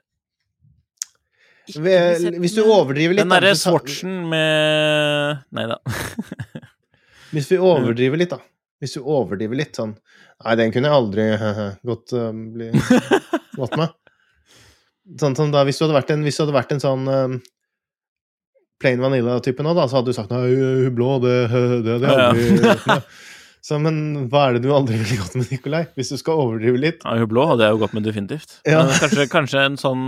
Hvis 2.40 2.54
du 2.56 2.62
overdriver 2.66 3.14
litt 3.14 3.22
Den 3.22 3.32
derre 3.32 3.52
swatchen 3.56 4.14
med 4.28 5.44
Nei 5.56 5.64
da. 5.70 5.76
Hvis 7.34 7.46
vi 7.52 7.60
overdriver 7.62 8.18
litt, 8.20 8.32
da. 8.34 8.40
Hvis 8.82 8.96
du 8.96 9.04
overdriver 9.04 9.56
litt 9.60 9.78
sånn 9.78 9.94
Nei, 10.40 10.54
den 10.58 10.72
kunne 10.74 10.88
jeg 10.90 10.96
aldri 10.96 11.24
gått, 11.90 12.12
um, 12.16 12.46
bli, 12.54 12.70
gått 13.60 13.76
med. 13.76 13.92
Sånn 15.18 15.35
som 15.35 15.51
da, 15.51 15.64
hvis 15.66 15.81
du 15.81 15.87
hadde 15.87 15.96
vært 15.96 16.12
en, 16.14 16.23
hadde 16.23 16.55
vært 16.55 16.77
en 16.77 16.83
sånn 16.83 17.09
um, 17.11 17.40
plain 18.81 19.03
vanilla-type 19.03 19.64
nå, 19.64 19.75
da, 19.77 19.88
så 19.90 19.99
hadde 19.99 20.12
du 20.12 20.16
sagt 20.16 20.31
nei, 20.33 20.44
hun 20.55 20.94
blå, 20.96 21.16
det, 21.25 21.35
det 21.85 21.99
Ja, 22.05 22.14
ja. 22.14 22.29
aldri 22.31 22.61
gått. 22.62 23.11
Så, 23.61 23.77
men 23.77 24.29
hva 24.33 24.46
er 24.49 24.57
det 24.57 24.64
du 24.64 24.70
aldri 24.73 24.96
ville 25.03 25.18
gått 25.20 25.35
med, 25.37 25.51
Nikolai? 25.53 25.83
Hvis 25.99 26.14
du 26.14 26.16
skal 26.20 26.38
overdrive 26.40 26.81
litt? 26.81 27.03
Ja, 27.05 27.18
hun 27.20 27.29
blå 27.29 27.44
hadde 27.51 27.66
jeg 27.66 27.77
jo 27.77 27.81
gått 27.83 27.96
med, 27.96 28.07
definitivt. 28.09 28.55
Ja. 28.64 28.87
Kanskje, 29.03 29.27
kanskje 29.33 29.64
en 29.68 29.77
sånn 29.81 30.05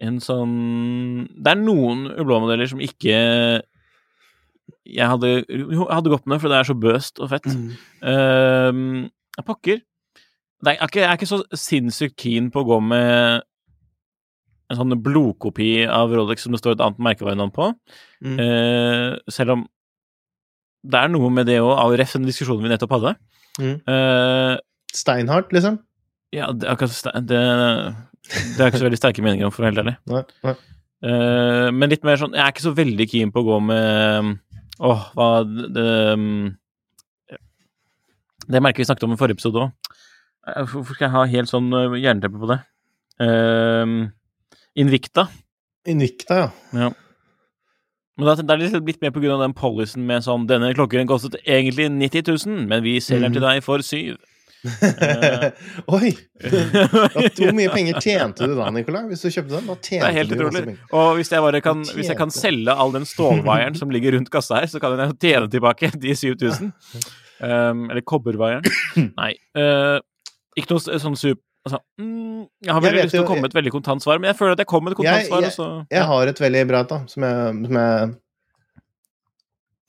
En 0.00 0.18
sånn 0.24 0.54
Det 1.40 1.54
er 1.54 1.60
noen 1.60 2.06
ublå-modeller 2.20 2.68
som 2.68 2.82
ikke 2.84 3.16
jeg 4.90 5.06
hadde, 5.06 5.28
hadde 5.46 6.10
gått 6.10 6.26
med, 6.30 6.40
for 6.42 6.50
det 6.50 6.58
er 6.60 6.66
så 6.66 6.74
bøst 6.78 7.20
og 7.22 7.30
fett. 7.30 7.46
Mm. 7.46 9.10
jeg 9.36 9.44
pokker. 9.46 9.80
Jeg, 10.60 10.76
er 10.76 10.90
ikke, 10.90 11.00
jeg 11.00 11.08
er 11.08 11.18
ikke 11.18 11.30
så 11.30 11.40
sinnssykt 11.56 12.18
keen 12.20 12.50
på 12.52 12.62
å 12.62 12.68
gå 12.68 12.78
med 12.84 13.46
en 14.70 14.78
sånn 14.78 14.94
blodkopi 15.02 15.72
av 15.90 16.12
Rolex 16.14 16.44
som 16.46 16.54
det 16.54 16.60
står 16.60 16.76
et 16.76 16.82
annet 16.84 17.00
merkevarenavn 17.02 17.52
på. 17.54 17.70
Mm. 18.22 18.36
Uh, 18.38 19.16
selv 19.32 19.56
om 19.56 19.64
det 20.90 21.00
er 21.00 21.12
noe 21.12 21.30
med 21.34 21.48
det 21.50 21.58
òg, 21.60 21.72
av 21.76 21.94
ref 21.98 22.14
den 22.16 22.28
diskusjonen 22.28 22.64
vi 22.64 22.72
nettopp 22.72 22.94
hadde. 22.96 23.14
Mm. 23.60 23.78
Uh, 23.88 24.56
Steinhardt, 24.96 25.52
liksom? 25.54 25.80
ja, 26.34 26.50
det 26.54 26.68
er, 26.68 27.22
det, 27.26 27.40
det 27.40 28.62
er 28.62 28.68
ikke 28.68 28.80
så 28.80 28.86
veldig 28.86 29.00
sterke 29.00 29.24
meninger 29.24 29.48
om, 29.48 29.54
for 29.54 29.62
å 29.62 29.66
være 29.66 29.74
helt 29.74 29.82
ærlig. 29.82 29.96
Nei. 30.12 30.22
nei. 30.46 30.54
Uh, 31.00 31.68
men 31.74 31.88
litt 31.88 32.02
mer 32.04 32.18
sånn 32.20 32.34
Jeg 32.36 32.42
er 32.44 32.50
ikke 32.52 32.60
så 32.66 32.74
veldig 32.76 33.04
keen 33.08 33.30
på 33.32 33.40
å 33.40 33.46
gå 33.46 33.54
med 33.64 34.34
Åh, 34.84 35.04
hva 35.16 35.28
det, 35.48 35.84
det 38.44 38.60
merket 38.60 38.82
vi 38.82 38.86
snakket 38.90 39.06
om 39.06 39.14
i 39.14 39.18
forrige 39.20 39.38
episode 39.38 39.64
òg. 39.64 39.96
Hvorfor 40.46 40.96
skal 40.96 41.06
jeg 41.06 41.14
ha 41.14 41.26
helt 41.34 41.50
sånn 41.50 41.68
eh, 41.76 41.98
jernteppe 42.00 42.40
på 42.40 42.48
det? 42.50 42.60
Uh, 43.20 44.08
Invicta. 44.80 45.26
Invicta, 45.88 46.38
ja. 46.38 46.48
Ja. 46.76 46.90
Men 48.20 48.36
det 48.36 48.52
er 48.52 48.60
litt, 48.60 48.74
litt 48.84 49.04
mer 49.04 49.32
av 49.32 49.44
den 49.46 49.54
policyen 49.56 50.04
med 50.08 50.24
sånn 50.26 50.44
Denne 50.48 50.74
klokken 50.76 51.08
kostet 51.08 51.38
egentlig 51.40 51.88
90 51.92 52.26
000, 52.44 52.66
men 52.68 52.82
vi 52.84 52.98
selger 53.00 53.28
den 53.28 53.38
til 53.38 53.46
deg 53.46 53.62
for 53.64 53.84
syv. 53.84 54.18
Oi! 55.96 56.10
Hvor 57.38 57.54
mye 57.56 57.70
penger 57.72 57.96
tjente 58.04 58.44
du 58.44 58.58
da, 58.58 58.66
Nikolai? 58.74 59.06
Hvis 59.08 59.24
du 59.24 59.30
kjøpte 59.32 59.56
den? 59.56 59.70
Det 59.72 60.02
er 60.04 60.16
helt 60.18 60.34
utrolig. 60.36 60.76
Og 60.92 61.14
hvis 61.16 61.32
jeg 61.32 61.64
kan, 61.64 61.80
hvis 61.96 62.12
jeg 62.12 62.18
kan 62.18 62.34
selge 62.34 62.76
all 62.76 62.92
den 62.92 63.08
stålvaieren 63.08 63.78
som 63.78 63.92
ligger 63.94 64.18
rundt 64.18 64.32
kassa 64.32 64.60
her, 64.60 64.68
så 64.68 64.82
kan 64.82 65.00
jeg 65.00 65.16
tjene 65.22 65.48
tilbake 65.52 65.92
de 65.96 66.12
7000. 66.12 66.74
Um, 67.40 67.86
eller 67.88 68.04
kobbervaieren. 68.04 68.68
Nei. 69.20 69.32
eh, 69.56 69.96
ikke 70.62 70.74
noe 70.76 70.98
sånn 71.02 71.16
sup... 71.20 71.40
Altså, 71.66 71.78
mm, 72.00 72.44
jeg 72.64 72.72
har 72.72 72.80
veldig 72.80 73.02
lyst 73.04 73.12
til 73.12 73.20
å 73.22 73.26
komme 73.28 73.42
med 73.44 73.50
et 73.50 73.56
veldig 73.58 73.72
kontant 73.74 74.00
svar, 74.04 74.16
men 74.20 74.30
jeg 74.30 74.36
føler 74.38 74.52
at 74.56 74.62
jeg 74.62 74.68
kom 74.70 74.84
med 74.86 74.92
et 74.94 74.96
kontant 75.02 75.26
svar, 75.26 75.42
jeg- 75.44 75.52
jeg, 75.58 75.86
Jeg 75.98 76.04
har 76.08 76.30
et 76.30 76.40
veldig 76.40 76.62
bra 76.70 76.80
et, 76.80 76.88
da, 76.88 76.98
som 77.06 77.22
jeg 77.22 77.36
Som 77.66 77.76
jeg, 77.76 78.14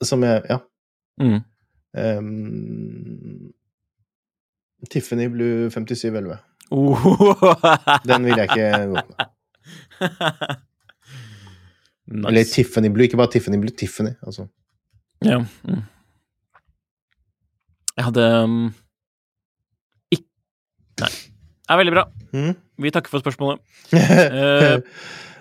som 0.02 0.22
Ja. 0.50 0.58
mm. 1.20 1.40
Um, 1.94 3.52
Tiffany 4.90 5.26
Blue 5.28 5.70
5711. 5.70 6.38
oh. 6.70 6.96
Den 8.08 8.24
vil 8.24 8.36
jeg 8.36 8.48
ikke 8.48 8.70
gå 8.88 8.94
med. 8.96 9.26
nice. 12.06 12.28
Eller 12.28 12.44
Tiffany 12.44 12.88
Blue, 12.88 13.04
ikke 13.06 13.16
bare 13.20 13.30
Tiffany 13.32 13.58
Blue, 13.60 13.70
Tiffany. 13.76 14.10
Altså. 14.26 14.46
Ja. 15.24 15.38
Mm. 15.68 15.82
Jeg 17.96 18.04
hadde 18.08 18.26
um. 18.44 18.74
Nei. 21.02 21.12
Det 21.62 21.74
er 21.74 21.78
veldig 21.80 21.94
bra. 21.94 22.04
Mm. 22.34 22.54
Vi 22.82 22.90
takker 22.94 23.12
for 23.12 23.22
spørsmålet. 23.22 23.62
uh, 23.94 24.80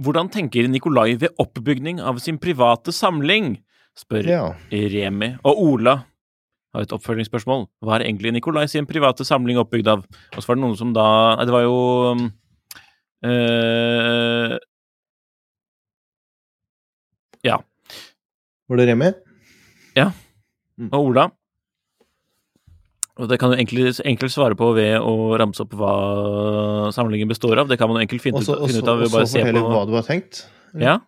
Hvordan 0.00 0.30
tenker 0.32 0.68
Nikolai 0.68 1.14
ved 1.20 1.34
oppbygning 1.42 2.00
av 2.00 2.20
sin 2.24 2.38
private 2.40 2.92
samling? 2.94 3.58
spør 3.98 4.28
ja. 4.28 4.44
Remi. 4.70 5.34
Og 5.44 5.60
Ola 5.60 5.96
har 6.70 6.84
et 6.86 6.92
oppfølgingsspørsmål. 6.94 7.66
Hva 7.84 7.98
er 7.98 8.06
egentlig 8.06 8.32
Nikolai 8.36 8.66
sin 8.70 8.86
private 8.88 9.26
samling 9.26 9.58
oppbygd 9.60 9.90
av? 9.90 10.04
Og 10.36 10.38
så 10.40 10.50
var 10.50 10.58
det 10.58 10.64
noen 10.64 10.78
som 10.78 10.94
da 10.96 11.06
Nei, 11.36 11.46
det 11.48 11.54
var 11.54 11.64
jo 11.66 11.76
eh, 13.26 14.56
Ja. 17.46 17.58
Var 18.70 18.80
det 18.80 18.88
Remi? 18.92 19.10
Ja. 19.98 20.10
Og 20.92 21.10
Ola. 21.10 21.30
Og 23.18 23.28
det 23.28 23.40
kan 23.40 23.52
du 23.52 23.58
enkelt, 23.58 24.00
enkelt 24.06 24.32
svare 24.32 24.56
på 24.56 24.70
ved 24.76 24.94
å 25.02 25.34
ramse 25.40 25.64
opp 25.64 25.74
hva 25.76 25.94
samlingen 26.94 27.28
består 27.28 27.60
av. 27.60 27.68
Det 27.68 27.78
kan 27.80 27.90
man 27.90 28.00
enkelt 28.04 28.22
finne, 28.22 28.40
også, 28.40 28.60
ut, 28.60 28.70
finne 28.70 28.84
ut 28.84 28.92
av 28.92 29.02
ved 29.02 29.10
å 29.10 29.16
bare 29.16 29.28
se 29.28 29.42
på 29.44 29.64
hva 29.66 29.82
du 29.88 29.92
har 29.98 30.06
tenkt? 30.06 30.44
Ja. 30.78 31.00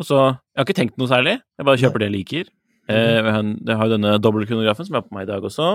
Og 0.00 0.08
så 0.08 0.18
Jeg 0.24 0.58
har 0.58 0.66
ikke 0.66 0.80
tenkt 0.80 0.98
noe 1.00 1.10
særlig. 1.10 1.38
Jeg 1.58 1.68
bare 1.68 1.80
kjøper 1.80 2.02
det 2.02 2.10
jeg 2.10 2.16
liker. 2.16 2.44
Mm 2.48 2.58
har 2.92 3.44
jeg 3.68 3.76
har 3.78 3.86
jo 3.86 3.92
denne 3.94 4.12
dobbeltkronografen 4.18 4.84
som 4.84 4.96
jeg 4.96 4.98
har 4.98 5.06
på 5.06 5.14
meg 5.14 5.28
i 5.28 5.30
dag 5.30 5.44
også. 5.46 5.66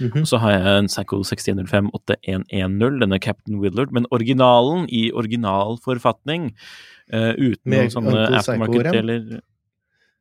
Mhm. 0.00 0.24
Og 0.24 0.26
så 0.26 0.40
har 0.42 0.50
jeg 0.52 0.78
en 0.80 0.88
Sacco 0.88 1.20
1605-8110, 1.22 2.98
denne 3.00 3.20
Captain 3.22 3.60
Willard, 3.62 3.92
men 3.92 4.06
originalen 4.10 4.88
i 4.90 5.12
originalforfatning. 5.12 6.52
uh, 7.14 7.32
uten 7.38 7.70
Med 7.70 7.86
noen 7.86 7.90
sånne 7.94 8.26
aftermarket-deler. 8.34 9.40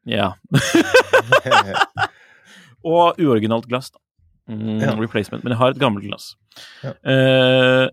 Ja. 0.05 0.34
Og 2.86 3.17
uoriginalt 3.17 3.65
glass, 3.65 3.89
da. 3.89 4.04
Mm, 4.49 4.79
Ja. 4.81 4.91
Replacement. 4.99 5.43
Men 5.43 5.51
jeg 5.55 5.57
har 5.57 5.69
et 5.73 5.79
gammelt 5.81 6.05
glass. 6.05 6.35
Ja. 6.83 6.93
Eh, 7.03 7.87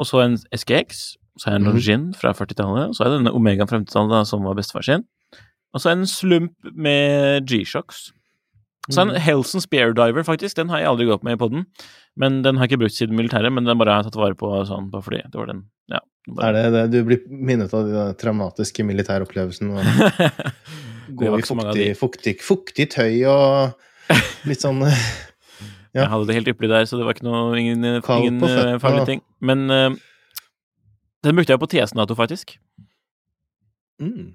og 0.00 0.06
så 0.06 0.24
en 0.24 0.36
SGX. 0.52 1.16
Så 1.38 1.46
har 1.48 1.52
jeg 1.58 1.62
en 1.62 1.66
Mhm. 1.68 1.74
Longin 1.74 2.14
fra 2.14 2.32
40-tallet. 2.32 2.88
Og 2.88 2.94
så 2.94 3.04
har 3.04 3.10
jeg 3.12 3.20
denne 3.24 3.34
Omegaen 3.34 3.68
fra 3.68 3.78
50-tallet, 3.78 4.26
som 4.26 4.42
var 4.44 4.54
bestefar 4.54 4.84
sin. 4.84 5.04
Og 5.74 5.80
så 5.80 5.90
en 5.90 6.04
slump 6.06 6.54
med 6.74 7.46
G-Shocks. 7.46 8.12
Så 8.90 9.00
en 9.02 9.14
Helson 9.18 9.60
Spear 9.62 9.92
Diver, 9.94 10.22
faktisk. 10.22 10.54
Den 10.56 10.68
har 10.68 10.78
jeg 10.78 10.86
aldri 10.88 11.06
gått 11.06 11.24
med 11.24 11.32
i 11.34 11.40
poden. 11.40 11.64
Men 12.16 12.42
den 12.42 12.56
har 12.56 12.66
jeg 12.66 12.74
ikke 12.76 12.82
brukt 12.84 12.94
siden 12.94 13.16
militæret, 13.16 13.50
men 13.52 13.64
den 13.64 13.78
bare 13.78 13.90
har 13.90 14.02
jeg 14.04 14.12
tatt 14.12 14.20
vare 14.20 14.34
på 14.38 14.50
sånn, 14.68 14.90
bare 14.92 15.02
fordi 15.02 15.22
det 15.24 15.34
var 15.34 15.46
den. 15.46 15.64
Ja. 15.90 15.98
Er 16.40 16.52
det 16.52 16.72
det 16.72 16.90
du 16.92 17.04
blir 17.04 17.22
minnet 17.28 17.72
av 17.74 17.88
den 17.88 18.14
traumatiske 18.14 18.84
militæropplevelsen? 18.86 19.72
Og 19.74 19.82
Det 21.08 21.26
gå 21.28 21.38
i 21.38 21.42
fuktig, 21.42 21.88
fuktig, 21.98 22.36
fuktig 22.40 22.86
tøy 22.90 23.24
og 23.26 23.74
litt 24.46 24.60
sånn. 24.62 24.84
Jeg 25.94 26.10
hadde 26.10 26.26
det 26.26 26.36
helt 26.38 26.50
ypperlig 26.50 26.72
der, 26.72 26.86
så 26.90 26.98
det 26.98 27.06
var 27.06 27.14
ikke 27.14 27.26
noe, 27.28 27.54
ingen, 27.60 27.84
ingen 27.86 28.40
eh, 28.48 28.76
farlige 28.82 29.06
ting. 29.12 29.20
Men 29.44 29.68
uh, 29.70 29.94
den 31.24 31.38
brukte 31.38 31.54
jeg 31.54 31.62
på 31.62 31.70
TS-Nato, 31.70 32.16
faktisk. 32.18 32.56
mm. 34.02 34.32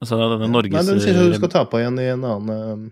Altså 0.00 0.16
denne 0.16 0.48
Norges 0.48 0.72
Nei, 0.72 0.86
den 0.88 1.02
sier 1.02 1.18
du 1.18 1.34
skal 1.36 1.50
ta 1.52 1.66
på 1.68 1.76
igjen 1.76 1.98
i 2.00 2.06
en 2.08 2.22
annen, 2.24 2.86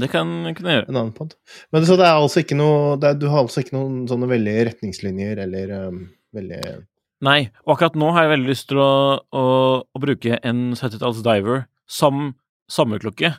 Det 0.00 0.08
kan 0.08 0.30
kunne 0.56 0.72
jeg 0.72 0.80
gjøre. 0.80 1.26
Men 1.74 1.84
så 1.84 1.98
det 2.00 2.06
er 2.08 2.16
altså 2.16 2.40
ikke 2.40 2.56
noe 2.56 2.94
er, 2.96 3.18
Du 3.20 3.28
har 3.28 3.44
altså 3.44 3.60
ikke 3.60 3.76
noen 3.76 4.06
sånne 4.08 4.30
veldige 4.30 4.64
retningslinjer 4.70 5.42
eller 5.44 5.74
um, 5.90 6.00
veldig 6.34 6.62
Nei, 7.24 7.38
og 7.64 7.76
akkurat 7.76 7.94
nå 8.00 8.08
har 8.12 8.24
jeg 8.24 8.32
veldig 8.34 8.50
lyst 8.50 8.66
til 8.72 8.80
å, 8.82 8.94
å, 9.32 9.44
å 9.84 10.00
bruke 10.02 10.40
en 10.44 10.64
70-talls 10.76 11.22
diver 11.24 11.62
som 11.88 12.34
sommerklokke. 12.68 13.30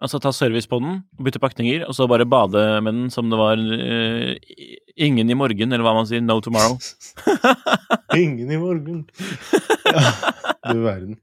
Altså 0.00 0.16
ta 0.16 0.30
service 0.32 0.68
på 0.68 0.78
den, 0.80 1.02
bytte 1.20 1.40
pakninger, 1.42 1.82
og 1.84 1.92
så 1.92 2.06
bare 2.08 2.24
bade 2.24 2.60
med 2.80 2.94
den 2.96 3.10
som 3.12 3.28
det 3.28 3.36
var 3.36 3.60
uh, 3.60 4.32
ingen 4.96 5.28
i 5.28 5.36
morgen, 5.36 5.74
eller 5.74 5.84
hva 5.84 5.92
man 5.98 6.08
sier, 6.08 6.22
no 6.24 6.38
tomorrow. 6.40 6.78
Ingen 8.16 8.48
i 8.50 8.56
morgen. 8.58 9.04
Ja, 9.84 10.00
du 10.72 10.80
verden. 10.82 11.18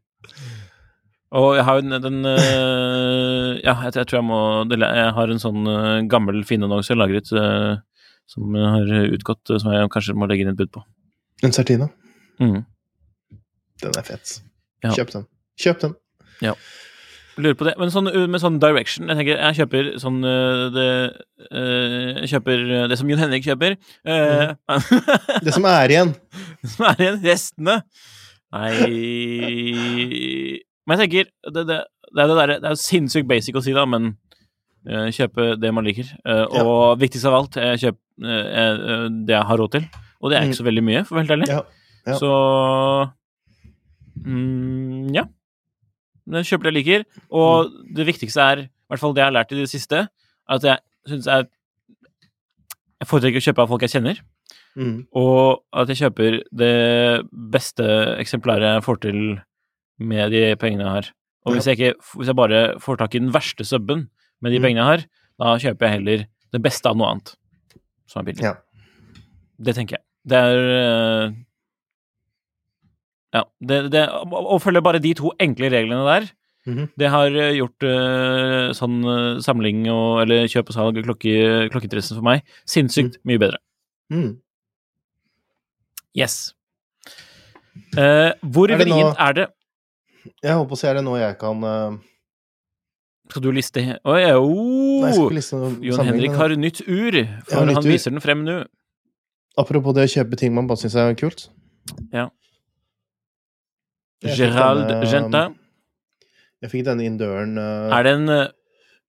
Og 1.35 1.57
jeg 1.57 1.65
har 1.67 1.79
jo 1.81 1.99
den, 1.99 2.21
eh, 2.23 3.57
Ja, 3.59 3.73
jeg, 3.83 3.91
jeg 3.97 4.07
tror 4.07 4.17
jeg 4.21 4.25
må 4.29 4.37
Jeg 4.71 5.09
har 5.17 5.33
en 5.33 5.41
sånn 5.43 5.67
uh, 5.67 6.05
gammel 6.07 6.39
Finn-annonse 6.47 6.95
lagret 6.95 7.27
som 7.27 8.55
har 8.55 8.93
utgått, 9.17 9.51
som 9.51 9.73
jeg 9.73 9.91
kanskje 9.91 10.15
må 10.15 10.29
legge 10.29 10.45
inn 10.45 10.53
et 10.53 10.59
bud 10.59 10.71
på. 10.77 10.85
En 11.43 11.55
Certina. 11.55 11.89
Mm. 12.39 12.61
Den 13.83 13.99
er 13.99 14.07
fet. 14.07 14.37
Ja. 14.85 14.93
Kjøp 14.93 15.13
den. 15.15 15.27
Kjøp 15.59 15.83
den. 15.83 15.97
Lurer 17.37 17.57
på 17.57 17.67
det. 17.67 17.73
Men 17.77 17.91
sånn, 17.93 18.09
uh, 18.09 18.25
med 18.29 18.41
sånn 18.41 18.57
direction 18.61 19.11
Jeg 19.11 19.19
tenker, 19.19 19.37
jeg 19.37 19.57
kjøper 19.59 19.89
sånn 20.01 20.19
uh, 20.25 20.67
det 20.73 20.87
uh, 21.51 22.21
Jeg 22.23 22.31
kjøper 22.33 22.63
det 22.89 22.97
som 22.99 23.11
Jon 23.11 23.21
Henrik 23.21 23.45
kjøper. 23.45 23.77
Mm. 24.07 24.55
Det 25.45 25.53
som 25.55 25.67
er 25.69 25.93
igjen. 25.93 26.13
Det 26.63 26.71
som 26.73 26.87
er 26.89 27.03
igjen. 27.03 27.19
Restene. 27.25 27.75
Nei 28.55 28.71
Men 30.87 30.95
jeg 30.95 31.03
tenker 31.03 31.29
Det, 31.51 31.65
det, 31.67 31.81
det 32.15 32.25
er 32.25 32.53
Det 32.55 32.57
er 32.61 32.73
jo 32.73 32.81
sinnssykt 32.81 33.29
basic 33.29 33.59
å 33.59 33.63
si, 33.65 33.75
da, 33.75 33.85
men 33.89 34.15
kjøpe 34.87 35.57
det 35.59 35.67
man 35.75 35.83
liker. 35.83 36.07
Og 36.23 36.53
Ja. 36.55 36.75
Viktigst 37.01 37.27
av 37.27 37.35
alt, 37.35 37.57
jeg 37.59 37.81
kjøper 37.81 39.17
det 39.27 39.33
jeg 39.35 39.47
har 39.49 39.59
råd 39.59 39.73
til. 39.73 39.87
Og 40.23 40.31
det 40.31 40.37
er 40.37 40.47
ikke 40.47 40.59
så 40.61 40.65
veldig 40.65 40.83
mye, 40.87 41.01
for 41.03 41.13
å 41.13 41.17
være 41.19 41.25
helt 41.25 41.35
ærlig. 41.35 41.49
Ja. 41.51 41.57
Ja. 42.07 42.15
Så 42.21 42.31
mm, 44.23 45.11
ja. 45.17 45.25
Jeg 46.27 46.45
kjøper 46.49 46.67
det 46.67 46.73
jeg 46.73 46.77
liker. 46.85 47.05
Og 47.31 47.71
det 47.95 48.05
viktigste 48.07 48.41
er, 48.43 48.57
i 48.67 48.87
hvert 48.91 48.99
fall 48.99 49.13
det 49.15 49.21
jeg 49.23 49.29
har 49.29 49.35
lært 49.37 49.51
i 49.55 49.59
det 49.61 49.69
siste, 49.71 49.95
er 50.07 50.55
at 50.57 50.63
jeg 50.63 50.79
syns 51.07 51.25
jeg 51.25 51.47
Jeg 52.99 53.07
foretrekker 53.07 53.37
å 53.37 53.45
kjøpe 53.45 53.61
av 53.61 53.67
folk 53.69 53.81
jeg 53.85 53.91
kjenner, 53.93 54.19
Mm. 54.77 55.07
og 55.13 55.63
at 55.73 55.87
jeg 55.89 55.97
kjøper 55.97 56.35
det 56.53 57.25
beste 57.53 57.85
eksemplaret 58.21 58.61
jeg 58.75 58.83
får 58.85 58.99
til 59.01 59.19
med 59.99 60.31
de 60.31 60.55
pengene 60.55 60.83
jeg 60.85 60.93
har. 60.95 61.07
Og 61.45 61.53
hvis 61.53 61.65
jeg, 61.65 61.77
ikke, 61.77 61.93
hvis 62.17 62.27
jeg 62.27 62.35
bare 62.37 62.79
får 62.79 62.97
tak 62.97 63.15
i 63.15 63.19
den 63.19 63.31
verste 63.33 63.65
subben 63.65 64.09
med 64.41 64.51
de 64.51 64.59
Mm. 64.59 64.63
pengene 64.63 64.81
jeg 64.81 64.85
har, 64.85 65.05
da 65.39 65.57
kjøper 65.57 65.85
jeg 65.87 65.93
heller 65.97 66.25
det 66.53 66.61
beste 66.61 66.85
av 66.89 66.97
noe 66.97 67.07
annet 67.11 67.35
som 68.07 68.21
er 68.21 68.25
billig. 68.31 68.43
Ja. 68.43 68.53
Det 69.61 69.75
tenker 69.75 69.97
jeg. 69.97 70.03
Det 70.27 70.37
er 70.37 70.57
øh, 70.57 71.33
Ja. 73.37 73.43
Det, 73.61 73.79
det, 73.93 74.03
å 74.09 74.57
følge 74.63 74.81
bare 74.85 75.01
de 75.03 75.13
to 75.17 75.31
enkle 75.43 75.69
reglene 75.73 76.03
der, 76.09 76.29
Mhm. 76.67 76.89
det 76.99 77.07
har 77.07 77.31
øh, 77.31 77.53
gjort 77.55 77.83
uh, 77.87 78.73
sånn 78.75 78.97
øh, 79.07 79.37
samling 79.39 79.85
og 79.87 80.17
Eller 80.25 80.49
kjøp 80.51 80.67
og 80.67 80.75
salg 80.75 80.97
og 80.99 81.05
klokke, 81.05 81.35
klokkeinteressen 81.71 82.17
for 82.17 82.25
meg 82.27 82.41
sinnssykt 82.67 83.21
mye 83.23 83.39
bedre. 83.39 83.61
Mm. 84.11 84.33
Yes. 86.17 86.53
Uh, 87.95 88.33
hvor 88.43 88.67
det 88.67 88.81
nå- 88.81 88.83
vrient 88.83 89.15
er 89.21 89.33
det 89.37 89.45
Jeg 90.43 90.57
håper 90.57 90.75
å 90.75 90.79
si, 90.81 90.87
er 90.89 90.97
det 90.99 91.03
nå 91.05 91.15
jeg 91.21 91.37
kan 91.39 91.63
uh, 91.63 91.95
Skal 93.29 93.45
du 93.45 93.51
liste 93.55 93.83
Å 94.03 94.11
oh, 94.11 94.17
ja, 94.19 94.33
noe 94.35 95.79
Jon 95.87 96.03
Henrik 96.09 96.35
har 96.35 96.55
nytt 96.57 96.81
ur, 96.83 97.21
for 97.47 97.63
nytt 97.69 97.79
han 97.79 97.85
ur. 97.85 97.91
viser 97.93 98.11
den 98.11 98.23
frem 98.23 98.43
nå. 98.43 98.57
Apropos 99.57 99.95
det 99.95 100.03
å 100.09 100.11
kjøpe 100.17 100.35
ting 100.39 100.51
man 100.55 100.67
bare 100.67 100.83
syns 100.83 100.97
er 100.99 101.15
kult. 101.17 101.47
Ja. 102.11 102.27
Gerald 104.23 104.87
denne- 104.89 105.09
Genta. 105.11 105.43
Jeg 106.63 106.71
fikk 106.71 106.85
denne 106.87 107.05
inn 107.05 107.17
døren 107.19 107.57
uh, 107.61 107.91
Er 107.93 108.07
det 108.07 108.13
en 108.17 108.29
uh. 108.33 108.47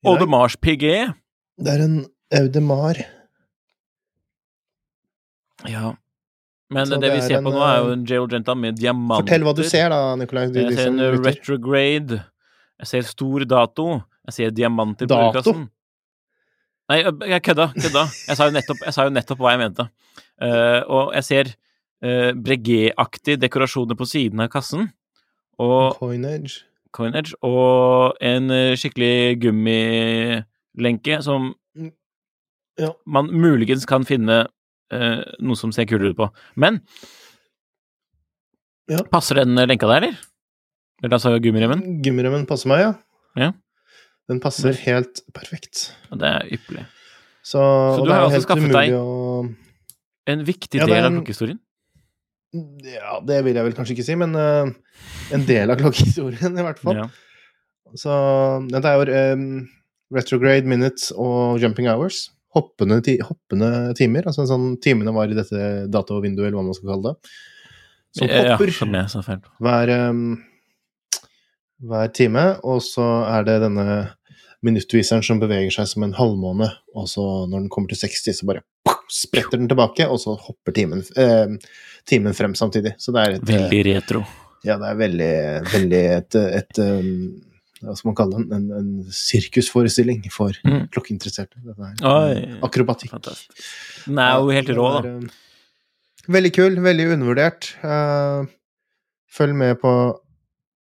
Audemars 0.07 0.57
Piguet? 0.61 1.15
Det 1.59 1.73
er 1.75 1.85
en 1.87 1.97
Audemar. 2.39 3.01
Ja. 5.67 5.95
Men 6.71 6.91
det, 6.91 6.99
det 7.01 7.13
vi 7.15 7.21
er 7.23 7.25
ser 7.25 7.41
på 7.41 7.49
en, 7.51 7.57
nå, 7.57 7.63
er 7.65 7.79
jo 7.81 7.93
en 7.97 8.05
Gerald 8.07 8.35
Genta 8.37 8.55
med 8.55 8.77
diamanter. 8.77 9.25
Fortell 9.25 9.47
hva 9.47 9.55
du 9.57 9.63
ser, 9.65 9.89
da, 9.91 10.01
Nicolai. 10.21 10.45
Jeg 10.53 10.77
ser 10.77 10.91
en 10.91 11.01
lytter. 11.01 11.25
retrograde. 11.31 12.19
Jeg 12.79 12.91
ser 12.93 13.09
stor 13.09 13.47
dato. 13.49 13.87
Jeg 14.29 14.37
ser 14.37 14.53
diamanter 14.55 15.09
på 15.09 15.15
Dato? 15.15 15.41
dørkassen. 15.41 15.65
Nei, 16.89 16.99
jeg 17.33 17.43
kødda. 17.45 17.71
kødda. 17.77 18.05
Jeg 18.29 18.37
sa 18.39 18.47
jo 18.49 18.55
nettopp, 18.55 18.85
sa 18.95 19.09
jo 19.09 19.15
nettopp 19.17 19.41
hva 19.41 19.55
jeg 19.57 19.63
mente. 19.65 19.89
Uh, 20.39 20.81
og 20.85 21.17
jeg 21.17 21.25
ser 21.27 21.51
uh, 22.05 22.33
Breguet-aktige 22.35 23.39
dekorasjoner 23.43 23.97
på 23.99 24.07
siden 24.07 24.41
av 24.41 24.49
kassen. 24.53 24.93
Og 25.59 25.97
Coinage. 25.99 26.63
coinage. 26.95 27.35
Og 27.43 28.15
en 28.23 28.51
eh, 28.51 28.75
skikkelig 28.79 29.39
gummilenke 29.43 31.23
som 31.23 31.55
Mm. 31.77 31.93
Ja. 32.79 32.93
man 33.07 33.27
muligens 33.31 33.85
kan 33.87 34.05
finne 34.05 34.47
eh, 34.91 35.21
noe 35.41 35.57
som 35.57 35.71
ser 35.73 35.85
kulere 35.87 36.11
ut 36.11 36.17
på. 36.17 36.31
Men 36.57 36.81
Ja. 38.89 39.03
passer 39.13 39.35
den 39.43 39.55
lenka 39.55 39.87
der, 39.87 39.97
eller? 40.07 40.19
Eller 41.03 41.15
altså 41.19 41.35
gummiremmen? 41.43 42.01
Gummiremmen 42.03 42.47
passer 42.49 42.69
meg, 42.69 42.81
ja. 42.81 42.95
Ja. 43.37 43.53
Den 44.29 44.41
passer 44.41 44.73
helt 44.73 45.21
perfekt. 45.35 45.93
Og 46.11 46.19
Det 46.19 46.27
er 46.29 46.49
ypperlig. 46.57 46.87
Så, 47.43 47.61
Så 47.61 48.03
du 48.03 48.09
det 48.09 48.15
har 48.15 48.25
altså 48.25 48.33
helt 48.39 48.49
skaffet 48.49 48.73
deg- 48.73 48.93
å 48.93 49.55
En 50.27 50.45
viktig 50.45 50.75
Ja, 50.81 50.87
del 50.87 51.05
av 51.05 51.13
en- 51.13 51.21
klokkehistorien. 51.25 51.59
Ja, 52.55 53.19
det 53.29 53.43
vil 53.45 53.59
jeg 53.59 53.67
vel 53.67 53.75
kanskje 53.77 53.95
ikke 53.97 54.07
si, 54.07 54.17
men 54.17 54.33
uh, 54.39 54.71
en 55.37 55.45
del 55.49 55.73
av 55.73 55.81
klokkehistorien, 55.81 56.57
i 56.57 56.65
hvert 56.65 56.81
fall. 56.81 57.03
Ja. 57.03 57.09
Så 57.99 58.15
dette 58.69 58.89
er 58.89 58.99
jo 59.01 59.37
um, 59.37 59.45
retrograde 60.15 60.69
minutes 60.69 61.11
og 61.13 61.61
jumping 61.63 61.89
hours. 61.91 62.29
Hoppende, 62.57 63.01
ti 63.05 63.19
hoppende 63.21 63.93
timer. 63.99 64.29
Altså 64.31 64.47
sånn 64.49 64.79
timene 64.85 65.13
var 65.17 65.29
i 65.29 65.37
dette 65.37 65.87
datavinduet, 65.93 66.49
eller 66.49 66.61
hva 66.61 66.67
man 66.71 66.77
skal 66.77 66.95
kalle 66.95 67.13
det. 67.13 67.33
Som 68.17 68.31
Ja, 68.31 68.55
hopper 68.57 68.73
sa 69.13 69.23
feil. 69.25 69.43
hver, 69.61 69.93
um, 70.09 70.23
hver 71.85 72.15
time. 72.17 72.47
Og 72.65 72.81
så 72.85 73.05
er 73.29 73.45
det 73.45 73.61
denne 73.67 73.99
minuttviseren 74.65 75.23
som 75.23 75.39
beveger 75.43 75.71
seg 75.71 75.87
som 75.93 76.03
en 76.07 76.17
halvmåne, 76.17 76.71
og 76.97 77.07
så 77.11 77.25
når 77.47 77.61
den 77.61 77.71
kommer 77.73 77.93
til 77.93 78.01
60, 78.01 78.41
så 78.41 78.49
bare 78.49 78.65
spretter 79.13 79.61
den 79.61 79.69
tilbake, 79.71 80.09
og 80.09 80.19
så 80.21 80.35
hopper 80.35 80.75
timen, 80.75 81.05
eh, 81.17 81.55
timen 82.09 82.35
frem 82.37 82.55
samtidig. 82.59 82.95
Så 83.01 83.13
det 83.15 83.23
er 83.27 83.37
et 83.39 83.45
Veldig 83.49 83.83
retro. 83.93 84.23
Ja, 84.67 84.75
det 84.81 84.89
er 84.91 84.97
veldig, 84.99 85.33
veldig 85.73 86.01
et, 86.17 86.35
et, 86.59 86.81
um, 86.83 87.11
Hva 87.79 87.93
skal 87.95 88.09
man 88.11 88.17
kalle 88.19 88.41
det? 88.41 88.57
En, 88.57 88.65
en 88.75 88.89
sirkusforestilling 89.15 90.25
for 90.35 90.57
Mm. 90.67 90.89
klokkeinteresserte. 90.91 91.61
Er 91.79 92.33
eh, 92.35 92.57
akrobatikk. 92.67 93.13
Fantastisk. 93.15 93.61
Den 94.09 94.19
er 94.25 94.33
jo 94.41 94.51
helt 94.57 94.73
rå, 94.75 94.89
da. 94.97 95.13
um, 95.21 95.29
Veldig 96.29 96.51
kul, 96.53 96.75
veldig 96.85 97.07
undervurdert. 97.15 97.71
Eh, 97.87 98.49
følg 99.33 99.55
med 99.57 99.79
på 99.81 99.93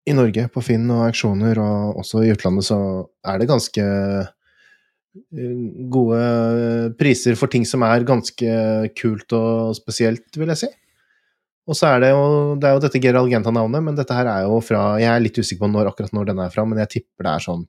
i 0.09 0.13
Norge, 0.17 0.47
på 0.51 0.61
Finn 0.65 0.89
og 0.91 1.05
auksjoner, 1.07 1.57
og 1.61 2.01
også 2.03 2.25
i 2.25 2.31
utlandet, 2.33 2.65
så 2.67 2.77
er 3.25 3.39
det 3.39 3.47
ganske 3.49 3.81
eh, 3.85 5.57
gode 5.91 6.21
priser 6.99 7.35
for 7.39 7.51
ting 7.51 7.65
som 7.67 7.83
er 7.87 8.03
ganske 8.07 8.53
kult 8.99 9.33
og 9.37 9.75
spesielt, 9.77 10.27
vil 10.39 10.51
jeg 10.53 10.61
si. 10.63 10.69
Og 11.69 11.77
så 11.77 11.91
er 11.91 12.01
det 12.03 12.09
jo, 12.09 12.21
det 12.59 12.67
er 12.67 12.75
jo 12.75 12.81
dette 12.83 12.99
Gerald 13.03 13.29
Genta-navnet, 13.31 13.83
men 13.85 13.97
dette 13.97 14.15
her 14.17 14.27
er 14.27 14.47
jo 14.47 14.57
fra 14.65 14.95
Jeg 14.99 15.11
er 15.13 15.21
litt 15.23 15.37
usikker 15.37 15.61
på 15.61 15.69
når, 15.71 15.91
akkurat 15.91 16.13
når 16.17 16.31
den 16.31 16.41
er 16.43 16.53
fra, 16.53 16.65
men 16.67 16.81
jeg 16.81 16.89
tipper 16.97 17.27
det 17.27 17.33
er 17.35 17.45
sånn 17.45 17.65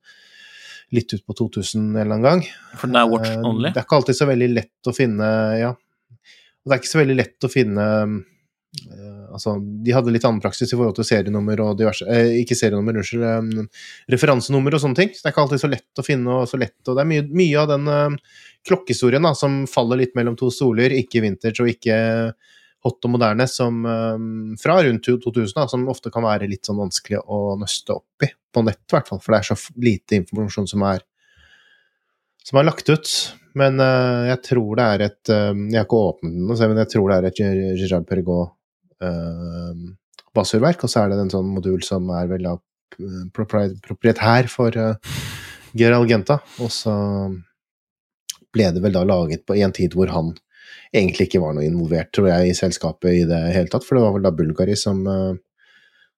litt 0.93 1.12
ut 1.14 1.22
på 1.24 1.36
2000 1.38 1.78
en 1.80 1.97
eller 2.01 2.16
annen 2.18 2.24
gang. 2.26 2.43
For 2.76 2.88
den 2.90 2.99
er 3.01 3.09
watch 3.09 3.30
Eh, 3.30 3.47
only. 3.49 3.70
Det 3.72 3.80
er 3.80 3.86
ikke 3.86 3.99
alltid 4.01 4.18
så 4.18 4.28
veldig 4.28 4.51
lett 4.53 4.90
å 4.90 4.95
finne 4.97 5.30
Ja. 5.61 5.70
Og 5.72 6.70
det 6.70 6.76
er 6.76 6.82
ikke 6.82 6.93
så 6.93 7.01
veldig 7.01 7.16
lett 7.18 7.47
å 7.49 7.51
finne 7.51 7.86
eh, 7.86 9.22
Altså, 9.32 9.55
de 9.84 9.95
hadde 9.97 10.12
litt 10.12 10.24
annen 10.28 10.40
praksis 10.45 10.72
i 10.72 10.76
forhold 10.76 10.99
til 10.99 11.07
serienummer 11.09 11.61
og 11.64 11.78
diverse 11.80 12.05
eh, 12.09 12.34
Ikke 12.43 12.57
serienummer, 12.59 12.99
unnskyld. 13.01 13.24
eh, 13.24 13.88
referansenummer 14.12 14.76
og 14.76 14.82
sånne 14.84 15.01
ting. 15.01 15.12
Så 15.16 15.22
det 15.24 15.30
er 15.30 15.34
ikke 15.36 15.45
alltid 15.47 15.62
så 15.64 15.72
lett 15.72 16.01
å 16.01 16.07
finne, 16.07 16.38
og 16.43 16.49
så 16.51 16.61
lett 16.61 16.76
Og 16.88 16.97
det 16.97 17.05
er 17.05 17.11
mye, 17.12 17.24
mye 17.28 17.61
av 17.62 17.72
den 17.72 17.88
eh, 17.93 18.16
klokkehistorien 18.68 19.24
da, 19.24 19.32
som 19.36 19.62
faller 19.70 20.01
litt 20.05 20.16
mellom 20.18 20.36
to 20.38 20.53
stoler, 20.55 20.93
ikke 21.01 21.24
vintage 21.24 21.64
og 21.64 21.72
ikke 21.72 21.97
hot 22.83 23.07
og 23.07 23.14
moderne, 23.14 23.47
som 23.51 23.85
eh, 23.87 24.24
fra 24.62 24.80
rundt 24.83 25.07
2000, 25.07 25.55
da, 25.57 25.68
som 25.70 25.87
ofte 25.93 26.12
kan 26.14 26.26
være 26.26 26.51
litt 26.51 26.66
sånn 26.68 26.80
vanskelig 26.83 27.22
å 27.22 27.55
nøste 27.61 27.97
opp 27.99 28.26
i. 28.26 28.33
På 28.53 28.64
nett, 28.66 28.83
i 28.85 28.97
hvert 28.97 29.09
fall, 29.09 29.20
for 29.22 29.35
det 29.35 29.41
er 29.41 29.51
så 29.53 29.78
lite 29.80 30.18
informasjon 30.20 30.68
som 30.74 30.85
er 30.91 31.07
som 32.43 32.59
er 32.59 32.66
lagt 32.66 32.91
ut. 32.91 33.12
Men 33.59 33.78
uh, 33.78 34.26
jeg 34.30 34.41
tror 34.49 34.78
det 34.78 34.85
er 34.85 35.03
et 35.05 35.30
uh, 35.30 35.53
Jeg 35.53 35.76
har 35.76 35.87
ikke 35.87 36.05
åpnet 36.09 36.33
den, 36.33 36.70
men 36.72 36.80
jeg 36.80 36.91
tror 36.95 37.11
det 37.11 37.18
er 37.18 37.28
et 37.28 37.43
Gérard 37.83 38.07
Perregaux 38.09 38.49
uh, 39.05 39.91
basurverk, 40.37 40.85
og 40.85 40.91
så 40.91 41.03
er 41.03 41.12
det 41.12 41.20
en 41.22 41.33
sånn 41.33 41.51
modul 41.53 41.83
som 41.85 42.09
er 42.16 42.30
vel 42.30 42.47
da 42.47 42.55
eh, 42.57 43.24
proprietær 43.35 44.49
for 44.49 44.76
uh, 44.80 45.18
Gerald 45.76 46.09
Genta, 46.09 46.39
og 46.62 46.72
så 46.72 46.95
ble 48.53 48.70
det 48.72 48.83
vel 48.85 48.97
da 48.97 49.05
laget 49.09 49.45
på, 49.49 49.57
en 49.61 49.74
tid 49.76 49.97
hvor 49.97 50.12
han 50.12 50.33
egentlig 50.93 51.28
ikke 51.28 51.40
var 51.43 51.57
noe 51.57 51.64
involvert, 51.66 52.12
tror 52.12 52.28
jeg, 52.30 52.51
i 52.51 52.59
selskapet 52.59 53.22
i 53.22 53.24
det 53.28 53.40
hele 53.55 53.72
tatt, 53.72 53.86
for 53.86 53.97
det 53.97 54.05
var 54.05 54.16
vel 54.16 54.26
da 54.26 54.34
Bulgari 54.36 54.76
som 54.78 55.01
eh, 55.09 55.40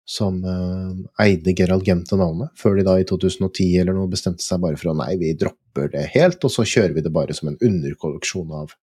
som 0.05 0.45
eh, 0.45 1.25
eide 1.25 1.55
Gerald 1.57 1.85
Genta-navnet, 1.87 2.53
før 2.61 2.77
de 2.77 2.85
da 2.85 2.99
i 3.01 3.07
2010 3.09 3.79
eller 3.81 3.97
noe 3.97 4.11
bestemte 4.12 4.45
seg 4.45 4.61
bare 4.61 4.77
for 4.81 4.93
å 4.93 4.99
nei, 4.99 5.14
vi 5.20 5.33
dropper 5.41 5.89
det 5.95 6.05
helt, 6.12 6.45
og 6.45 6.53
så 6.53 6.66
kjører 6.68 6.93
vi 6.97 7.05
det 7.05 7.12
bare 7.14 7.37
som 7.37 7.49
en 7.49 7.57
underkolleksjon 7.57 8.53
av, 8.53 8.75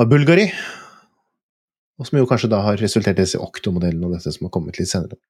av 0.00 0.08
Bulgari. 0.08 0.48
Og 2.00 2.08
som 2.08 2.18
jo 2.18 2.28
kanskje 2.28 2.50
da 2.50 2.62
har 2.64 2.80
resultert 2.80 3.20
i 3.20 3.26
disse 3.26 3.40
Octo-modellene 3.40 4.08
og 4.08 4.16
dette 4.16 4.32
som 4.32 4.48
har 4.48 4.54
kommet 4.54 4.80
litt 4.80 4.90
senere. 4.90 5.20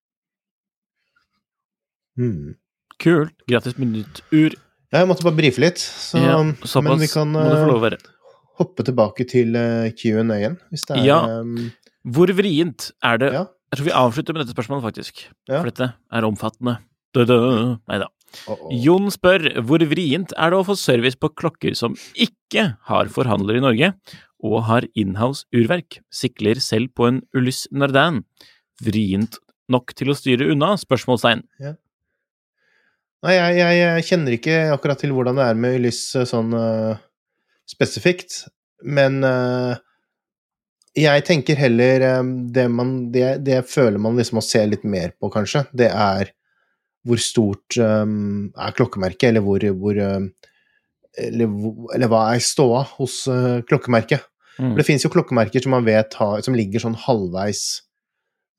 Hmm. 2.16 2.54
Kult. 3.02 3.34
Gratis 3.50 3.74
minuttur. 3.80 4.54
Jeg 4.92 5.08
måtte 5.08 5.24
bare 5.26 5.36
brife 5.40 5.60
litt, 5.64 5.80
så, 5.80 6.20
Ja, 6.20 6.38
men 6.38 6.54
såpass 6.62 7.00
vi 7.00 7.10
kan 7.10 7.32
må 7.32 7.42
du 7.48 7.56
få 7.56 7.70
lov 7.72 7.80
å 7.80 7.86
være. 7.88 7.98
Hoppe 8.60 8.84
tilbake 8.86 9.24
til 9.30 9.56
uh, 9.56 9.88
Q&A-en, 9.96 10.58
hvis 10.72 10.84
det 10.88 10.98
er 10.98 11.04
Ja. 11.06 11.18
eh, 11.40 11.70
Hvor 12.12 12.32
vrient 12.36 12.90
er 13.02 13.18
det 13.22 13.32
ja. 13.32 13.44
Jeg 13.72 13.78
tror 13.78 13.86
vi 13.86 13.92
avslutter 13.96 14.34
med 14.36 14.42
dette 14.44 14.52
spørsmålet, 14.52 14.82
faktisk. 14.84 15.20
Ja. 15.48 15.62
For 15.62 15.70
dette 15.70 15.86
er 16.12 16.26
omfattende. 16.28 16.74
Nei 17.16 17.98
da. 18.02 18.08
Oh, 18.48 18.56
oh. 18.56 18.72
Jon 18.72 19.08
spør 19.12 19.46
hvor 19.64 19.80
vrient 19.88 20.32
er 20.36 20.52
det 20.52 20.58
å 20.58 20.64
få 20.68 20.76
service 20.76 21.16
på 21.20 21.30
klokker 21.36 21.72
som 21.76 21.94
ikke 22.12 22.66
har 22.90 23.08
forhandler 23.12 23.56
i 23.56 23.62
Norge, 23.64 23.92
og 24.44 24.58
har 24.68 24.84
inhouse 24.98 25.44
urverk, 25.56 26.00
sikler 26.12 26.60
selv 26.60 26.90
på 26.98 27.06
en 27.08 27.22
Ulyss 27.36 27.64
Nardin. 27.72 28.24
Vrient 28.84 29.38
nok 29.72 29.94
til 29.96 30.10
å 30.12 30.16
styre 30.18 30.50
unna? 30.52 30.74
Spørsmålstegn. 30.80 31.44
Nei, 33.22 33.34
jeg, 33.38 33.56
jeg, 33.60 33.76
jeg 33.78 34.06
kjenner 34.08 34.34
ikke 34.36 34.56
akkurat 34.74 34.98
til 35.00 35.12
hvordan 35.14 35.38
det 35.38 35.44
er 35.46 35.60
med 35.64 35.76
Ulyss 35.78 36.00
eh, 36.18 36.26
sånn 36.28 36.52
eh, 36.58 36.98
spesifikt, 37.70 38.44
men 38.82 39.22
uh, 39.24 39.78
jeg 40.98 41.24
tenker 41.24 41.56
heller 41.56 42.04
um, 42.20 42.32
det, 42.52 42.66
man, 42.68 42.94
det, 43.14 43.42
det 43.46 43.62
føler 43.70 44.00
man 44.02 44.18
liksom 44.18 44.40
må 44.40 44.44
se 44.44 44.62
litt 44.68 44.84
mer 44.84 45.14
på, 45.16 45.30
kanskje, 45.32 45.64
det 45.72 45.88
er 45.90 46.32
hvor 47.06 47.18
stort 47.18 47.78
um, 47.82 48.50
er 48.54 48.74
klokkemerket, 48.76 49.30
eller 49.30 49.44
hvor, 49.44 49.64
hvor 49.78 49.98
um, 49.98 50.28
eller, 51.18 51.56
eller 51.96 52.10
hva 52.10 52.26
er 52.32 52.44
ståa 52.44 52.84
hos 52.96 53.22
uh, 53.30 53.62
klokkemerket? 53.68 54.28
Mm. 54.58 54.68
For 54.68 54.78
det 54.78 54.86
finnes 54.86 55.06
jo 55.06 55.12
klokkemerker 55.12 55.64
som 55.64 55.74
man 55.74 55.86
vet 55.88 56.14
har, 56.20 56.44
som 56.44 56.56
ligger 56.56 56.84
sånn 56.84 56.98
halvveis 57.06 57.64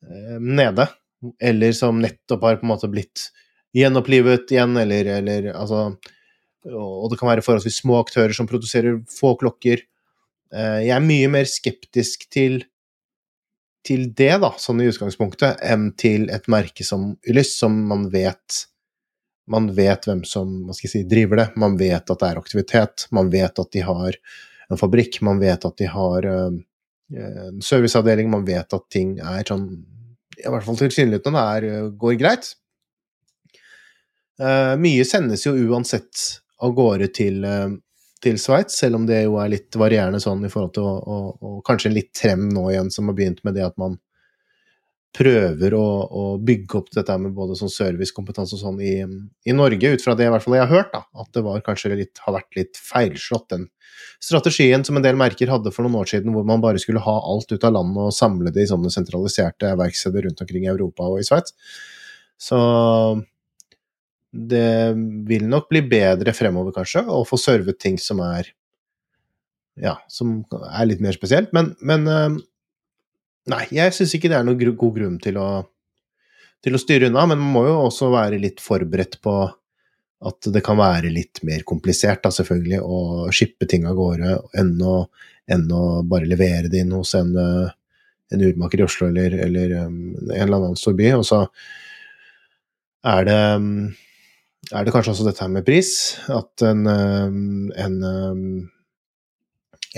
uh, 0.07 0.39
nede, 0.41 0.89
eller 1.39 1.75
som 1.77 2.01
nettopp 2.03 2.43
har 2.43 2.59
på 2.59 2.67
en 2.67 2.73
måte 2.73 2.91
blitt 2.91 3.29
gjenopplivet 3.73 4.51
igjen, 4.53 4.75
eller, 4.77 5.07
eller 5.19 5.53
altså 5.53 5.85
Og 6.71 7.09
det 7.11 7.19
kan 7.19 7.27
være 7.27 7.43
forholdsvis 7.43 7.81
små 7.81 7.97
aktører 7.99 8.35
som 8.35 8.47
produserer 8.47 9.01
få 9.11 9.33
klokker. 9.39 9.83
Eh, 10.53 10.79
jeg 10.87 10.93
er 10.95 11.03
mye 11.03 11.31
mer 11.31 11.49
skeptisk 11.49 12.29
til 12.33 12.63
til 13.83 14.05
det, 14.15 14.37
da, 14.39 14.53
sånn 14.63 14.79
i 14.79 14.85
utgangspunktet, 14.87 15.57
enn 15.59 15.89
til 15.99 16.29
et 16.31 16.45
merke 16.47 16.85
som 16.87 17.17
Ulyss, 17.27 17.57
som 17.59 17.81
man 17.89 18.07
vet 18.13 18.69
Man 19.43 19.65
vet 19.75 20.05
hvem 20.07 20.21
som 20.23 20.69
si, 20.71 21.01
driver 21.03 21.35
det, 21.35 21.45
man 21.59 21.73
vet 21.75 22.07
at 22.07 22.19
det 22.21 22.27
er 22.29 22.37
aktivitet, 22.39 23.03
man 23.11 23.27
vet 23.27 23.59
at 23.59 23.71
de 23.75 23.81
har 23.83 24.15
en 24.71 24.79
fabrikk, 24.79 25.17
man 25.19 25.41
vet 25.41 25.65
at 25.67 25.81
de 25.81 25.89
har 25.91 26.23
eh, 26.23 26.53
en 27.11 27.59
serviceavdeling, 27.59 28.29
man 28.31 28.45
vet 28.47 28.71
at 28.71 28.85
ting 28.87 29.17
er 29.19 29.43
sånn 29.43 29.65
I 30.39 30.47
hvert 30.47 30.63
fall 30.63 30.79
tilsynelatende 30.79 31.43
eh, 31.59 31.89
går 31.91 32.15
greit. 32.21 32.53
Mye 34.39 35.03
sendes 35.05 35.43
jo 35.43 35.51
uansett 35.67 36.23
av 36.63 36.73
gårde 36.77 37.09
til, 37.15 37.43
eh, 37.45 37.75
til 38.23 38.39
Sveits, 38.39 38.79
selv 38.79 39.01
om 39.01 39.05
det 39.09 39.23
jo 39.25 39.37
er 39.41 39.51
litt 39.51 39.75
varierende 39.79 40.21
sånn 40.23 40.45
i 40.47 40.51
forhold 40.51 40.73
til 40.77 40.87
å, 40.87 40.95
å, 40.95 41.19
å 41.33 41.53
Kanskje 41.67 41.93
litt 41.93 42.13
trem 42.15 42.49
nå 42.53 42.69
igjen, 42.71 42.91
som 42.91 43.09
har 43.09 43.17
begynt 43.17 43.43
med 43.43 43.57
det 43.57 43.67
at 43.67 43.77
man 43.81 43.99
prøver 45.13 45.75
å, 45.77 45.87
å 46.09 46.23
bygge 46.41 46.79
opp 46.79 46.87
dette 46.95 47.15
med 47.21 47.35
både 47.37 47.55
sånn 47.57 47.69
servicekompetanse 47.69 48.55
og 48.57 48.61
sånn 48.63 48.79
i, 48.81 48.95
i 49.45 49.53
Norge, 49.53 49.91
ut 49.93 50.01
fra 50.01 50.15
det 50.17 50.25
i 50.25 50.31
hvert 50.33 50.45
fall 50.45 50.55
jeg 50.57 50.65
har 50.65 50.73
hørt, 50.73 50.93
da, 50.95 51.03
at 51.21 51.29
det 51.37 51.43
var 51.45 51.61
kanskje 51.65 51.93
litt, 51.99 52.21
har 52.25 52.33
vært 52.39 52.57
litt 52.57 52.79
feilslått, 52.81 53.45
den 53.53 53.67
strategien 54.23 54.85
som 54.87 54.97
en 54.97 55.05
del 55.05 55.19
merker 55.19 55.51
hadde 55.53 55.73
for 55.75 55.85
noen 55.85 55.99
år 56.01 56.09
siden, 56.09 56.33
hvor 56.33 56.47
man 56.47 56.63
bare 56.63 56.81
skulle 56.81 57.03
ha 57.03 57.15
alt 57.29 57.51
ut 57.53 57.67
av 57.67 57.75
landet 57.75 58.07
og 58.07 58.15
samle 58.15 58.53
det 58.55 58.65
i 58.65 58.71
sånne 58.71 58.89
sentraliserte 58.93 59.75
verksteder 59.79 60.25
rundt 60.25 60.41
omkring 60.41 60.65
i 60.65 60.71
Europa 60.73 61.05
og 61.11 61.21
i 61.21 61.27
Sveits. 61.27 61.53
Så 62.41 62.57
det 64.33 64.93
vil 65.29 65.45
nok 65.45 65.69
bli 65.69 65.83
bedre 65.85 66.33
fremover, 66.33 66.73
kanskje, 66.75 67.05
å 67.05 67.21
få 67.27 67.37
servet 67.37 67.77
ting 67.81 67.99
som 68.01 68.21
er 68.25 68.49
ja, 69.79 69.97
som 70.11 70.41
er 70.53 70.87
litt 70.89 71.01
mer 71.01 71.15
spesielt. 71.15 71.53
Men, 71.55 71.73
men 71.81 72.07
eh, 72.09 72.37
nei, 73.53 73.63
jeg 73.73 73.93
syns 73.95 74.13
ikke 74.17 74.31
det 74.31 74.39
er 74.39 74.47
noen 74.47 74.77
god 74.77 74.95
grunn 74.97 75.19
til 75.21 75.39
å, 75.41 75.49
til 76.63 76.77
å 76.77 76.81
styre 76.81 77.09
unna, 77.09 77.25
men 77.29 77.41
man 77.41 77.53
må 77.57 77.65
jo 77.67 77.77
også 77.87 78.11
være 78.13 78.41
litt 78.41 78.63
forberedt 78.63 79.19
på 79.23 79.37
at 80.23 80.49
det 80.55 80.61
kan 80.63 80.79
være 80.79 81.11
litt 81.11 81.41
mer 81.43 81.65
komplisert, 81.67 82.21
da, 82.23 82.31
selvfølgelig, 82.31 82.79
å 82.79 83.31
shippe 83.35 83.67
ting 83.69 83.87
av 83.89 83.97
gårde 83.97 84.37
enn 84.59 84.77
å, 84.87 84.97
enn 85.51 85.65
å 85.75 85.85
bare 86.07 86.29
levere 86.29 86.71
det 86.71 86.83
inn 86.85 86.93
hos 86.95 87.11
en, 87.19 87.33
eh, 87.39 87.73
en 88.33 88.45
urmaker 88.47 88.81
i 88.81 88.85
Oslo 88.85 89.09
eller, 89.09 89.35
eller 89.45 89.75
um, 89.83 89.97
en 90.29 90.45
eller 90.45 90.55
annen 90.61 90.79
stor 90.79 90.95
by. 90.97 91.09
Og 91.17 91.25
så 91.27 91.41
er 93.11 93.27
det 93.27 93.41
um, 93.59 93.73
er 94.71 94.85
det 94.85 94.93
kanskje 94.95 95.15
også 95.15 95.27
dette 95.27 95.43
her 95.43 95.51
med 95.51 95.65
pris, 95.67 95.91
at 96.31 96.63
en, 96.65 96.87
um, 96.87 97.71
en 97.75 97.97
um, 98.07 98.45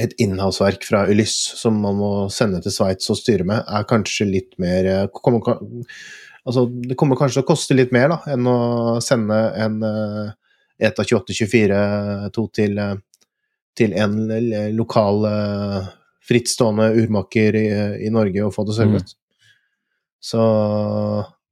et 0.01 0.11
innhavsverk 0.19 0.83
fra 0.83 1.05
Ulyss 1.07 1.35
som 1.55 1.77
man 1.79 1.95
må 1.95 2.11
sende 2.33 2.59
til 2.63 2.73
Sveits 2.73 3.07
og 3.13 3.19
styre 3.21 3.45
med, 3.47 3.61
er 3.63 3.85
kanskje 3.87 4.27
litt 4.27 4.57
mer 4.59 4.89
eh, 4.91 5.05
kommer, 5.23 5.61
Altså, 6.45 6.65
det 6.67 6.97
kommer 6.99 7.17
kanskje 7.17 7.39
til 7.39 7.45
å 7.45 7.47
koste 7.47 7.77
litt 7.77 7.93
mer 7.95 8.11
da, 8.11 8.17
enn 8.35 8.45
å 8.45 8.57
sende 9.01 9.37
en 9.63 9.79
ETA 10.77 11.03
2824-2 11.03 12.47
til, 12.55 12.79
eh, 12.79 12.95
til 13.77 13.95
en 13.97 14.17
lokal 14.75 15.27
eh, 15.29 15.87
frittstående 16.25 16.89
urmaker 16.99 17.55
i, 17.59 17.65
i 18.07 18.11
Norge 18.13 18.43
og 18.43 18.53
få 18.55 18.65
det 18.67 18.77
servet. 18.77 19.15
Så, 20.19 20.43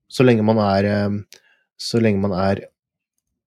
så 0.09 0.26
lenge 0.26 0.45
man 0.45 0.59
er 0.64 0.89
eh, 0.89 1.39
Så 1.78 1.99
lenge 1.99 2.22
man 2.22 2.34
er 2.38 2.61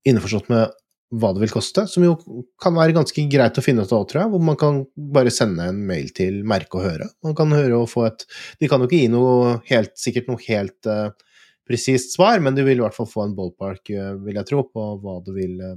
innforstått 0.07 0.51
med 0.53 0.75
hva 1.15 1.31
det 1.35 1.45
vil 1.45 1.53
koste, 1.55 1.85
som 1.87 2.03
jo 2.03 2.17
kan 2.63 2.75
være 2.75 2.97
ganske 2.97 3.23
greit 3.31 3.59
å 3.59 3.63
finne 3.63 3.85
ut 3.87 3.93
av, 3.95 4.07
tror 4.11 4.25
jeg, 4.25 4.31
hvor 4.33 4.43
man 4.43 4.57
kan 4.59 4.81
bare 5.15 5.31
sende 5.31 5.69
en 5.71 5.79
mail 5.87 6.09
til 6.15 6.41
Merke 6.49 6.81
og 6.81 6.87
høre. 6.89 7.07
Man 7.23 7.37
kan 7.39 7.53
høre 7.55 7.79
og 7.79 7.91
få 7.93 8.09
et 8.09 8.25
De 8.61 8.71
kan 8.71 8.83
jo 8.83 8.89
ikke 8.89 9.05
gi 9.05 9.13
noe 9.13 9.61
helt, 9.71 9.95
sikkert 10.01 10.27
noe 10.31 10.43
helt 10.49 10.89
uh, 10.91 11.13
presist 11.67 12.17
svar, 12.17 12.43
men 12.43 12.59
du 12.59 12.65
vil 12.67 12.81
i 12.81 12.85
hvert 12.85 12.97
fall 12.97 13.11
få 13.11 13.23
en 13.23 13.37
ballpark, 13.39 13.93
uh, 13.95 14.17
vil 14.27 14.41
jeg 14.41 14.51
tro, 14.51 14.65
på 14.67 14.89
hva 15.03 15.21
det 15.27 15.37
vil 15.37 15.61
uh, 15.63 15.77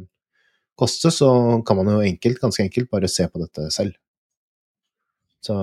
koste. 0.79 1.13
Så 1.13 1.29
kan 1.67 1.77
man 1.77 1.93
jo 1.93 2.01
enkelt, 2.01 2.41
ganske 2.41 2.65
enkelt, 2.65 2.89
bare 2.89 3.11
se 3.11 3.27
på 3.29 3.43
dette 3.43 3.69
selv. 3.75 3.93
Så 5.45 5.59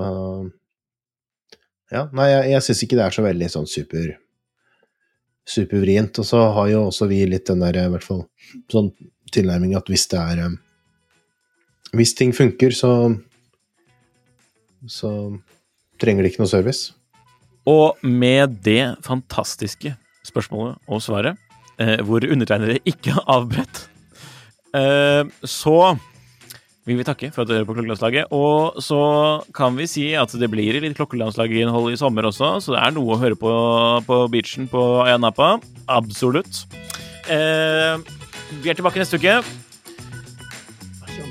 Ja, 1.93 2.07
nei, 2.15 2.31
jeg, 2.31 2.47
jeg 2.55 2.67
syns 2.67 2.87
ikke 2.87 2.97
det 2.99 3.05
er 3.05 3.15
så 3.15 3.23
veldig 3.27 3.51
sånn 3.51 3.69
super 3.71 4.15
supervrient. 5.47 6.19
Og 6.21 6.27
så 6.29 6.43
har 6.57 6.71
jo 6.73 6.87
også 6.89 7.09
vi 7.11 7.23
litt 7.29 7.47
den 7.51 7.63
der, 7.65 7.79
i 7.85 7.93
hvert 7.93 8.07
fall 8.07 8.25
sånn 8.73 8.93
tilnærming 9.35 9.75
at 9.79 9.89
hvis 9.91 10.07
det 10.13 10.21
er 10.23 10.45
eh, 10.47 10.55
Hvis 11.97 12.15
ting 12.19 12.33
funker, 12.35 12.75
så 12.75 13.17
så 14.87 15.11
trenger 16.01 16.23
de 16.23 16.31
ikke 16.31 16.43
noe 16.43 16.51
service. 16.51 16.93
Og 17.67 17.99
med 18.07 18.61
det 18.63 18.97
fantastiske 19.03 19.97
spørsmålet 20.27 20.79
og 20.87 21.03
svaret, 21.03 21.39
eh, 21.81 21.99
hvor 22.07 22.23
undertegnede 22.23 22.79
ikke 22.87 23.17
har 23.17 23.25
avbredt, 23.39 23.89
eh, 24.75 25.25
så 25.43 25.97
vil 26.87 27.01
vi 27.01 27.07
takke 27.07 27.33
for 27.35 27.43
at 27.43 27.51
du 27.51 27.57
hører 27.57 27.67
på 27.67 27.75
Klokkelandslaget. 27.77 28.33
Og 28.35 28.79
så 28.85 29.01
kan 29.57 29.77
vi 29.79 29.89
si 29.91 30.07
at 30.19 30.33
det 30.39 30.49
blir 30.53 30.79
litt 30.81 30.97
klokkelandslaginnhold 30.99 31.93
i 31.93 31.99
sommer 32.01 32.29
også, 32.31 32.57
så 32.63 32.77
det 32.77 32.83
er 32.83 32.95
noe 32.97 33.17
å 33.17 33.21
høre 33.21 33.39
på 33.39 33.53
på 34.07 34.21
beachen 34.31 34.71
på 34.71 34.83
Ayanapa. 35.05 35.57
Absolutt. 35.91 36.65
Eh, 37.27 37.99
vi 38.63 38.71
er 38.71 38.79
tilbake 38.79 39.03
neste 39.03 39.19
uke. 39.19 39.41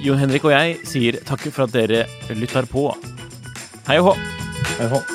Jon 0.03 0.19
Henrik 0.19 0.43
og 0.45 0.53
jeg 0.53 0.79
sier 0.85 1.21
takk 1.25 1.47
for 1.49 1.65
at 1.65 1.75
dere 1.75 2.05
lytter 2.35 2.67
på. 2.69 2.89
Hei 3.87 4.01
og 4.01 4.11
hå. 4.11 4.17
Hei, 4.75 4.89
hå. 4.91 5.14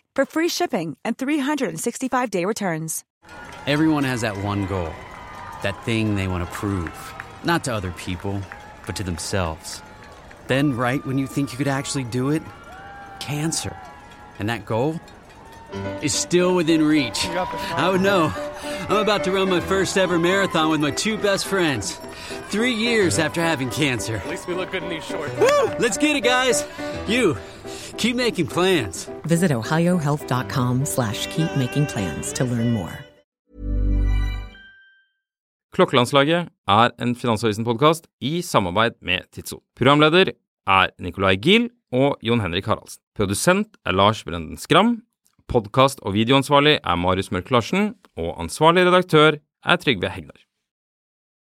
for 0.15 0.25
free 0.25 0.49
shipping 0.49 0.97
and 1.03 1.17
365-day 1.17 2.45
returns. 2.45 3.03
Everyone 3.67 4.03
has 4.03 4.21
that 4.21 4.37
one 4.37 4.65
goal. 4.65 4.91
That 5.63 5.83
thing 5.85 6.15
they 6.15 6.27
want 6.27 6.43
to 6.43 6.51
prove. 6.51 7.13
Not 7.43 7.63
to 7.65 7.73
other 7.73 7.91
people, 7.91 8.41
but 8.85 8.95
to 8.95 9.03
themselves. 9.03 9.81
Then, 10.47 10.75
right 10.75 11.05
when 11.05 11.17
you 11.17 11.27
think 11.27 11.51
you 11.51 11.57
could 11.57 11.67
actually 11.67 12.03
do 12.05 12.29
it, 12.29 12.41
cancer. 13.19 13.77
And 14.39 14.49
that 14.49 14.65
goal 14.65 14.99
is 16.01 16.13
still 16.13 16.55
within 16.55 16.83
reach. 16.83 17.25
I 17.27 17.89
would 17.89 18.01
know. 18.01 18.33
I'm 18.89 18.97
about 18.97 19.23
to 19.25 19.31
run 19.31 19.49
my 19.49 19.59
first 19.61 19.97
ever 19.97 20.19
marathon 20.19 20.69
with 20.69 20.81
my 20.81 20.91
two 20.91 21.17
best 21.17 21.47
friends. 21.47 21.99
Three 22.49 22.73
years 22.73 23.19
after 23.19 23.41
having 23.41 23.69
cancer. 23.69 24.17
At 24.17 24.27
least 24.27 24.47
we 24.47 24.55
look 24.55 24.71
good 24.71 24.83
in 24.83 24.89
these 24.89 25.05
shorts. 25.05 25.33
Woo! 25.39 25.67
Let's 25.79 25.97
get 25.97 26.15
it, 26.15 26.21
guys. 26.21 26.67
You, 27.07 27.37
keep 28.01 28.15
making 28.15 28.47
plans. 28.47 29.09
Visit 29.25 29.51
ohiohealth.com 29.51 30.85
slash 30.85 31.27
keep 31.27 31.49
making 31.55 31.85
plans 31.85 32.33
to 32.33 32.43
learn 32.43 32.71
more. 32.73 32.97
Klokkelandslaget 35.71 36.49
er 36.67 36.91
en 36.99 37.13
Finansavisen-podkast 37.15 38.09
i 38.19 38.41
samarbeid 38.43 38.97
med 39.01 39.29
Tidso. 39.31 39.61
Programleder 39.75 40.33
er 40.67 40.91
Nicolai 40.99 41.37
Giel 41.39 41.69
og 41.95 42.17
Jon 42.21 42.43
Henrik 42.43 42.67
Haraldsen. 42.67 42.99
Produsent 43.15 43.79
er 43.85 43.95
Lars 43.95 44.23
Brenden 44.23 44.57
Skram. 44.59 44.97
Podkast- 45.47 46.03
og 46.03 46.13
videoansvarlig 46.13 46.79
er 46.83 46.95
Marius 46.95 47.31
Mørk 47.31 47.51
Larsen. 47.51 47.93
Og 48.17 48.35
ansvarlig 48.43 48.83
redaktør 48.89 49.39
er 49.63 49.75
Trygve 49.79 50.11
Hegnar. 50.11 50.50